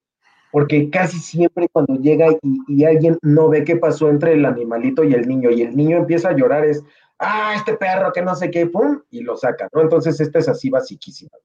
porque 0.52 0.89
casi 0.89 1.18
siempre 1.18 1.70
cuando 1.70 1.95
llega 1.95 2.28
y, 2.68 2.84
alguien 2.84 3.18
no 3.22 3.49
ve 3.49 3.64
qué 3.64 3.78
pasó 3.78 4.10
entre 4.10 4.34
el 4.34 4.45
animalito 4.45 5.04
y 5.04 5.14
el 5.14 5.28
niño, 5.28 5.49
y 5.49 5.62
el 5.62 5.76
niño 5.76 5.97
empieza 5.97 6.30
a 6.30 6.36
llorar, 6.36 6.66
es, 6.66 6.84
ah, 7.20 7.54
este 7.56 7.78
perro 7.78 8.12
que 8.12 8.22
no 8.22 8.36
sé 8.36 8.52
qué, 8.52 8.68
pum, 8.68 9.02
y 9.10 9.22
lo 9.22 9.38
saca, 9.38 9.70
¿no? 9.74 9.82
Entonces, 9.82 10.20
esta 10.20 10.39
es 10.39 10.49
así 10.49 10.70
basiquísima. 10.70 11.38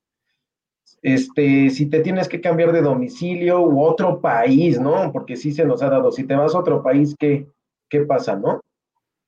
Este, 1.03 1.71
si 1.71 1.87
te 1.87 2.01
tienes 2.01 2.29
que 2.29 2.41
cambiar 2.41 2.73
de 2.73 2.83
domicilio 2.83 3.61
u 3.61 3.81
otro 3.81 4.21
país, 4.21 4.81
¿no? 4.81 5.13
Porque 5.13 5.37
sí 5.37 5.53
se 5.53 5.65
nos 5.65 5.83
ha 5.83 5.89
dado, 5.89 6.11
si 6.11 6.25
te 6.25 6.35
vas 6.35 6.55
a 6.55 6.59
otro 6.59 6.83
país, 6.83 7.15
¿qué, 7.19 7.47
qué 7.89 8.01
pasa, 8.01 8.35
no? 8.35 8.61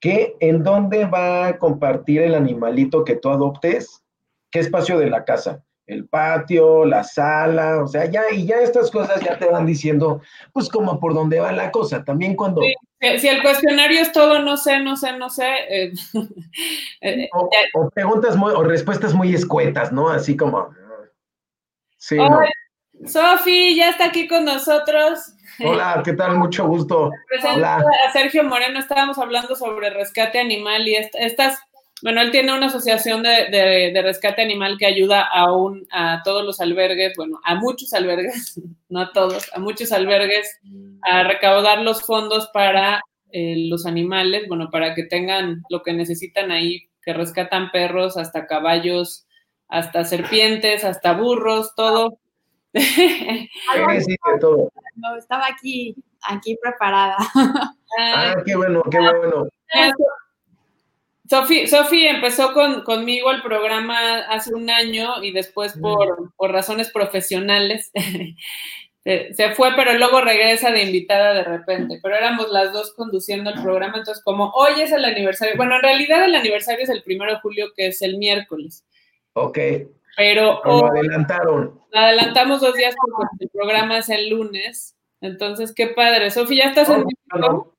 ¿Qué, 0.01 0.35
en 0.39 0.63
dónde 0.63 1.05
va 1.05 1.47
a 1.47 1.57
compartir 1.57 2.21
el 2.21 2.35
animalito 2.35 3.03
que 3.03 3.15
tú 3.15 3.29
adoptes? 3.29 4.03
¿Qué 4.51 4.59
espacio 4.59 4.97
de 4.97 5.09
la 5.09 5.23
casa? 5.25 5.63
El 5.89 6.07
patio, 6.07 6.85
la 6.85 7.03
sala, 7.03 7.81
o 7.83 7.87
sea, 7.87 8.05
ya, 8.05 8.21
y 8.31 8.45
ya 8.45 8.57
estas 8.57 8.91
cosas 8.91 9.21
ya 9.21 9.39
te 9.39 9.47
van 9.47 9.65
diciendo, 9.65 10.21
pues 10.53 10.69
como 10.69 10.99
por 10.99 11.15
dónde 11.15 11.39
va 11.39 11.51
la 11.51 11.71
cosa. 11.71 12.03
También 12.05 12.35
cuando... 12.35 12.61
si 13.17 13.27
el 13.27 13.41
cuestionario 13.41 13.99
es 13.99 14.11
todo, 14.11 14.39
no 14.39 14.55
sé, 14.55 14.79
no 14.79 14.95
sé, 14.95 15.17
no 15.17 15.31
sé. 15.31 15.49
Eh, 15.67 15.93
eh, 17.01 17.29
o, 17.33 17.89
preguntas 17.89 18.37
muy, 18.37 18.53
o 18.53 18.63
respuestas 18.63 19.15
muy 19.15 19.33
escuetas, 19.33 19.91
¿no? 19.91 20.09
Así 20.09 20.37
como... 20.37 20.69
Sí, 21.97 22.17
Sofi, 23.05 23.75
ya 23.75 23.89
está 23.89 24.05
aquí 24.05 24.27
con 24.27 24.45
nosotros. 24.45 25.33
Hola, 25.65 26.01
¿qué 26.05 26.13
tal? 26.13 26.37
Mucho 26.37 26.67
gusto. 26.67 27.11
Hola. 27.55 27.83
a 28.07 28.11
Sergio 28.11 28.43
Moreno, 28.43 28.79
estábamos 28.79 29.17
hablando 29.17 29.55
sobre 29.55 29.89
rescate 29.89 30.39
animal 30.39 30.87
y 30.87 30.95
estas 30.95 31.59
bueno, 32.01 32.21
él 32.21 32.31
tiene 32.31 32.55
una 32.55 32.67
asociación 32.67 33.23
de, 33.23 33.99
rescate 34.03 34.41
animal 34.41 34.77
que 34.77 34.85
ayuda 34.85 35.23
a, 35.23 35.51
un, 35.53 35.87
a 35.91 36.21
todos 36.23 36.45
los 36.45 36.59
albergues, 36.61 37.13
bueno, 37.15 37.39
a 37.43 37.55
muchos 37.55 37.93
albergues, 37.93 38.59
no 38.89 39.01
a 39.01 39.11
todos, 39.11 39.49
a 39.53 39.59
muchos 39.59 39.91
albergues, 39.91 40.59
a 41.03 41.23
recaudar 41.23 41.79
los 41.81 42.01
fondos 42.03 42.49
para 42.53 43.01
eh, 43.31 43.67
los 43.69 43.85
animales, 43.85 44.47
bueno, 44.47 44.69
para 44.71 44.95
que 44.95 45.03
tengan 45.03 45.63
lo 45.69 45.83
que 45.83 45.93
necesitan 45.93 46.51
ahí, 46.51 46.89
que 47.03 47.13
rescatan 47.13 47.71
perros, 47.71 48.17
hasta 48.17 48.47
caballos, 48.47 49.27
hasta 49.67 50.03
serpientes, 50.03 50.83
hasta 50.83 51.13
burros, 51.13 51.75
todo. 51.75 52.17
todo. 54.39 54.71
No, 54.95 55.15
estaba 55.15 55.47
aquí, 55.47 55.95
aquí 56.27 56.57
preparada. 56.61 57.17
Ah, 57.97 58.35
qué 58.45 58.55
bueno, 58.55 58.83
qué 58.83 58.99
bueno. 58.99 59.49
Sofi, 61.29 62.07
empezó 62.07 62.53
conmigo 62.83 63.31
el 63.31 63.43
programa 63.43 64.21
hace 64.29 64.53
un 64.53 64.69
año 64.69 65.23
y 65.23 65.31
después 65.31 65.77
por, 65.79 66.31
razones 66.51 66.89
profesionales 66.91 67.91
se 69.03 69.51
fue, 69.55 69.69
pero 69.75 69.93
luego 69.93 70.21
regresa 70.21 70.71
de 70.71 70.83
invitada 70.83 71.35
de 71.35 71.43
repente. 71.43 71.99
Pero 72.01 72.15
éramos 72.15 72.49
las 72.49 72.73
dos 72.73 72.93
conduciendo 72.95 73.51
el 73.51 73.61
programa, 73.61 73.97
entonces 73.97 74.23
como 74.23 74.49
hoy 74.55 74.81
es 74.81 74.91
el 74.91 75.05
aniversario, 75.05 75.55
bueno, 75.55 75.75
en 75.75 75.83
realidad 75.83 76.25
el 76.25 76.33
aniversario 76.33 76.83
es 76.83 76.89
el 76.89 77.03
primero 77.03 77.33
de 77.33 77.39
julio, 77.41 77.67
que 77.75 77.87
es 77.87 78.01
el 78.01 78.17
miércoles. 78.17 78.83
Ok. 79.33 79.59
Pero 80.17 80.61
lo 80.65 80.87
adelantaron. 80.87 81.79
Lo 81.91 81.99
adelantamos 81.99 82.59
dos 82.59 82.73
días 82.73 82.95
porque 82.99 83.27
el 83.39 83.49
programa 83.49 83.99
es 83.99 84.09
el 84.09 84.29
lunes. 84.29 84.95
Entonces, 85.21 85.73
qué 85.73 85.87
padre. 85.87 86.31
Sofía, 86.31 86.65
¿ya 86.65 86.69
estás 86.71 86.89
en 86.89 87.05
México? 87.05 87.73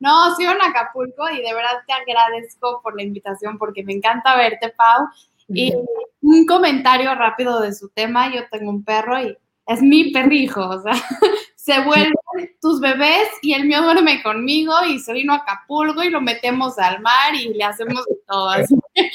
No, 0.00 0.34
sigo 0.34 0.50
en 0.50 0.62
Acapulco 0.62 1.28
y 1.30 1.42
de 1.42 1.54
verdad 1.54 1.82
te 1.86 1.92
agradezco 1.92 2.80
por 2.82 2.96
la 2.96 3.02
invitación 3.02 3.58
porque 3.58 3.84
me 3.84 3.92
encanta 3.92 4.36
verte, 4.36 4.70
Pau. 4.70 5.08
Y 5.48 5.74
un 6.22 6.46
comentario 6.46 7.14
rápido 7.14 7.60
de 7.60 7.74
su 7.74 7.88
tema. 7.90 8.32
Yo 8.32 8.42
tengo 8.50 8.70
un 8.70 8.84
perro 8.84 9.20
y 9.20 9.36
es 9.66 9.82
mi 9.82 10.10
perrijo, 10.10 10.68
o 10.68 10.82
sea, 10.82 10.92
se 11.54 11.80
vuelven 11.82 12.12
tus 12.60 12.80
bebés 12.80 13.28
y 13.42 13.52
el 13.52 13.66
mío 13.66 13.82
duerme 13.82 14.22
conmigo 14.22 14.72
y 14.88 14.98
se 14.98 15.12
vino 15.12 15.32
a 15.32 15.36
Acapulco 15.36 16.02
y 16.02 16.10
lo 16.10 16.20
metemos 16.20 16.78
al 16.78 17.00
mar 17.00 17.34
y 17.34 17.54
le 17.54 17.64
hacemos 17.64 18.04
todo. 18.26 18.48
Así 18.48 18.74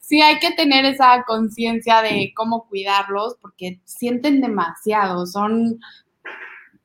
sí 0.00 0.22
hay 0.22 0.38
que 0.38 0.52
tener 0.52 0.86
esa 0.86 1.24
conciencia 1.24 2.00
de 2.00 2.32
cómo 2.34 2.66
cuidarlos 2.68 3.36
porque 3.42 3.80
sienten 3.84 4.40
demasiado, 4.40 5.26
son, 5.26 5.80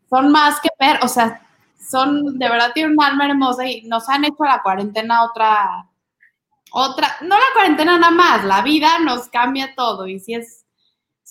son 0.09 0.31
más 0.31 0.59
que 0.59 0.69
perros, 0.77 1.05
o 1.05 1.07
sea, 1.07 1.42
son, 1.89 2.37
de 2.37 2.49
verdad 2.49 2.71
tienen 2.73 2.93
un 2.97 3.03
alma 3.03 3.27
hermosa 3.27 3.67
y 3.67 3.83
nos 3.83 4.07
han 4.09 4.25
hecho 4.25 4.43
la 4.43 4.61
cuarentena 4.61 5.23
otra, 5.25 5.89
otra, 6.71 7.07
no 7.21 7.35
la 7.35 7.45
cuarentena 7.53 7.97
nada 7.97 8.11
más, 8.11 8.45
la 8.45 8.61
vida 8.61 8.99
nos 8.99 9.27
cambia 9.29 9.73
todo 9.75 10.07
y 10.07 10.19
si 10.19 10.35
es 10.35 10.63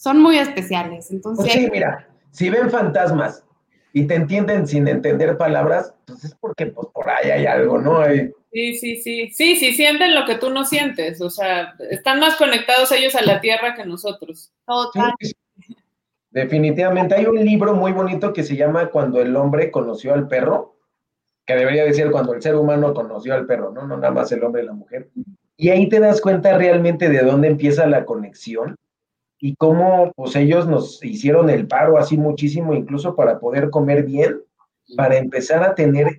son 0.03 0.21
muy 0.21 0.37
especiales. 0.37 1.13
Entonces, 1.13 1.47
pues 1.47 1.53
sí, 1.53 1.69
mira, 1.71 2.09
si 2.33 2.51
ven 2.51 2.71
fantasmas 2.71 3.45
y 3.93 4.05
te 4.07 4.17
entienden 4.17 4.67
sin 4.67 4.89
entender 4.89 5.39
palabras, 5.39 5.95
pues 6.07 6.25
es 6.25 6.35
porque 6.35 6.67
pues, 6.67 6.89
por 6.93 7.09
ahí 7.09 7.31
hay 7.31 7.47
algo, 7.47 7.79
¿no? 7.79 8.05
Sí, 8.53 8.77
sí, 8.77 8.97
sí. 8.97 9.31
Sí, 9.31 9.57
sí, 9.57 9.73
sienten 9.73 10.15
lo 10.15 10.27
que 10.27 10.35
tú 10.35 10.51
no 10.51 10.65
sientes. 10.65 11.21
O 11.21 11.31
sea, 11.31 11.75
están 11.91 12.19
más 12.19 12.37
conectados 12.37 12.91
ellos 12.93 13.15
a 13.15 13.23
la 13.23 13.41
tierra 13.41 13.75
que 13.75 13.85
nosotros. 13.85 14.53
Total. 14.67 15.13
Definitivamente. 16.33 17.15
Hay 17.15 17.27
un 17.27 17.45
libro 17.45 17.75
muy 17.75 17.93
bonito 17.93 18.33
que 18.33 18.43
se 18.43 18.57
llama 18.57 18.89
Cuando 18.89 19.21
el 19.21 19.37
hombre 19.37 19.71
conoció 19.71 20.15
al 20.15 20.29
perro, 20.29 20.77
que 21.47 21.55
debería 21.55 21.85
decir 21.85 22.11
cuando 22.11 22.33
el 22.33 22.41
ser 22.41 22.57
humano 22.57 22.95
conoció 22.95 23.35
al 23.35 23.47
perro, 23.47 23.71
¿no? 23.71 23.87
No 23.87 23.99
nada 23.99 24.13
más 24.13 24.33
el 24.33 24.43
hombre 24.43 24.63
y 24.63 24.67
la 24.67 24.73
mujer. 24.73 25.11
Y 25.57 25.69
ahí 25.69 25.89
te 25.89 26.01
das 26.01 26.21
cuenta 26.21 26.57
realmente 26.57 27.11
de 27.11 27.23
dónde 27.23 27.49
empieza 27.49 27.87
la 27.87 28.07
conexión 28.07 28.77
y 29.39 29.57
cómo 29.57 30.13
pues 30.17 30.35
ellos 30.37 30.67
nos 30.67 31.05
hicieron 31.05 31.51
el 31.51 31.67
paro 31.67 31.99
así 31.99 32.17
muchísimo, 32.17 32.73
incluso 32.73 33.15
para 33.15 33.39
poder 33.39 33.69
comer 33.71 34.05
bien, 34.05 34.41
para 34.97 35.19
empezar 35.19 35.63
a 35.65 35.75
tener 35.75 36.19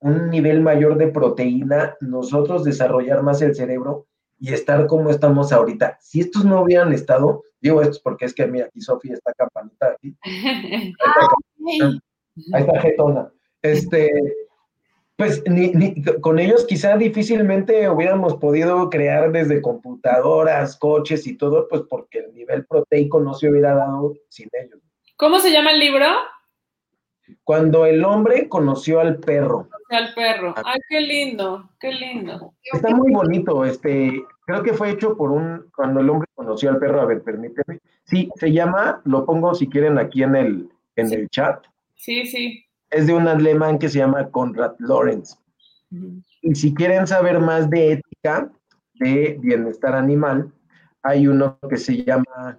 un 0.00 0.30
nivel 0.30 0.60
mayor 0.60 0.96
de 0.96 1.08
proteína, 1.08 1.96
nosotros 2.00 2.64
desarrollar 2.64 3.22
más 3.22 3.40
el 3.42 3.54
cerebro 3.54 4.06
y 4.42 4.52
estar 4.52 4.88
como 4.88 5.08
estamos 5.10 5.52
ahorita. 5.52 5.98
Si 6.00 6.18
estos 6.18 6.44
no 6.44 6.62
hubieran 6.62 6.92
estado, 6.92 7.44
digo 7.60 7.80
esto 7.80 8.00
porque 8.02 8.24
es 8.24 8.34
que 8.34 8.44
mira, 8.44 8.66
aquí 8.66 8.80
Sofía 8.80 9.14
está 9.14 9.32
campanita 9.34 9.92
aquí. 9.92 10.16
Ahí 10.24 10.92
está, 11.78 12.00
ahí 12.54 12.62
está 12.62 12.80
Getona. 12.80 13.32
Este, 13.60 14.10
pues 15.16 15.44
ni, 15.46 16.02
con 16.20 16.40
ellos 16.40 16.66
quizá 16.66 16.96
difícilmente 16.96 17.88
hubiéramos 17.88 18.34
podido 18.36 18.90
crear 18.90 19.30
desde 19.30 19.62
computadoras, 19.62 20.76
coches 20.76 21.24
y 21.28 21.36
todo, 21.36 21.68
pues 21.68 21.82
porque 21.88 22.18
el 22.20 22.34
nivel 22.34 22.66
proteico 22.66 23.20
no 23.20 23.34
se 23.34 23.48
hubiera 23.48 23.74
dado 23.74 24.14
sin 24.28 24.48
ellos. 24.60 24.80
¿Cómo 25.16 25.38
se 25.38 25.52
llama 25.52 25.70
el 25.70 25.78
libro? 25.78 26.06
Cuando 27.44 27.86
el 27.86 28.04
hombre 28.04 28.48
conoció 28.48 28.98
al 28.98 29.18
perro. 29.18 29.68
Al 29.90 30.12
perro. 30.14 30.54
Ay, 30.64 30.80
qué 30.88 31.00
lindo, 31.00 31.70
qué 31.78 31.92
lindo. 31.92 32.54
Está 32.72 32.90
muy 32.90 33.12
bonito, 33.12 33.64
este, 33.64 34.24
creo 34.46 34.62
que 34.62 34.72
fue 34.72 34.90
hecho 34.90 35.16
por 35.16 35.30
un, 35.30 35.70
cuando 35.74 36.00
el 36.00 36.10
hombre 36.10 36.28
conoció 36.34 36.70
al 36.70 36.78
perro, 36.78 37.00
a 37.00 37.06
ver, 37.06 37.22
permíteme. 37.22 37.80
Sí, 38.04 38.30
se 38.36 38.52
llama, 38.52 39.00
lo 39.04 39.24
pongo 39.24 39.54
si 39.54 39.68
quieren 39.68 39.98
aquí 39.98 40.22
en 40.22 40.36
el, 40.36 40.68
en 40.96 41.12
el 41.12 41.28
chat. 41.28 41.64
Sí, 41.94 42.26
sí 42.26 42.66
es 42.92 43.06
de 43.06 43.14
un 43.14 43.26
alemán 43.26 43.78
que 43.78 43.88
se 43.88 43.98
llama 43.98 44.28
Konrad 44.30 44.74
Lorenz. 44.78 45.36
Y 46.42 46.54
si 46.54 46.72
quieren 46.74 47.06
saber 47.06 47.40
más 47.40 47.68
de 47.68 47.92
ética, 47.92 48.50
de 48.94 49.38
bienestar 49.40 49.94
animal, 49.94 50.52
hay 51.02 51.26
uno 51.26 51.58
que 51.68 51.76
se 51.76 52.04
llama 52.04 52.58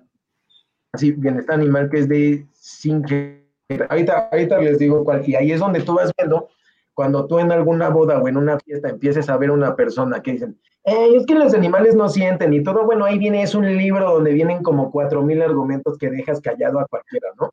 así, 0.92 1.12
bienestar 1.12 1.56
animal, 1.56 1.90
que 1.90 2.00
es 2.00 2.10
de 2.10 2.46
Singer. 2.54 3.44
Ahorita, 3.90 4.30
ahorita 4.32 4.60
les 4.60 4.80
digo 4.80 5.04
cuál, 5.04 5.28
y 5.28 5.36
ahí 5.36 5.52
es 5.52 5.60
donde 5.60 5.82
tú 5.82 5.94
vas 5.96 6.12
viendo, 6.18 6.50
cuando 6.94 7.28
tú 7.28 7.39
en 7.39 7.52
alguna 7.52 7.89
boda 7.89 8.20
o 8.20 8.28
en 8.28 8.38
una 8.38 8.60
fiesta 8.60 8.89
empieces 8.89 9.30
a 9.30 9.38
ver 9.38 9.52
una 9.52 9.76
persona 9.76 10.22
que 10.22 10.34
dicen, 10.34 10.60
es 10.84 11.26
que 11.26 11.36
los 11.36 11.54
animales 11.54 11.96
no 11.96 12.10
sienten 12.10 12.54
y 12.54 12.64
todo, 12.64 12.86
bueno, 12.86 13.06
ahí 13.06 13.18
viene, 13.18 13.41
es 13.41 13.56
un 13.56 13.66
libro 13.78 14.14
donde 14.14 14.34
vienen 14.34 14.62
como 14.62 14.91
cuatro 14.91 15.22
mil 15.22 15.41
argumentos 15.41 15.98
que 15.98 16.10
dejas 16.10 16.41
callado 16.41 16.80
a 16.80 16.88
cualquiera, 16.88 17.30
¿no? 17.39 17.52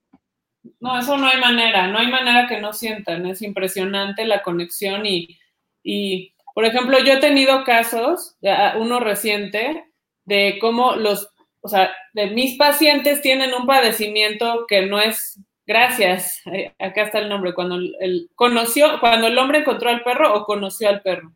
No, 0.81 0.99
eso 0.99 1.17
no 1.17 1.27
hay 1.27 1.41
manera, 1.41 1.87
no 1.87 1.99
hay 1.99 2.11
manera 2.11 2.47
que 2.47 2.61
no 2.61 2.73
sientan, 2.73 3.27
es 3.27 3.41
impresionante 3.41 4.25
la 4.27 4.43
conexión 4.43 5.07
y, 5.07 5.39
y 5.83 6.35
por 6.55 6.65
ejemplo, 6.65 6.99
yo 6.99 7.15
he 7.15 7.21
tenido 7.21 7.65
casos, 7.65 8.37
uno 8.79 9.01
reciente, 9.01 9.87
de 10.25 10.59
cómo 10.61 10.97
los, 10.97 11.31
o 11.61 11.69
sea, 11.69 11.91
de 12.13 12.29
mis 12.29 12.57
pacientes 12.57 13.23
tienen 13.23 13.55
un 13.55 13.67
padecimiento 13.67 14.67
que 14.69 14.87
no 14.87 15.01
es, 15.01 15.41
gracias, 15.71 16.43
eh, 16.47 16.75
acá 16.81 17.03
está 17.03 17.21
el 17.21 17.29
nombre, 17.29 17.55
cuando 17.55 17.77
el, 17.77 18.29
conoció, 18.35 18.99
cuando 18.99 19.29
el 19.29 19.39
hombre 19.39 19.59
encontró 19.61 19.89
al 19.89 20.03
perro 20.03 20.35
o 20.35 20.45
conoció 20.45 20.89
al 20.89 21.01
perro. 21.01 21.33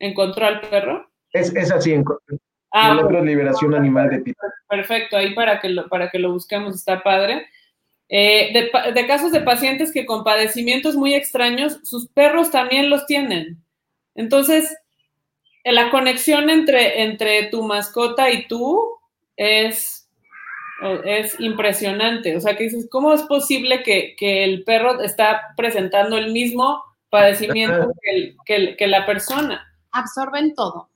¿Encontró 0.00 0.46
al 0.46 0.60
perro? 0.62 1.08
Es, 1.32 1.54
es 1.54 1.70
así, 1.70 1.94
ah, 2.72 2.90
el 2.90 2.98
otro 2.98 3.18
es 3.18 3.24
liberación 3.24 3.72
animal 3.72 4.10
de 4.10 4.18
Peter. 4.18 4.50
Perfecto, 4.68 5.16
ahí 5.16 5.32
para 5.32 5.60
que 5.60 5.68
lo, 5.68 5.88
para 5.88 6.10
que 6.10 6.18
lo 6.18 6.32
busquemos 6.32 6.74
está 6.74 7.04
padre. 7.04 7.46
Eh, 8.08 8.68
de, 8.92 9.06
casos 9.06 9.30
de 9.30 9.40
pacientes 9.40 9.92
que 9.92 10.06
con 10.06 10.24
padecimientos 10.24 10.96
muy 10.96 11.14
extraños, 11.14 11.78
sus 11.84 12.08
perros 12.08 12.50
también 12.50 12.90
los 12.90 13.06
tienen. 13.06 13.62
Entonces, 14.16 14.76
la 15.62 15.90
conexión 15.90 16.50
entre, 16.50 17.04
entre 17.04 17.44
tu 17.44 17.62
mascota 17.62 18.28
y 18.28 18.48
tú 18.48 18.98
es, 19.36 19.95
es 21.04 21.38
impresionante. 21.40 22.36
O 22.36 22.40
sea, 22.40 22.56
que 22.56 22.64
dices, 22.64 22.88
¿cómo 22.90 23.12
es 23.12 23.22
posible 23.22 23.82
que, 23.82 24.16
el 24.44 24.64
perro 24.64 25.00
está 25.00 25.54
presentando 25.56 26.16
el 26.16 26.32
mismo 26.32 26.82
padecimiento 27.10 27.92
que, 28.44 28.76
que 28.76 28.86
la 28.86 29.06
persona? 29.06 29.66
Absorben 29.92 30.54
todo, 30.54 30.88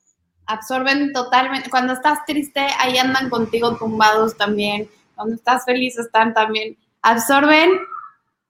absorben 0.47 1.13
totalmente. 1.13 1.71
Cuando 1.71 1.95
estás 1.95 2.25
triste, 2.27 2.61
ahí 2.79 2.99
andan 2.99 3.31
contigo 3.31 3.77
tumbados 3.77 4.37
también. 4.37 4.89
Cuando 5.15 5.35
estás 5.35 5.65
feliz, 5.65 5.99
están 5.99 6.35
también 6.35 6.77
absorben 7.03 7.71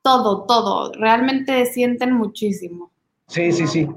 todo, 0.03 0.45
todo. 0.47 0.93
Realmente 0.95 1.67
sienten 1.67 2.13
muchísimo. 2.13 2.91
Sí, 3.29 3.53
sí, 3.53 3.67
sí. 3.67 3.89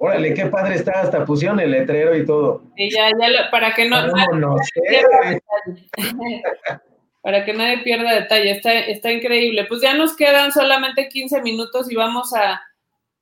Órale, 0.00 0.32
qué 0.32 0.46
padre 0.46 0.76
está, 0.76 1.00
hasta 1.00 1.24
pusieron 1.24 1.58
el 1.58 1.72
letrero 1.72 2.16
y 2.16 2.24
todo. 2.24 2.62
Sí, 2.76 2.88
ya, 2.88 3.10
ya, 3.10 3.50
para 3.50 3.74
que 3.74 3.88
no, 3.88 4.06
no, 4.06 4.56
para 7.20 7.44
que 7.44 7.52
nadie 7.52 7.78
pierda 7.78 8.14
detalle, 8.14 8.52
está, 8.52 8.74
está 8.74 9.10
increíble. 9.10 9.64
Pues 9.64 9.82
ya 9.82 9.94
nos 9.94 10.14
quedan 10.14 10.52
solamente 10.52 11.08
15 11.08 11.42
minutos 11.42 11.90
y 11.90 11.96
vamos 11.96 12.32
a, 12.32 12.62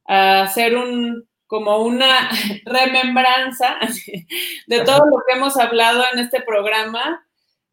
hacer 0.05 0.77
un, 0.77 1.27
como 1.47 1.79
una 1.79 2.29
remembranza 2.67 3.79
de 4.67 4.81
todo 4.81 5.07
lo 5.07 5.23
que 5.27 5.35
hemos 5.35 5.57
hablado 5.57 6.05
en 6.13 6.19
este 6.19 6.43
programa. 6.43 7.27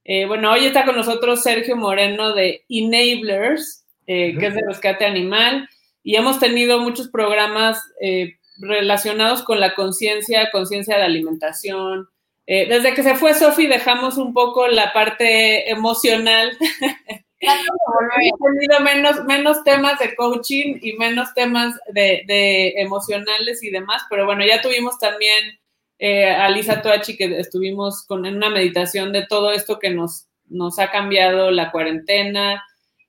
Eh, 0.05 0.27
bueno, 0.27 0.53
hoy 0.53 0.65
está 0.65 0.85
con 0.85 0.95
nosotros 0.95 1.43
Sergio 1.43 1.75
Moreno 1.75 2.33
de 2.33 2.63
Enablers, 2.69 3.85
eh, 4.07 4.37
que 4.39 4.47
es 4.47 4.55
de 4.55 4.63
rescate 4.65 5.05
animal, 5.05 5.67
y 6.03 6.15
hemos 6.15 6.39
tenido 6.39 6.79
muchos 6.79 7.09
programas 7.09 7.81
eh, 8.01 8.37
relacionados 8.57 9.43
con 9.43 9.59
la 9.59 9.75
conciencia, 9.75 10.49
conciencia 10.51 10.97
de 10.97 11.03
alimentación. 11.03 12.09
desde 12.45 12.93
que 12.93 13.03
se 13.03 13.15
fue 13.15 13.33
Sofi 13.33 13.67
dejamos 13.67 14.17
un 14.17 14.33
poco 14.33 14.67
la 14.67 14.93
parte 14.93 15.69
emocional. 15.69 16.57
Tenido 17.39 18.79
menos, 18.79 19.25
menos 19.25 19.63
temas 19.65 19.99
de 19.99 20.15
coaching 20.15 20.79
y 20.81 20.93
menos 20.93 21.33
temas 21.33 21.75
de, 21.87 22.23
de 22.25 22.73
emocionales 22.77 23.61
y 23.63 23.69
demás, 23.69 24.03
pero 24.09 24.25
bueno, 24.25 24.45
ya 24.45 24.61
tuvimos 24.61 24.97
también 24.97 25.59
eh, 26.05 26.29
a 26.29 26.49
Lisa 26.49 26.81
Toachi, 26.81 27.15
que 27.15 27.39
estuvimos 27.39 28.05
con, 28.05 28.25
en 28.25 28.35
una 28.35 28.49
meditación 28.49 29.13
de 29.13 29.25
todo 29.25 29.53
esto 29.53 29.79
que 29.79 29.89
nos, 29.89 30.27
nos 30.49 30.77
ha 30.79 30.91
cambiado 30.91 31.49
la 31.49 31.71
cuarentena. 31.71 32.61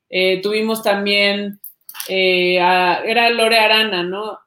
Eh, 0.09 0.41
tuvimos 0.41 0.81
también, 0.81 1.59
eh, 2.07 2.55
era 2.55 3.29
Lore 3.31 3.59
Arana, 3.59 4.03
¿no? 4.03 4.39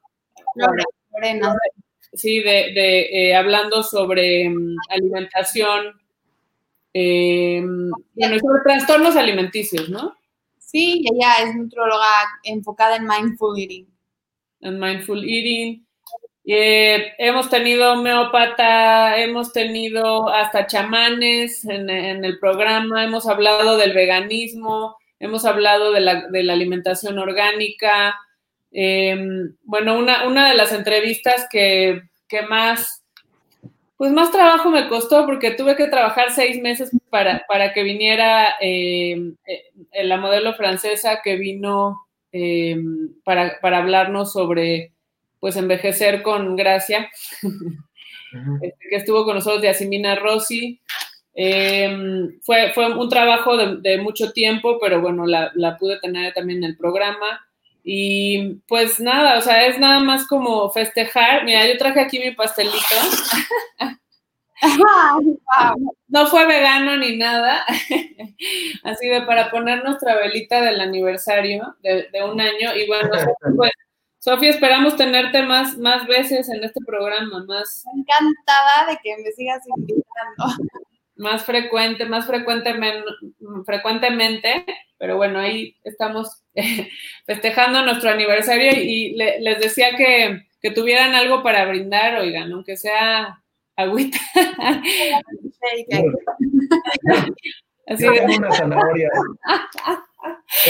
Sí, 2.13 2.39
de, 2.41 3.35
hablando 3.35 3.83
sobre 3.83 4.49
mm, 4.49 4.75
alimentación, 4.89 5.99
bueno, 6.93 8.39
sobre 8.39 8.63
trastornos 8.63 9.15
alimenticios, 9.15 9.89
¿no? 9.89 10.15
Sí, 10.57 11.03
ella 11.11 11.33
es 11.43 11.55
nutrióloga 11.55 12.05
enfocada 12.43 12.95
en 12.97 13.07
mindful 13.07 13.57
eating. 13.59 13.87
En 14.61 14.79
mindful 14.79 15.23
eating. 15.23 15.85
Eh, 16.45 17.13
hemos 17.17 17.49
tenido 17.49 17.93
homeópata, 17.93 19.17
hemos 19.17 19.51
tenido 19.53 20.29
hasta 20.29 20.67
chamanes 20.67 21.65
en, 21.65 21.89
el 21.89 22.39
programa, 22.39 23.03
hemos 23.03 23.27
hablado 23.27 23.77
del 23.77 23.93
veganismo, 23.93 24.97
hemos 25.19 25.45
hablado 25.45 25.91
de 25.91 26.01
la, 26.01 26.27
de 26.27 26.43
la 26.43 26.53
alimentación 26.53 27.19
orgánica. 27.19 28.19
Em, 28.71 29.55
bueno, 29.63 29.97
una, 29.97 30.27
una, 30.27 30.49
de 30.49 30.55
las 30.55 30.71
entrevistas 30.71 31.47
que, 31.51 32.03
que, 32.27 32.43
más, 32.43 33.03
pues 33.97 34.11
más 34.11 34.31
trabajo 34.31 34.69
me 34.69 34.87
costó 34.87 35.25
porque 35.25 35.51
tuve 35.51 35.75
que 35.75 35.87
trabajar 35.87 36.31
seis 36.31 36.61
meses 36.61 36.91
para, 37.09 37.45
para 37.47 37.73
que 37.73 37.83
viniera 37.83 38.55
em, 38.59 39.35
eh, 39.45 40.03
la 40.03 40.17
modelo 40.17 40.53
francesa 40.53 41.21
que 41.23 41.35
vino 41.35 41.99
em, 42.31 43.09
para, 43.23 43.59
para 43.59 43.79
hablarnos 43.79 44.33
sobre 44.33 44.93
pues 45.39 45.55
envejecer 45.55 46.21
con 46.21 46.55
gracia, 46.55 47.09
este, 48.61 48.89
que 48.89 48.95
estuvo 48.97 49.25
con 49.25 49.35
nosotros 49.35 49.63
Yasimina 49.63 50.15
Rossi. 50.15 50.79
Fue, 52.41 52.73
fue 52.73 52.93
un 52.93 53.09
trabajo 53.09 53.55
de, 53.55 53.97
mucho 53.99 54.33
tiempo, 54.33 54.77
pero 54.81 54.99
bueno, 54.99 55.25
la, 55.25 55.77
pude 55.79 55.97
tener 56.01 56.33
también 56.33 56.63
en 56.63 56.71
el 56.71 56.77
programa. 56.77 57.39
Y 57.83 58.55
pues 58.67 58.99
nada, 58.99 59.37
o 59.37 59.41
sea, 59.41 59.65
es 59.65 59.79
nada 59.79 59.99
más 59.99 60.27
como 60.27 60.69
festejar. 60.69 61.43
Mira, 61.45 61.65
yo 61.67 61.77
traje 61.77 62.01
aquí 62.01 62.19
mi 62.19 62.31
pastelito. 62.31 62.77
no 66.07 66.27
fue 66.27 66.45
vegano 66.45 66.97
ni 66.97 67.17
nada. 67.17 67.65
Así 68.83 69.07
de 69.07 69.21
para 69.23 69.49
poner 69.49 69.83
nuestra 69.83 70.15
velita 70.15 70.61
del 70.61 70.81
aniversario 70.81 71.75
de, 71.81 72.09
de 72.11 72.23
un 72.23 72.39
año. 72.39 72.75
Y 72.75 72.87
bueno, 72.87 73.09
pues 73.57 73.71
Sofía, 74.19 74.49
esperamos 74.49 74.97
tenerte 74.97 75.43
más, 75.43 75.77
más 75.77 76.05
veces 76.05 76.49
en 76.49 76.61
este 76.61 76.81
programa, 76.85 77.45
más. 77.45 77.85
Encantada 77.95 78.87
de 78.89 78.97
que 79.01 79.15
me 79.23 79.31
sigas 79.31 79.63
invitando. 79.65 80.75
Más 81.15 81.45
frecuente, 81.45 82.05
más 82.05 82.25
frecuentemente, 82.27 83.05
frecuentemente, 83.65 84.65
pero 84.99 85.17
bueno, 85.17 85.39
ahí 85.39 85.75
estamos 85.83 86.43
festejando 87.25 87.81
nuestro 87.81 88.11
aniversario 88.11 88.73
y 88.73 89.15
les 89.15 89.59
decía 89.59 89.95
que, 89.97 90.43
que, 90.61 90.71
tuvieran 90.71 91.15
algo 91.15 91.41
para 91.41 91.65
brindar, 91.65 92.19
oigan, 92.19 92.51
aunque 92.51 92.77
sea 92.77 93.41
agüita. 93.75 94.17
Así 97.87 98.03
de... 98.03 98.37
una 98.37 98.51
zanahoria. 98.51 99.09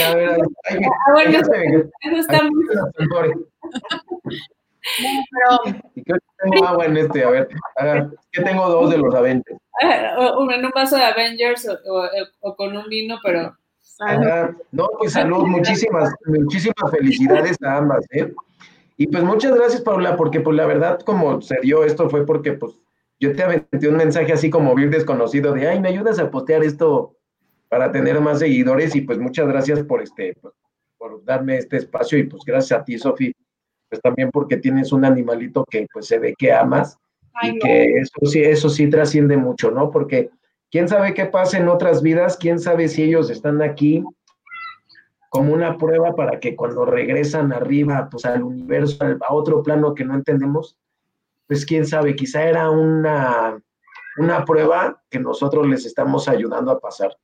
A 0.06 0.14
ver, 0.14 0.30
hay, 0.30 0.38
hay, 0.64 0.84
ah, 0.84 1.12
bueno, 1.12 1.38
eso 1.38 2.16
está 2.16 2.42
muy... 2.44 2.64
pero... 5.30 5.58
Y 5.96 6.02
creo 6.02 6.18
que 6.18 6.50
tengo 6.50 6.66
agua 6.66 6.86
en 6.86 6.96
este, 6.96 7.24
a 7.24 7.30
ver, 7.30 7.48
que 8.32 8.42
tengo 8.42 8.68
dos 8.68 8.90
de 8.90 8.98
los 8.98 9.14
Avengers. 9.14 9.60
en 9.82 10.64
un 10.64 10.72
vaso 10.74 10.96
de 10.96 11.02
Avengers 11.02 11.68
o, 11.68 12.08
o, 12.40 12.56
con 12.56 12.76
un 12.76 12.88
vino, 12.88 13.18
pero... 13.22 13.59
no, 14.72 14.88
pues 14.98 15.12
salud, 15.12 15.46
muchísimas, 15.46 16.12
muchísimas 16.26 16.90
felicidades 16.90 17.56
a 17.62 17.76
ambas, 17.76 18.04
¿eh? 18.10 18.32
Y 18.96 19.06
pues 19.06 19.24
muchas 19.24 19.54
gracias, 19.54 19.82
Paula, 19.82 20.16
porque 20.16 20.40
pues 20.40 20.56
la 20.56 20.66
verdad, 20.66 21.00
como 21.00 21.40
se 21.40 21.56
dio 21.62 21.84
esto, 21.84 22.10
fue 22.10 22.26
porque 22.26 22.52
pues 22.52 22.74
yo 23.18 23.34
te 23.34 23.42
aventé 23.42 23.88
un 23.88 23.96
mensaje 23.96 24.32
así 24.32 24.50
como 24.50 24.74
bien 24.74 24.90
desconocido 24.90 25.52
de, 25.52 25.68
ay, 25.68 25.80
¿me 25.80 25.88
ayudas 25.88 26.18
a 26.18 26.30
postear 26.30 26.64
esto 26.64 27.16
para 27.70 27.92
tener 27.92 28.20
más 28.20 28.40
seguidores 28.40 28.94
y 28.96 29.02
pues 29.02 29.18
muchas 29.18 29.46
gracias 29.46 29.82
por 29.84 30.02
este 30.02 30.34
pues, 30.40 30.52
por 30.98 31.24
darme 31.24 31.56
este 31.56 31.76
espacio 31.76 32.18
y 32.18 32.24
pues 32.24 32.42
gracias 32.44 32.80
a 32.80 32.84
ti 32.84 32.98
Sofi 32.98 33.32
pues 33.88 34.02
también 34.02 34.30
porque 34.30 34.56
tienes 34.56 34.92
un 34.92 35.04
animalito 35.04 35.64
que 35.64 35.86
pues 35.92 36.06
se 36.06 36.18
ve 36.18 36.34
que 36.36 36.52
amas 36.52 36.98
y 37.42 37.58
que 37.60 37.84
eso 38.00 38.26
sí 38.26 38.42
eso 38.42 38.68
sí 38.68 38.90
trasciende 38.90 39.36
mucho 39.36 39.70
no 39.70 39.90
porque 39.90 40.30
quién 40.70 40.88
sabe 40.88 41.14
qué 41.14 41.26
pasa 41.26 41.58
en 41.58 41.68
otras 41.68 42.02
vidas 42.02 42.36
quién 42.36 42.58
sabe 42.58 42.88
si 42.88 43.02
ellos 43.02 43.30
están 43.30 43.62
aquí 43.62 44.04
como 45.28 45.52
una 45.52 45.78
prueba 45.78 46.14
para 46.14 46.40
que 46.40 46.56
cuando 46.56 46.84
regresan 46.84 47.52
arriba 47.52 48.08
pues 48.10 48.24
al 48.24 48.42
universo 48.42 49.04
a 49.04 49.34
otro 49.34 49.62
plano 49.62 49.94
que 49.94 50.04
no 50.04 50.14
entendemos 50.14 50.76
pues 51.46 51.64
quién 51.66 51.86
sabe 51.86 52.16
quizá 52.16 52.44
era 52.44 52.70
una 52.70 53.60
una 54.18 54.44
prueba 54.44 55.02
que 55.08 55.18
nosotros 55.18 55.66
les 55.66 55.86
estamos 55.86 56.28
ayudando 56.28 56.70
a 56.72 56.80
pasar 56.80 57.16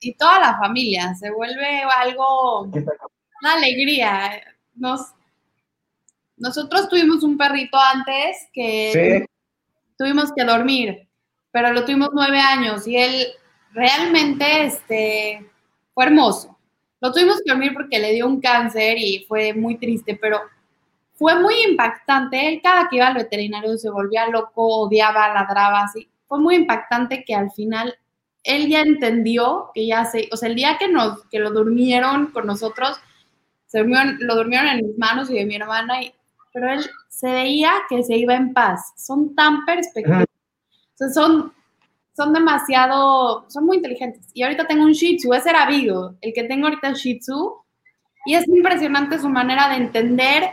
y 0.00 0.14
toda 0.14 0.40
la 0.40 0.58
familia, 0.58 1.14
se 1.14 1.30
vuelve 1.30 1.82
algo, 1.82 2.62
una 2.62 3.52
alegría. 3.54 4.42
Nos, 4.74 5.12
nosotros 6.36 6.88
tuvimos 6.88 7.22
un 7.22 7.36
perrito 7.36 7.78
antes 7.78 8.48
que 8.52 9.26
tuvimos 9.98 10.32
que 10.34 10.44
dormir, 10.44 11.08
pero 11.52 11.72
lo 11.72 11.84
tuvimos 11.84 12.10
nueve 12.12 12.38
años 12.38 12.86
y 12.86 12.96
él 12.96 13.26
realmente 13.72 14.64
este, 14.64 15.50
fue 15.94 16.04
hermoso. 16.06 16.56
Lo 17.00 17.12
tuvimos 17.12 17.40
que 17.44 17.50
dormir 17.50 17.72
porque 17.72 17.98
le 17.98 18.12
dio 18.12 18.26
un 18.26 18.40
cáncer 18.40 18.98
y 18.98 19.24
fue 19.26 19.54
muy 19.54 19.78
triste, 19.78 20.18
pero 20.20 20.40
fue 21.14 21.38
muy 21.38 21.54
impactante. 21.68 22.48
Él 22.48 22.60
cada 22.62 22.88
que 22.88 22.96
iba 22.96 23.06
al 23.06 23.14
veterinario 23.14 23.76
se 23.78 23.90
volvía 23.90 24.26
loco, 24.28 24.66
odiaba, 24.66 25.32
ladraba, 25.32 25.82
así. 25.82 26.08
Fue 26.26 26.38
muy 26.38 26.56
impactante 26.56 27.24
que 27.24 27.34
al 27.34 27.50
final 27.50 27.94
él 28.42 28.68
ya 28.68 28.80
entendió 28.80 29.70
que 29.74 29.86
ya 29.86 30.04
se, 30.04 30.28
o 30.32 30.36
sea, 30.36 30.48
el 30.48 30.54
día 30.54 30.76
que 30.78 30.88
nos, 30.88 31.24
que 31.26 31.38
lo 31.38 31.50
durmieron 31.50 32.28
con 32.28 32.46
nosotros, 32.46 32.98
se 33.66 33.78
durmieron, 33.78 34.16
lo 34.20 34.34
durmieron 34.34 34.68
en 34.68 34.86
mis 34.86 34.98
manos 34.98 35.30
y 35.30 35.34
de 35.34 35.46
mi 35.46 35.56
hermana, 35.56 36.02
y, 36.02 36.14
pero 36.52 36.72
él 36.72 36.84
se 37.08 37.30
veía 37.30 37.72
que 37.88 38.02
se 38.02 38.16
iba 38.16 38.34
en 38.34 38.52
paz. 38.52 38.92
Son 38.96 39.34
tan 39.34 39.64
perspectivos. 39.64 40.24
Son, 41.08 41.52
son 42.14 42.32
demasiado, 42.32 43.48
son 43.48 43.64
muy 43.64 43.78
inteligentes. 43.78 44.26
Y 44.34 44.42
ahorita 44.42 44.66
tengo 44.66 44.84
un 44.84 44.92
Shih 44.92 45.16
Tzu, 45.16 45.32
ese 45.32 45.50
era 45.50 45.66
Vigo, 45.66 46.14
el 46.20 46.32
que 46.32 46.44
tengo 46.44 46.66
ahorita 46.66 46.90
es 46.90 46.98
Shih 46.98 47.18
Tzu, 47.18 47.64
y 48.26 48.34
es 48.34 48.46
impresionante 48.46 49.18
su 49.18 49.28
manera 49.28 49.68
de 49.70 49.76
entender, 49.76 50.50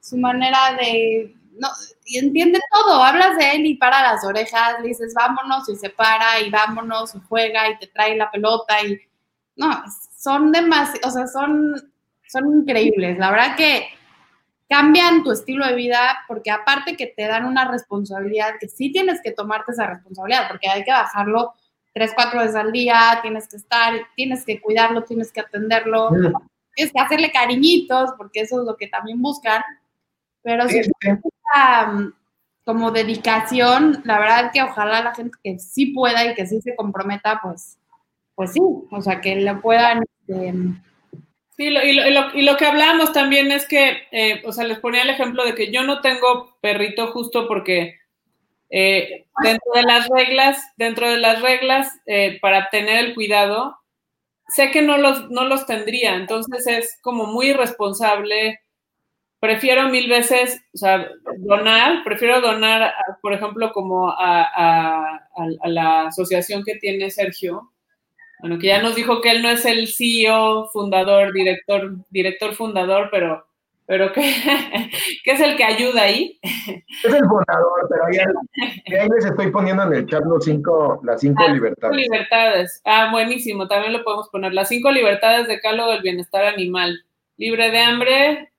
su 0.00 0.16
manera 0.16 0.74
de, 0.80 1.34
no, 1.58 1.68
y 2.06 2.18
entiende 2.18 2.58
todo, 2.72 3.02
hablas 3.02 3.36
de 3.36 3.52
él 3.52 3.66
y 3.66 3.74
para 3.76 4.00
las 4.02 4.24
orejas, 4.24 4.80
le 4.80 4.88
dices 4.88 5.12
vámonos 5.14 5.68
y 5.68 5.76
se 5.76 5.90
para 5.90 6.40
y 6.40 6.50
vámonos 6.50 7.14
y 7.14 7.18
juega 7.28 7.68
y 7.68 7.78
te 7.78 7.86
trae 7.88 8.16
la 8.16 8.30
pelota 8.30 8.82
y 8.82 8.98
no, 9.56 9.70
son 10.16 10.50
demasiado, 10.50 11.08
o 11.08 11.10
sea, 11.10 11.26
son, 11.26 11.92
son 12.26 12.60
increíbles, 12.60 13.18
la 13.18 13.30
verdad 13.30 13.56
que 13.56 13.88
cambian 14.70 15.22
tu 15.22 15.32
estilo 15.32 15.66
de 15.66 15.74
vida 15.74 16.24
porque 16.26 16.50
aparte 16.50 16.96
que 16.96 17.08
te 17.08 17.26
dan 17.26 17.44
una 17.44 17.70
responsabilidad, 17.70 18.54
que 18.58 18.68
sí 18.68 18.90
tienes 18.90 19.20
que 19.22 19.32
tomarte 19.32 19.72
esa 19.72 19.86
responsabilidad 19.86 20.48
porque 20.48 20.68
hay 20.68 20.84
que 20.84 20.92
bajarlo 20.92 21.52
tres, 21.92 22.12
cuatro 22.14 22.40
veces 22.40 22.54
al 22.54 22.72
día, 22.72 23.18
tienes 23.20 23.48
que 23.48 23.56
estar, 23.56 23.92
tienes 24.16 24.44
que 24.46 24.60
cuidarlo, 24.60 25.02
tienes 25.02 25.32
que 25.32 25.40
atenderlo, 25.40 26.10
tienes 26.74 26.92
que 26.94 27.00
hacerle 27.00 27.32
cariñitos 27.32 28.12
porque 28.16 28.40
eso 28.42 28.60
es 28.60 28.66
lo 28.66 28.76
que 28.76 28.86
también 28.86 29.20
buscan, 29.20 29.60
pero 30.42 30.66
si 30.68 30.80
Mm, 31.52 32.12
como 32.64 32.90
dedicación, 32.90 34.02
la 34.04 34.18
verdad 34.20 34.50
que 34.52 34.62
ojalá 34.62 35.02
la 35.02 35.14
gente 35.14 35.36
que 35.42 35.58
sí 35.58 35.86
pueda 35.86 36.24
y 36.24 36.34
que 36.34 36.46
sí 36.46 36.60
se 36.60 36.76
comprometa, 36.76 37.40
pues, 37.42 37.78
pues 38.34 38.52
sí, 38.52 38.60
o 38.60 39.02
sea, 39.02 39.20
que 39.20 39.36
le 39.36 39.54
puedan... 39.56 40.02
Este, 40.02 40.54
sí, 41.60 41.66
y, 41.68 42.42
lo, 42.42 42.56
que 42.56 42.64
hablamos 42.64 43.12
también 43.12 43.52
es 43.52 43.66
que, 43.66 44.02
eh, 44.12 44.42
o 44.46 44.52
sea, 44.52 44.64
les 44.64 44.78
ponía 44.78 45.02
el 45.02 45.10
ejemplo 45.10 45.44
de 45.44 45.54
que 45.54 45.70
yo 45.70 45.82
no 45.82 46.00
tengo 46.00 46.56
perrito 46.60 47.08
justo 47.08 47.46
porque 47.46 47.98
eh, 48.70 49.26
dentro 49.42 49.72
de 49.74 49.82
las 49.82 50.08
reglas, 50.08 50.58
dentro 50.76 51.10
de 51.10 51.18
las 51.18 51.42
reglas 51.42 51.92
eh, 52.06 52.38
para 52.40 52.70
tener 52.70 53.04
el 53.04 53.14
cuidado, 53.14 53.76
sé 54.48 54.70
que 54.70 54.80
no 54.80 54.96
los, 54.96 55.30
no 55.30 55.44
los 55.44 55.66
tendría, 55.66 56.14
entonces 56.14 56.66
es 56.66 56.98
como 57.02 57.26
muy 57.26 57.48
irresponsable. 57.50 58.60
Prefiero 59.38 59.88
mil 59.88 60.08
veces, 60.08 60.62
o 60.74 60.78
sea, 60.78 61.08
donar, 61.38 62.04
prefiero 62.04 62.40
donar, 62.40 62.94
por 63.22 63.32
ejemplo, 63.32 63.72
como 63.72 64.10
a, 64.10 65.20
la 65.64 66.06
asociación 66.08 66.62
que 66.64 66.76
tiene 66.76 67.10
Sergio, 67.10 67.72
bueno, 68.40 68.58
que 68.58 68.68
ya 68.68 68.82
nos 68.82 68.94
dijo 68.94 69.20
que 69.20 69.30
él 69.30 69.42
no 69.42 69.50
es 69.50 69.64
el 69.64 69.88
CEO, 69.88 70.68
fundador, 70.72 71.32
director, 71.32 71.96
director 72.10 72.54
fundador, 72.54 73.08
pero, 73.10 73.46
pero 73.86 74.12
que, 74.14 74.20
es 75.24 75.40
el 75.40 75.56
que 75.56 75.64
ayuda 75.64 76.02
ahí. 76.02 76.38
Es 76.42 77.12
el 77.12 77.26
fundador, 77.26 77.88
pero 77.88 78.06
ahí, 78.06 78.98
ahí 78.98 79.08
les 79.14 79.24
estoy 79.24 79.50
poniendo 79.50 79.82
en 79.84 79.92
el 79.94 80.06
chat 80.06 80.24
los 80.24 80.44
cinco, 80.44 81.00
las 81.04 81.20
cinco 81.20 81.42
libertades. 81.48 81.96
Cinco 81.96 82.12
libertades. 82.12 82.80
Ah, 82.84 83.10
buenísimo, 83.10 83.68
también 83.68 83.92
lo 83.92 84.04
podemos 84.04 84.28
poner. 84.30 84.54
Las 84.54 84.68
cinco 84.68 84.90
libertades 84.90 85.46
de 85.48 85.60
Carlos 85.60 85.88
del 85.90 86.02
bienestar 86.02 86.44
animal. 86.44 87.04
Libre 87.36 87.70
de 87.70 87.78
hambre, 87.78 88.52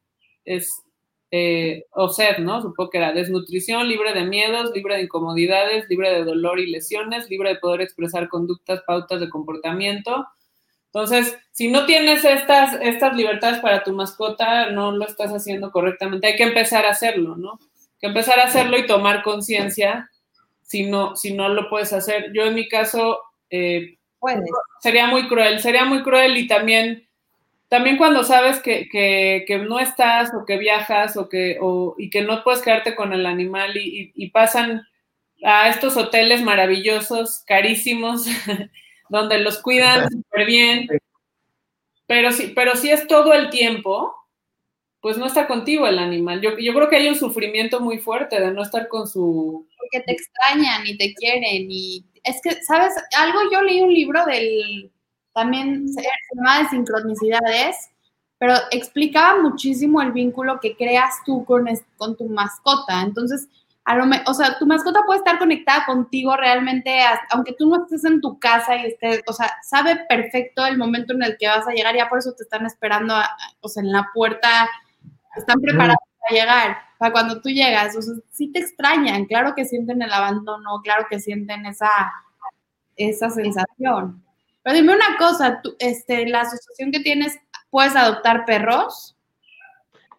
es, 0.45 0.84
eh, 1.32 1.86
o 1.91 2.09
sed, 2.09 2.39
¿no? 2.39 2.61
Supongo 2.61 2.89
que 2.89 2.97
era 2.97 3.13
desnutrición, 3.13 3.88
libre 3.88 4.13
de 4.13 4.25
miedos, 4.25 4.71
libre 4.75 4.97
de 4.97 5.03
incomodidades, 5.03 5.86
libre 5.89 6.11
de 6.11 6.25
dolor 6.25 6.59
y 6.59 6.69
lesiones, 6.69 7.29
libre 7.29 7.49
de 7.49 7.55
poder 7.55 7.82
expresar 7.82 8.27
conductas, 8.29 8.82
pautas 8.86 9.19
de 9.21 9.29
comportamiento, 9.29 10.27
Entonces, 10.93 11.38
si 11.51 11.69
no 11.69 11.86
tienes 11.86 12.25
estas, 12.25 12.73
estas 12.82 13.15
libertades 13.15 13.59
para 13.61 13.84
tu 13.84 13.93
mascota, 13.93 14.71
no 14.71 14.91
lo 14.91 15.05
estás 15.07 15.32
haciendo 15.32 15.71
correctamente. 15.71 16.27
Hay 16.27 16.36
que 16.36 16.43
empezar 16.43 16.86
a 16.86 16.91
hacerlo, 16.91 17.38
¿no? 17.38 17.53
Hay 17.53 17.99
que 18.01 18.07
empezar 18.07 18.39
a 18.39 18.45
hacerlo 18.45 18.77
y 18.77 18.86
tomar 18.88 19.23
conciencia 19.23 20.09
si 20.63 20.86
no, 20.86 21.15
si 21.15 21.34
no 21.34 21.49
lo 21.49 21.69
puedes 21.69 21.93
hacer. 21.93 22.32
Yo 22.34 22.43
en 22.43 22.55
mi 22.55 22.67
caso, 22.67 23.19
eh, 23.49 23.97
sería 24.82 25.07
muy 25.07 25.27
cruel, 25.27 25.59
sería 25.59 25.86
muy 25.86 26.03
cruel 26.03 26.38
y 26.38 26.47
también, 26.47 27.07
también 27.72 27.95
cuando 27.95 28.26
sabes 28.26 28.59
que, 28.59 28.89
que, 28.89 29.57
no 29.59 29.80
estás 29.80 30.30
o 30.34 30.43
que 30.45 30.57
viajas 30.57 31.15
o 31.15 31.30
que, 31.30 31.57
o, 31.61 31.95
y 31.97 32.09
que 32.09 32.22
no 32.22 32.43
puedes 32.43 32.61
quedarte 32.61 32.95
con 32.95 33.13
el 33.13 33.26
animal 33.26 33.78
y, 33.78 34.11
y 34.13 34.30
pasan 34.32 34.86
a 35.41 35.69
estos 35.69 35.95
hoteles 35.95 36.41
maravillosos, 36.41 37.45
carísimos, 37.47 38.26
donde 39.09 39.39
los 39.39 39.61
cuidan 39.61 40.09
súper 40.09 40.45
bien. 40.45 40.89
Pero 42.07 42.34
si, 42.34 42.47
pero 42.47 42.76
si 42.76 42.91
es 42.91 43.07
todo 43.07 43.34
el 43.34 43.49
tiempo, 43.49 44.17
pues 44.99 45.17
no 45.17 45.26
está 45.26 45.47
contigo 45.47 45.88
el 45.88 45.97
animal. 45.97 46.41
Yo, 46.41 46.57
yo 46.57 46.74
creo 46.74 46.89
que 46.89 46.97
hay 46.97 47.07
un 47.07 47.15
sufrimiento 47.15 47.80
muy 47.80 47.99
fuerte 47.99 48.41
de 48.41 48.51
no 48.51 48.63
estar 48.63 48.89
con 48.89 49.07
su... 49.07 49.65
Porque 49.78 50.01
te 50.05 50.11
extrañan 50.11 50.86
y 50.86 50.97
te 50.97 51.13
quieren 51.13 51.67
y 51.72 52.03
es 52.26 52.41
que, 52.43 52.51
¿sabes? 52.63 52.93
Algo, 53.17 53.39
yo 53.49 53.61
leí 53.61 53.80
un 53.80 53.93
libro 53.93 54.26
del, 54.26 54.91
también 55.34 55.88
se 55.89 56.01
llama 56.36 56.59
de 56.59 56.69
sincronicidades, 56.69 57.89
pero 58.38 58.55
explicaba 58.71 59.41
muchísimo 59.41 60.01
el 60.01 60.11
vínculo 60.11 60.59
que 60.59 60.75
creas 60.75 61.15
tú 61.25 61.45
con, 61.45 61.67
con 61.97 62.17
tu 62.17 62.25
mascota. 62.25 63.01
Entonces, 63.01 63.47
o 64.27 64.34
sea, 64.34 64.57
tu 64.59 64.65
mascota 64.65 65.01
puede 65.05 65.19
estar 65.19 65.39
conectada 65.39 65.86
contigo 65.86 66.38
realmente, 66.38 67.01
aunque 67.32 67.53
tú 67.53 67.67
no 67.67 67.84
estés 67.84 68.05
en 68.05 68.21
tu 68.21 68.39
casa 68.39 68.75
y 68.77 68.86
estés, 68.88 69.21
o 69.27 69.34
sea, 69.34 69.51
sabe 69.63 70.05
perfecto 70.07 70.65
el 70.65 70.77
momento 70.77 71.13
en 71.13 71.23
el 71.23 71.38
que 71.38 71.47
vas 71.47 71.67
a 71.67 71.71
llegar, 71.71 71.95
ya 71.95 72.07
por 72.07 72.19
eso 72.19 72.34
te 72.34 72.43
están 72.43 72.65
esperando, 72.65 73.15
o 73.59 73.69
sea, 73.69 73.84
en 73.84 73.91
la 73.91 74.09
puerta, 74.13 74.69
están 75.36 75.59
preparados 75.61 75.97
para 76.19 76.41
llegar, 76.41 76.77
para 76.99 77.11
cuando 77.11 77.41
tú 77.41 77.49
llegas, 77.49 77.95
o 77.95 78.01
sea, 78.01 78.13
sí 78.29 78.51
te 78.51 78.59
extrañan, 78.59 79.25
claro 79.25 79.55
que 79.55 79.65
sienten 79.65 80.01
el 80.01 80.13
abandono, 80.13 80.82
claro 80.84 81.07
que 81.09 81.19
sienten 81.19 81.65
esa, 81.65 81.89
esa 82.95 83.29
sensación. 83.29 84.23
Pero 84.64 84.76
dime 84.76 84.93
una 84.93 85.18
cosa, 85.18 85.59
tú, 85.64 85.76
este, 85.80 86.28
la 86.28 86.41
asociación 86.41 86.91
que 86.91 86.99
tienes, 86.99 87.38
¿puedes 87.70 87.95
adoptar 87.95 88.45
perros? 88.45 89.18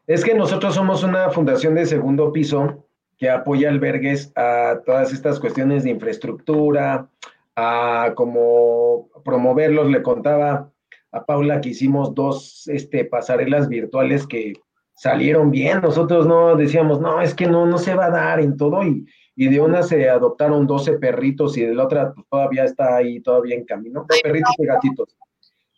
Es 0.07 0.25
que 0.25 0.35
nosotros 0.35 0.75
somos 0.75 1.05
una 1.05 1.31
fundación 1.31 1.75
de 1.75 1.87
segundo 1.87 2.33
piso 2.33 2.87
que 3.19 3.31
apoya 3.31 3.69
albergues 3.69 4.33
a 4.35 4.81
todas 4.85 5.13
estas 5.13 5.39
cuestiones 5.39 5.85
de 5.85 5.91
infraestructura, 5.91 7.09
a 7.55 8.13
como 8.17 9.09
promoverlos. 9.25 9.89
Le 9.91 10.03
contaba 10.03 10.71
a 11.13 11.25
Paula 11.25 11.61
que 11.61 11.69
hicimos 11.69 12.15
dos 12.15 12.67
este, 12.67 13.05
pasarelas 13.05 13.69
virtuales 13.69 14.27
que 14.27 14.55
salieron 14.95 15.53
bien. 15.53 15.81
Nosotros 15.81 16.27
no 16.27 16.57
decíamos, 16.57 17.01
no, 17.01 17.21
es 17.21 17.33
que 17.35 17.47
no, 17.47 17.65
no 17.65 17.79
se 17.79 17.95
va 17.95 18.07
a 18.07 18.11
dar 18.11 18.41
en 18.41 18.57
todo. 18.57 18.83
Y, 18.83 19.07
y 19.35 19.49
de 19.49 19.61
una 19.61 19.83
se 19.83 20.09
adoptaron 20.09 20.67
12 20.67 20.95
perritos 20.95 21.57
y 21.57 21.63
de 21.63 21.75
la 21.75 21.85
otra 21.85 22.13
pues, 22.13 22.27
todavía 22.29 22.65
está 22.65 22.97
ahí, 22.97 23.21
todavía 23.21 23.57
en 23.57 23.65
camino. 23.65 24.07
Perritos 24.23 24.55
y 24.59 24.67
gatitos. 24.67 25.17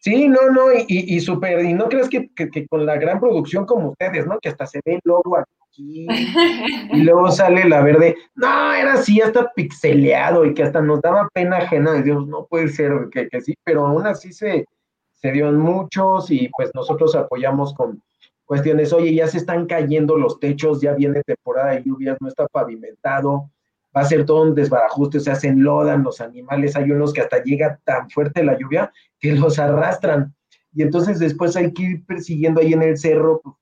Sí, 0.01 0.29
no, 0.29 0.51
no, 0.51 0.73
y, 0.73 0.85
y, 0.89 1.21
súper, 1.21 1.65
y 1.65 1.73
no 1.73 1.89
crees 1.89 2.11
que, 2.11 2.29
que, 2.35 2.67
con 2.67 2.85
la 2.85 2.97
gran 2.97 3.21
producción 3.21 3.65
como 3.65 3.91
ustedes, 3.91 4.27
¿no? 4.27 4.39
Que 4.39 4.51
hasta 4.51 4.67
se 4.67 4.81
ve 4.85 4.97
el 4.97 5.01
logo 5.05 5.39
y 5.77 6.07
luego 7.03 7.31
sale 7.31 7.67
la 7.67 7.81
verde. 7.81 8.17
No, 8.35 8.73
era 8.75 8.95
así, 8.95 9.21
hasta 9.21 9.51
pixeleado 9.53 10.45
y 10.45 10.53
que 10.53 10.63
hasta 10.63 10.83
nos 10.83 11.01
daba 11.01 11.29
pena 11.33 11.57
ajena 11.57 11.93
de 11.93 12.03
Dios, 12.03 12.27
no 12.27 12.47
puede 12.47 12.69
ser 12.69 13.09
que, 13.11 13.29
que 13.29 13.41
sí, 13.41 13.55
pero 13.65 13.87
aún 13.87 14.07
así 14.07 14.33
se, 14.33 14.67
se 15.13 15.33
dio 15.33 15.49
en 15.49 15.57
muchos 15.57 16.31
y 16.31 16.51
pues 16.55 16.71
nosotros 16.75 17.15
apoyamos 17.15 17.73
con 17.73 18.03
cuestiones, 18.45 18.93
oye, 18.93 19.15
ya 19.15 19.27
se 19.27 19.39
están 19.39 19.67
cayendo 19.67 20.17
los 20.17 20.39
techos, 20.39 20.81
ya 20.81 20.95
viene 20.95 21.23
temporada 21.23 21.73
de 21.73 21.83
lluvias, 21.83 22.17
no 22.21 22.29
está 22.29 22.47
pavimentado, 22.47 23.51
va 23.97 24.03
a 24.03 24.05
ser 24.05 24.27
todo 24.27 24.43
un 24.43 24.55
desbarajuste, 24.55 25.21
se 25.21 25.31
hacen 25.31 25.63
lodan 25.63 26.03
los 26.03 26.21
animales, 26.21 26.77
hay 26.77 26.91
unos 26.91 27.13
que 27.13 27.21
hasta 27.21 27.43
llega 27.43 27.81
tan 27.85 28.11
fuerte 28.11 28.45
la 28.45 28.59
lluvia 28.59 28.93
que 29.19 29.33
los 29.33 29.59
arrastran. 29.59 30.35
Y 30.73 30.83
entonces 30.83 31.19
después 31.19 31.57
hay 31.57 31.73
que 31.73 31.83
ir 31.83 32.05
persiguiendo 32.05 32.61
ahí 32.61 32.73
en 32.73 32.83
el 32.83 32.99
cerro, 32.99 33.41
pues, 33.43 33.57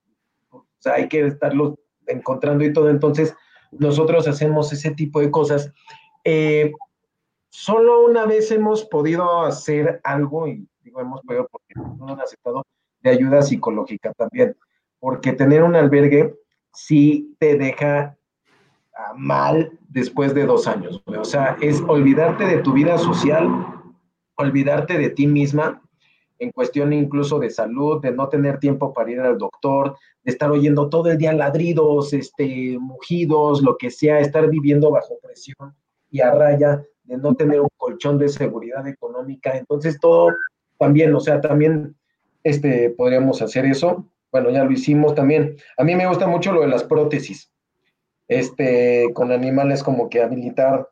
o 0.50 0.66
sea, 0.78 0.94
hay 0.94 1.08
que 1.08 1.26
estarlos 1.26 1.74
encontrando 2.06 2.64
y 2.64 2.72
todo. 2.72 2.88
Entonces, 2.88 3.34
nosotros 3.70 4.26
hacemos 4.26 4.72
ese 4.72 4.90
tipo 4.92 5.20
de 5.20 5.30
cosas. 5.30 5.72
Eh, 6.24 6.72
solo 7.50 8.04
una 8.04 8.26
vez 8.26 8.50
hemos 8.50 8.84
podido 8.84 9.42
hacer 9.42 10.00
algo, 10.04 10.48
y 10.48 10.66
digo 10.82 11.00
hemos 11.00 11.20
podido 11.22 11.46
porque 11.50 11.74
no 11.98 12.08
han 12.08 12.20
aceptado, 12.20 12.64
de 13.02 13.10
ayuda 13.10 13.42
psicológica 13.42 14.12
también, 14.14 14.56
porque 15.03 15.32
tener 15.32 15.64
un 15.64 15.74
albergue 15.74 16.32
sí 16.72 17.34
te 17.40 17.59
deja 17.59 18.16
mal 19.16 19.76
después 19.88 20.32
de 20.32 20.46
dos 20.46 20.68
años. 20.68 21.03
O 21.07 21.24
sea, 21.24 21.57
es 21.61 21.80
olvidarte 21.88 22.44
de 22.44 22.59
tu 22.59 22.72
vida 22.72 22.96
social, 22.98 23.48
olvidarte 24.36 24.96
de 24.96 25.11
ti 25.11 25.26
misma 25.26 25.82
en 26.38 26.53
cuestión 26.53 26.92
incluso 26.92 27.40
de 27.40 27.50
salud, 27.50 28.00
de 28.00 28.12
no 28.12 28.28
tener 28.28 28.61
tiempo 28.61 28.94
para 28.94 29.11
ir 29.11 29.18
al 29.18 29.38
doctor, 29.38 29.96
de 30.22 30.30
estar 30.30 30.53
oyendo 30.53 30.88
todo 30.88 31.11
el 31.11 31.18
día 31.18 31.32
ladridos, 31.32 32.12
este, 32.12 32.78
mugidos, 32.78 33.61
lo 33.61 33.76
que 33.76 33.90
sea, 33.90 34.20
estar 34.20 34.48
viviendo 34.48 34.92
bajo 34.92 35.18
presión 35.20 35.74
y 36.12 36.20
a 36.20 36.30
raya, 36.32 36.80
de 37.03 37.16
no 37.16 37.34
tener 37.34 37.61
un 37.61 37.68
colchón 37.76 38.18
de 38.18 38.28
seguridad 38.28 38.86
económica. 38.86 39.57
Entonces, 39.57 39.98
todo 39.98 40.30
también, 40.78 41.12
o 41.12 41.18
sea, 41.18 41.40
también 41.40 41.96
este, 42.44 42.90
podríamos 42.90 43.42
hacer 43.42 43.64
eso. 43.64 44.07
Bueno, 44.32 44.50
ya 44.50 44.64
lo 44.64 44.72
hicimos 44.72 45.14
también. 45.14 45.56
A 45.78 45.84
mí 45.84 45.94
me 45.94 46.08
gusta 46.08 46.26
mucho 46.26 46.52
lo 46.52 46.62
de 46.62 46.68
las 46.68 46.82
prótesis, 46.82 47.52
este, 48.26 49.12
con 49.14 49.30
animales 49.30 49.82
como 49.82 50.08
que 50.08 50.22
habilitar 50.22 50.88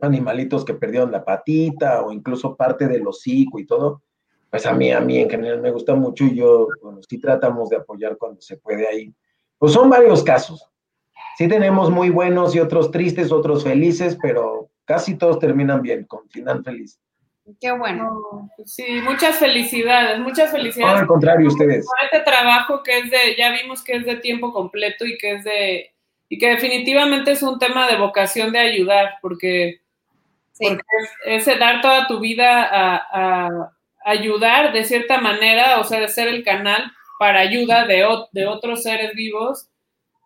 animalitos 0.00 0.64
que 0.64 0.74
perdieron 0.74 1.12
la 1.12 1.24
patita 1.24 2.02
o 2.02 2.12
incluso 2.12 2.56
parte 2.56 2.88
del 2.88 3.06
hocico 3.06 3.58
y 3.58 3.66
todo 3.66 4.02
pues 4.52 4.66
a 4.66 4.74
mí, 4.74 4.92
a 4.92 5.00
mí 5.00 5.16
en 5.16 5.30
general 5.30 5.62
me 5.62 5.70
gusta 5.70 5.94
mucho 5.94 6.24
y 6.24 6.34
yo, 6.34 6.68
bueno, 6.82 7.00
sí 7.08 7.18
tratamos 7.18 7.70
de 7.70 7.76
apoyar 7.76 8.18
cuando 8.18 8.38
se 8.42 8.58
puede 8.58 8.86
ahí. 8.86 9.10
Pues 9.56 9.72
son 9.72 9.88
varios 9.88 10.22
casos. 10.22 10.68
Sí 11.38 11.48
tenemos 11.48 11.90
muy 11.90 12.10
buenos 12.10 12.54
y 12.54 12.60
otros 12.60 12.90
tristes, 12.90 13.32
otros 13.32 13.64
felices, 13.64 14.18
pero 14.20 14.68
casi 14.84 15.16
todos 15.16 15.38
terminan 15.38 15.80
bien, 15.80 16.04
con 16.04 16.28
final 16.28 16.62
feliz. 16.62 17.00
Qué 17.60 17.72
bueno. 17.72 18.50
Pues 18.56 18.74
sí, 18.74 18.84
muchas 19.02 19.38
felicidades, 19.38 20.18
muchas 20.20 20.50
felicidades. 20.50 21.00
al 21.00 21.06
contrario, 21.06 21.48
ustedes. 21.48 21.86
Por 21.86 22.04
este 22.04 22.20
trabajo 22.20 22.82
que 22.82 22.98
es 22.98 23.10
de, 23.10 23.36
ya 23.36 23.50
vimos 23.50 23.82
que 23.82 23.96
es 23.96 24.04
de 24.04 24.16
tiempo 24.16 24.52
completo 24.52 25.04
y 25.04 25.18
que 25.18 25.32
es 25.34 25.44
de, 25.44 25.94
y 26.28 26.38
que 26.38 26.50
definitivamente 26.50 27.32
es 27.32 27.42
un 27.42 27.58
tema 27.58 27.88
de 27.88 27.96
vocación 27.96 28.52
de 28.52 28.60
ayudar, 28.60 29.14
porque, 29.20 29.80
es, 31.26 31.46
dar 31.58 31.80
toda 31.80 32.06
tu 32.06 32.20
vida 32.20 32.68
a 32.72 33.72
ayudar 34.04 34.72
de 34.72 34.84
cierta 34.84 35.18
manera, 35.18 35.78
o 35.78 35.84
sea, 35.84 36.00
de 36.00 36.08
ser 36.08 36.28
el 36.28 36.44
canal 36.44 36.92
para 37.18 37.40
ayuda 37.40 37.86
de, 37.86 38.06
de 38.32 38.46
otros 38.46 38.82
seres 38.82 39.14
vivos. 39.14 39.68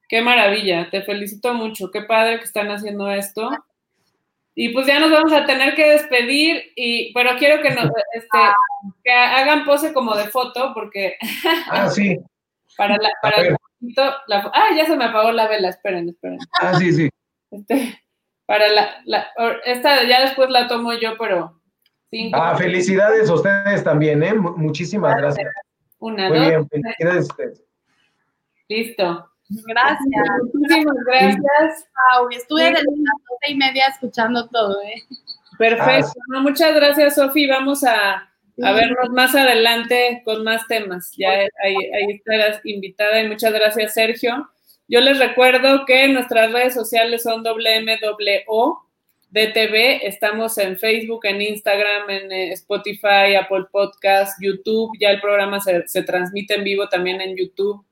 Qué 0.08 0.22
maravilla, 0.22 0.88
te 0.90 1.02
felicito 1.02 1.52
mucho, 1.54 1.90
qué 1.90 2.02
padre 2.02 2.38
que 2.38 2.44
están 2.44 2.70
haciendo 2.70 3.10
esto. 3.10 3.50
Y 4.56 4.70
pues 4.70 4.86
ya 4.86 4.98
nos 4.98 5.12
vamos 5.12 5.32
a 5.32 5.44
tener 5.44 5.74
que 5.74 5.88
despedir, 5.88 6.72
y, 6.74 7.12
pero 7.12 7.36
quiero 7.38 7.62
que 7.62 7.70
nos 7.70 7.84
este, 8.14 8.38
que 9.04 9.12
hagan 9.12 9.64
pose 9.64 9.92
como 9.92 10.16
de 10.16 10.24
foto, 10.24 10.72
porque. 10.74 11.16
Ah, 11.70 11.88
sí. 11.88 12.18
para 12.76 12.96
la, 12.96 13.10
para 13.22 13.42
el 13.42 13.56
la, 14.26 14.50
ah, 14.52 14.74
ya 14.74 14.86
se 14.86 14.96
me 14.96 15.04
apagó 15.04 15.30
la 15.30 15.46
vela, 15.46 15.68
esperen, 15.68 16.08
esperen. 16.08 16.38
Ah, 16.60 16.74
sí, 16.78 16.92
sí. 16.92 17.08
Este, 17.50 18.02
para 18.46 18.68
la, 18.68 19.02
la, 19.04 19.28
esta 19.64 20.02
ya 20.04 20.22
después 20.22 20.50
la 20.50 20.66
tomo 20.66 20.94
yo, 20.94 21.16
pero 21.18 21.56
Ah, 22.32 22.56
felicidades 22.56 23.28
a 23.28 23.34
ustedes 23.34 23.84
también, 23.84 24.22
¿eh? 24.22 24.34
Muchísimas 24.34 25.16
gracias. 25.16 25.48
Una, 25.98 26.28
Muy 26.28 26.40
bien, 26.40 26.68
felicidades 26.68 27.28
a 27.28 27.32
ustedes. 27.32 27.64
Listo. 28.68 29.30
Gracias. 29.48 30.28
Muchísimas 30.54 30.96
gracias. 31.06 31.88
Pau. 31.94 32.28
Estuve 32.30 32.64
desde 32.64 32.74
las 32.74 32.84
doce 32.84 33.52
y 33.52 33.54
media 33.56 33.86
escuchando 33.88 34.48
todo, 34.48 34.80
¿eh? 34.82 35.02
Perfecto. 35.58 36.12
Ah, 36.34 36.40
muchas 36.40 36.74
gracias, 36.74 37.14
Sofi. 37.14 37.46
Vamos 37.46 37.82
a, 37.84 38.28
a, 38.62 38.72
vernos 38.72 39.10
más 39.10 39.34
adelante 39.34 40.22
con 40.24 40.44
más 40.44 40.66
temas. 40.66 41.12
Ya 41.16 41.30
ahí, 41.30 41.74
ahí 41.74 42.12
estarás 42.14 42.60
invitada 42.64 43.22
y 43.22 43.28
muchas 43.28 43.52
gracias, 43.52 43.94
Sergio. 43.94 44.50
Yo 44.88 45.00
les 45.00 45.18
recuerdo 45.18 45.84
que 45.84 46.06
nuestras 46.08 46.52
redes 46.52 46.74
sociales 46.74 47.22
son 47.22 47.42
WMWO 47.42 48.86
DTV. 49.30 50.06
Estamos 50.06 50.56
en 50.58 50.78
Facebook, 50.78 51.26
en 51.26 51.42
Instagram, 51.42 52.08
en 52.08 52.32
eh, 52.32 52.52
Spotify, 52.52 53.34
Apple 53.38 53.64
Podcast, 53.70 54.38
YouTube. 54.40 54.92
Ya 55.00 55.10
el 55.10 55.20
programa 55.20 55.58
se, 55.60 56.02
transmite 56.02 56.54
en 56.54 56.64
vivo 56.64 56.88
también 56.88 57.20
en 57.20 57.36
YouTube. 57.36 57.84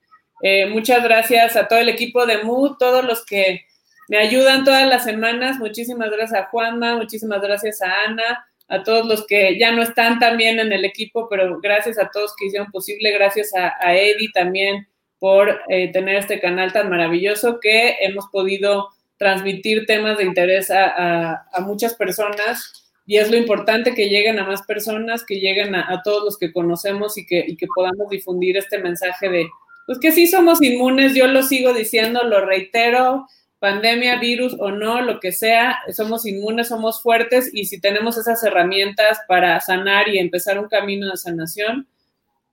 Eh, 0.43 0.67
muchas 0.67 1.03
gracias 1.03 1.57
a 1.57 1.69
todo 1.69 1.79
el 1.79 1.89
equipo 1.89 2.27
de 2.27 2.43
Mood, 2.43 2.77
todos 2.79 3.05
los 3.05 3.25
que 3.25 3.67
me 4.09 4.19
ayudan 4.19 4.65
todas 4.65 4.87
las 4.87 5.05
semanas. 5.05 5.59
Muchísimas 5.59 6.11
gracias 6.11 6.41
a 6.41 6.47
Juanma, 6.47 6.97
muchísimas 6.97 7.41
gracias 7.41 7.81
a 7.83 8.03
Ana, 8.07 8.47
a 8.69 8.83
todos 8.83 9.07
los 9.07 9.27
que 9.27 9.59
ya 9.59 9.73
no 9.73 9.83
están 9.83 10.19
también 10.19 10.59
en 10.59 10.73
el 10.73 10.85
equipo, 10.85 11.29
pero 11.29 11.61
gracias 11.61 11.99
a 11.99 12.11
todos 12.11 12.35
que 12.37 12.47
hicieron 12.47 12.71
posible, 12.71 13.13
gracias 13.13 13.53
a, 13.55 13.95
Eddie 13.95 14.31
también 14.33 14.87
por 15.19 15.61
eh, 15.69 15.91
tener 15.93 16.17
este 16.17 16.41
canal 16.41 16.73
tan 16.73 16.91
maravilloso 16.91 17.61
que 17.61 17.97
hemos 18.01 18.27
podido 18.31 18.89
transmitir 19.17 19.87
temas 19.87 20.19
de 20.19 20.25
interés 20.25 20.71
a, 20.71 21.47
muchas 21.61 21.95
personas 21.95 22.93
y 23.07 23.19
es 23.19 23.31
lo 23.31 23.37
importante 23.37 23.95
que 23.95 24.09
lleguen 24.09 24.39
a 24.39 24.45
más 24.45 24.63
personas, 24.63 25.25
que 25.25 25.37
lleguen 25.37 25.75
a, 25.75 26.03
todos 26.03 26.25
los 26.25 26.39
que 26.39 26.53
conocemos 26.53 27.17
y 27.17 27.25
que, 27.25 27.45
y 27.47 27.57
que 27.57 27.67
podamos 27.75 28.09
difundir 28.11 28.57
este 28.57 28.79
mensaje 28.79 29.29
de, 29.29 29.47
pues 29.87 29.99
que 29.99 30.13
sí 30.13 30.27
somos 30.27 30.63
inmunes, 30.63 31.15
yo 31.15 31.27
lo 31.27 31.43
sigo 31.43 31.73
diciendo, 31.73 32.23
lo 32.25 32.45
reitero, 32.45 33.27
pandemia, 33.59 34.19
virus 34.19 34.57
o 34.59 34.71
no, 34.71 35.01
lo 35.01 35.21
que 35.21 35.33
sea, 35.33 35.79
somos 35.93 36.27
inmunes, 36.27 36.69
somos 36.69 37.03
fuertes 37.03 37.51
y 37.53 37.65
si 37.67 37.81
tenemos 37.81 38.17
esas 38.17 38.43
herramientas 38.45 39.19
para 39.29 39.61
sanar 39.61 40.09
y 40.09 40.19
empezar 40.19 40.59
un 40.59 40.69
camino 40.69 41.11
de 41.11 41.17
sanación, 41.17 41.89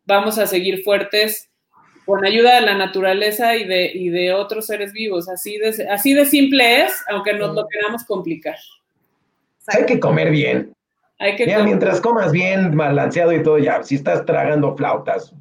vamos 0.06 0.38
a 0.38 0.48
seguir 0.48 0.84
fuertes 0.84 1.50
con 2.06 2.26
ayuda 2.26 2.56
de 2.56 2.62
la 2.62 2.78
naturaleza 2.78 3.56
y 3.56 3.66
de, 3.66 3.92
y 3.94 4.10
de 4.10 4.34
otros 4.34 4.66
seres 4.66 4.92
vivos. 4.94 5.30
Así 5.30 5.58
de, 5.58 5.88
así 5.90 6.14
de 6.14 6.26
simple 6.26 6.84
es, 6.84 6.94
aunque 7.10 7.34
nos 7.34 7.56
lo 7.56 7.68
queramos 7.68 8.04
complicar. 8.04 8.58
Hay 9.68 9.86
que 9.86 10.00
comer 10.00 10.32
bien. 10.32 10.74
Hay 11.20 11.36
que 11.36 11.46
mientras 11.64 12.02
comas 12.02 12.32
bien, 12.32 12.76
balanceado 12.76 13.32
y 13.32 13.44
todo, 13.44 13.60
ya, 13.60 13.84
si 13.84 13.96
estás 13.96 14.26
tragando 14.26 14.76
flautas, 14.76 15.36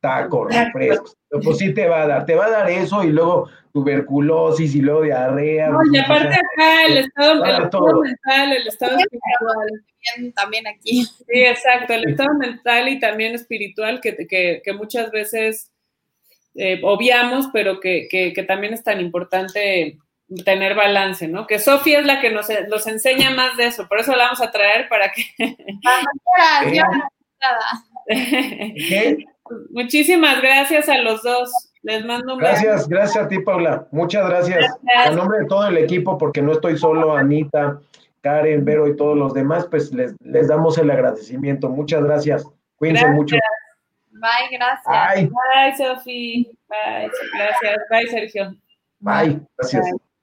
tacos, 0.00 0.54
refrescos, 0.54 1.16
pues 1.42 1.58
sí 1.58 1.72
te 1.74 1.88
va 1.88 2.02
a 2.02 2.06
dar, 2.06 2.26
te 2.26 2.34
va 2.34 2.46
a 2.46 2.50
dar 2.50 2.70
eso 2.70 3.02
y 3.02 3.10
luego 3.10 3.48
tuberculosis 3.72 4.74
y 4.74 4.80
luego 4.80 5.02
diarrea. 5.02 5.68
No, 5.70 5.80
y 5.92 5.98
aparte 5.98 6.34
acá 6.34 6.84
el 6.86 6.98
estado, 6.98 7.44
el 7.44 7.62
estado 7.64 8.00
mental, 8.00 8.52
el 8.52 8.66
estado 8.68 8.98
espiritual. 8.98 10.32
También 10.34 10.66
aquí. 10.66 11.04
Sí, 11.04 11.24
exacto, 11.26 11.94
el 11.94 12.10
estado 12.10 12.34
mental 12.34 12.88
y 12.88 13.00
también 13.00 13.34
espiritual 13.34 14.00
que, 14.00 14.14
que, 14.28 14.62
que 14.62 14.72
muchas 14.74 15.10
veces 15.10 15.72
eh, 16.54 16.80
obviamos, 16.84 17.48
pero 17.52 17.80
que, 17.80 18.06
que, 18.08 18.42
también 18.44 18.74
es 18.74 18.84
tan 18.84 19.00
importante 19.00 19.98
tener 20.44 20.76
balance, 20.76 21.26
¿no? 21.26 21.46
Que 21.46 21.58
Sofía 21.58 21.98
es 21.98 22.06
la 22.06 22.20
que 22.20 22.30
nos, 22.30 22.46
nos 22.68 22.86
enseña 22.86 23.30
más 23.30 23.56
de 23.56 23.66
eso, 23.66 23.88
por 23.88 23.98
eso 23.98 24.14
la 24.14 24.24
vamos 24.24 24.40
a 24.40 24.52
traer 24.52 24.88
para 24.88 25.10
que... 25.10 25.24
Muchísimas 29.70 30.40
gracias 30.40 30.88
a 30.88 30.98
los 30.98 31.22
dos. 31.22 31.50
Les 31.82 32.04
mando 32.04 32.34
un 32.34 32.40
Gracias, 32.40 32.88
gracias 32.88 33.24
a 33.24 33.28
ti, 33.28 33.40
Paula. 33.40 33.86
Muchas 33.90 34.26
gracias. 34.26 34.64
En 35.06 35.16
nombre 35.16 35.40
de 35.40 35.46
todo 35.46 35.66
el 35.66 35.76
equipo, 35.76 36.16
porque 36.16 36.40
no 36.40 36.52
estoy 36.52 36.78
solo, 36.78 37.14
Anita, 37.14 37.78
Karen, 38.22 38.64
Vero 38.64 38.88
y 38.88 38.96
todos 38.96 39.18
los 39.18 39.34
demás, 39.34 39.66
pues 39.70 39.92
les, 39.92 40.14
les 40.20 40.48
damos 40.48 40.78
el 40.78 40.90
agradecimiento. 40.90 41.68
Muchas 41.68 42.02
gracias. 42.02 42.46
Cuídense 42.76 43.06
mucho. 43.08 43.36
Bye, 44.12 44.56
gracias. 44.56 45.14
Bye, 45.14 45.30
Bye 45.30 45.76
Sofi. 45.76 46.58
Bye, 46.68 47.10
gracias. 47.34 47.76
Bye, 47.90 48.06
Sergio. 48.08 48.56
Bye, 49.00 49.40
gracias. 49.58 50.13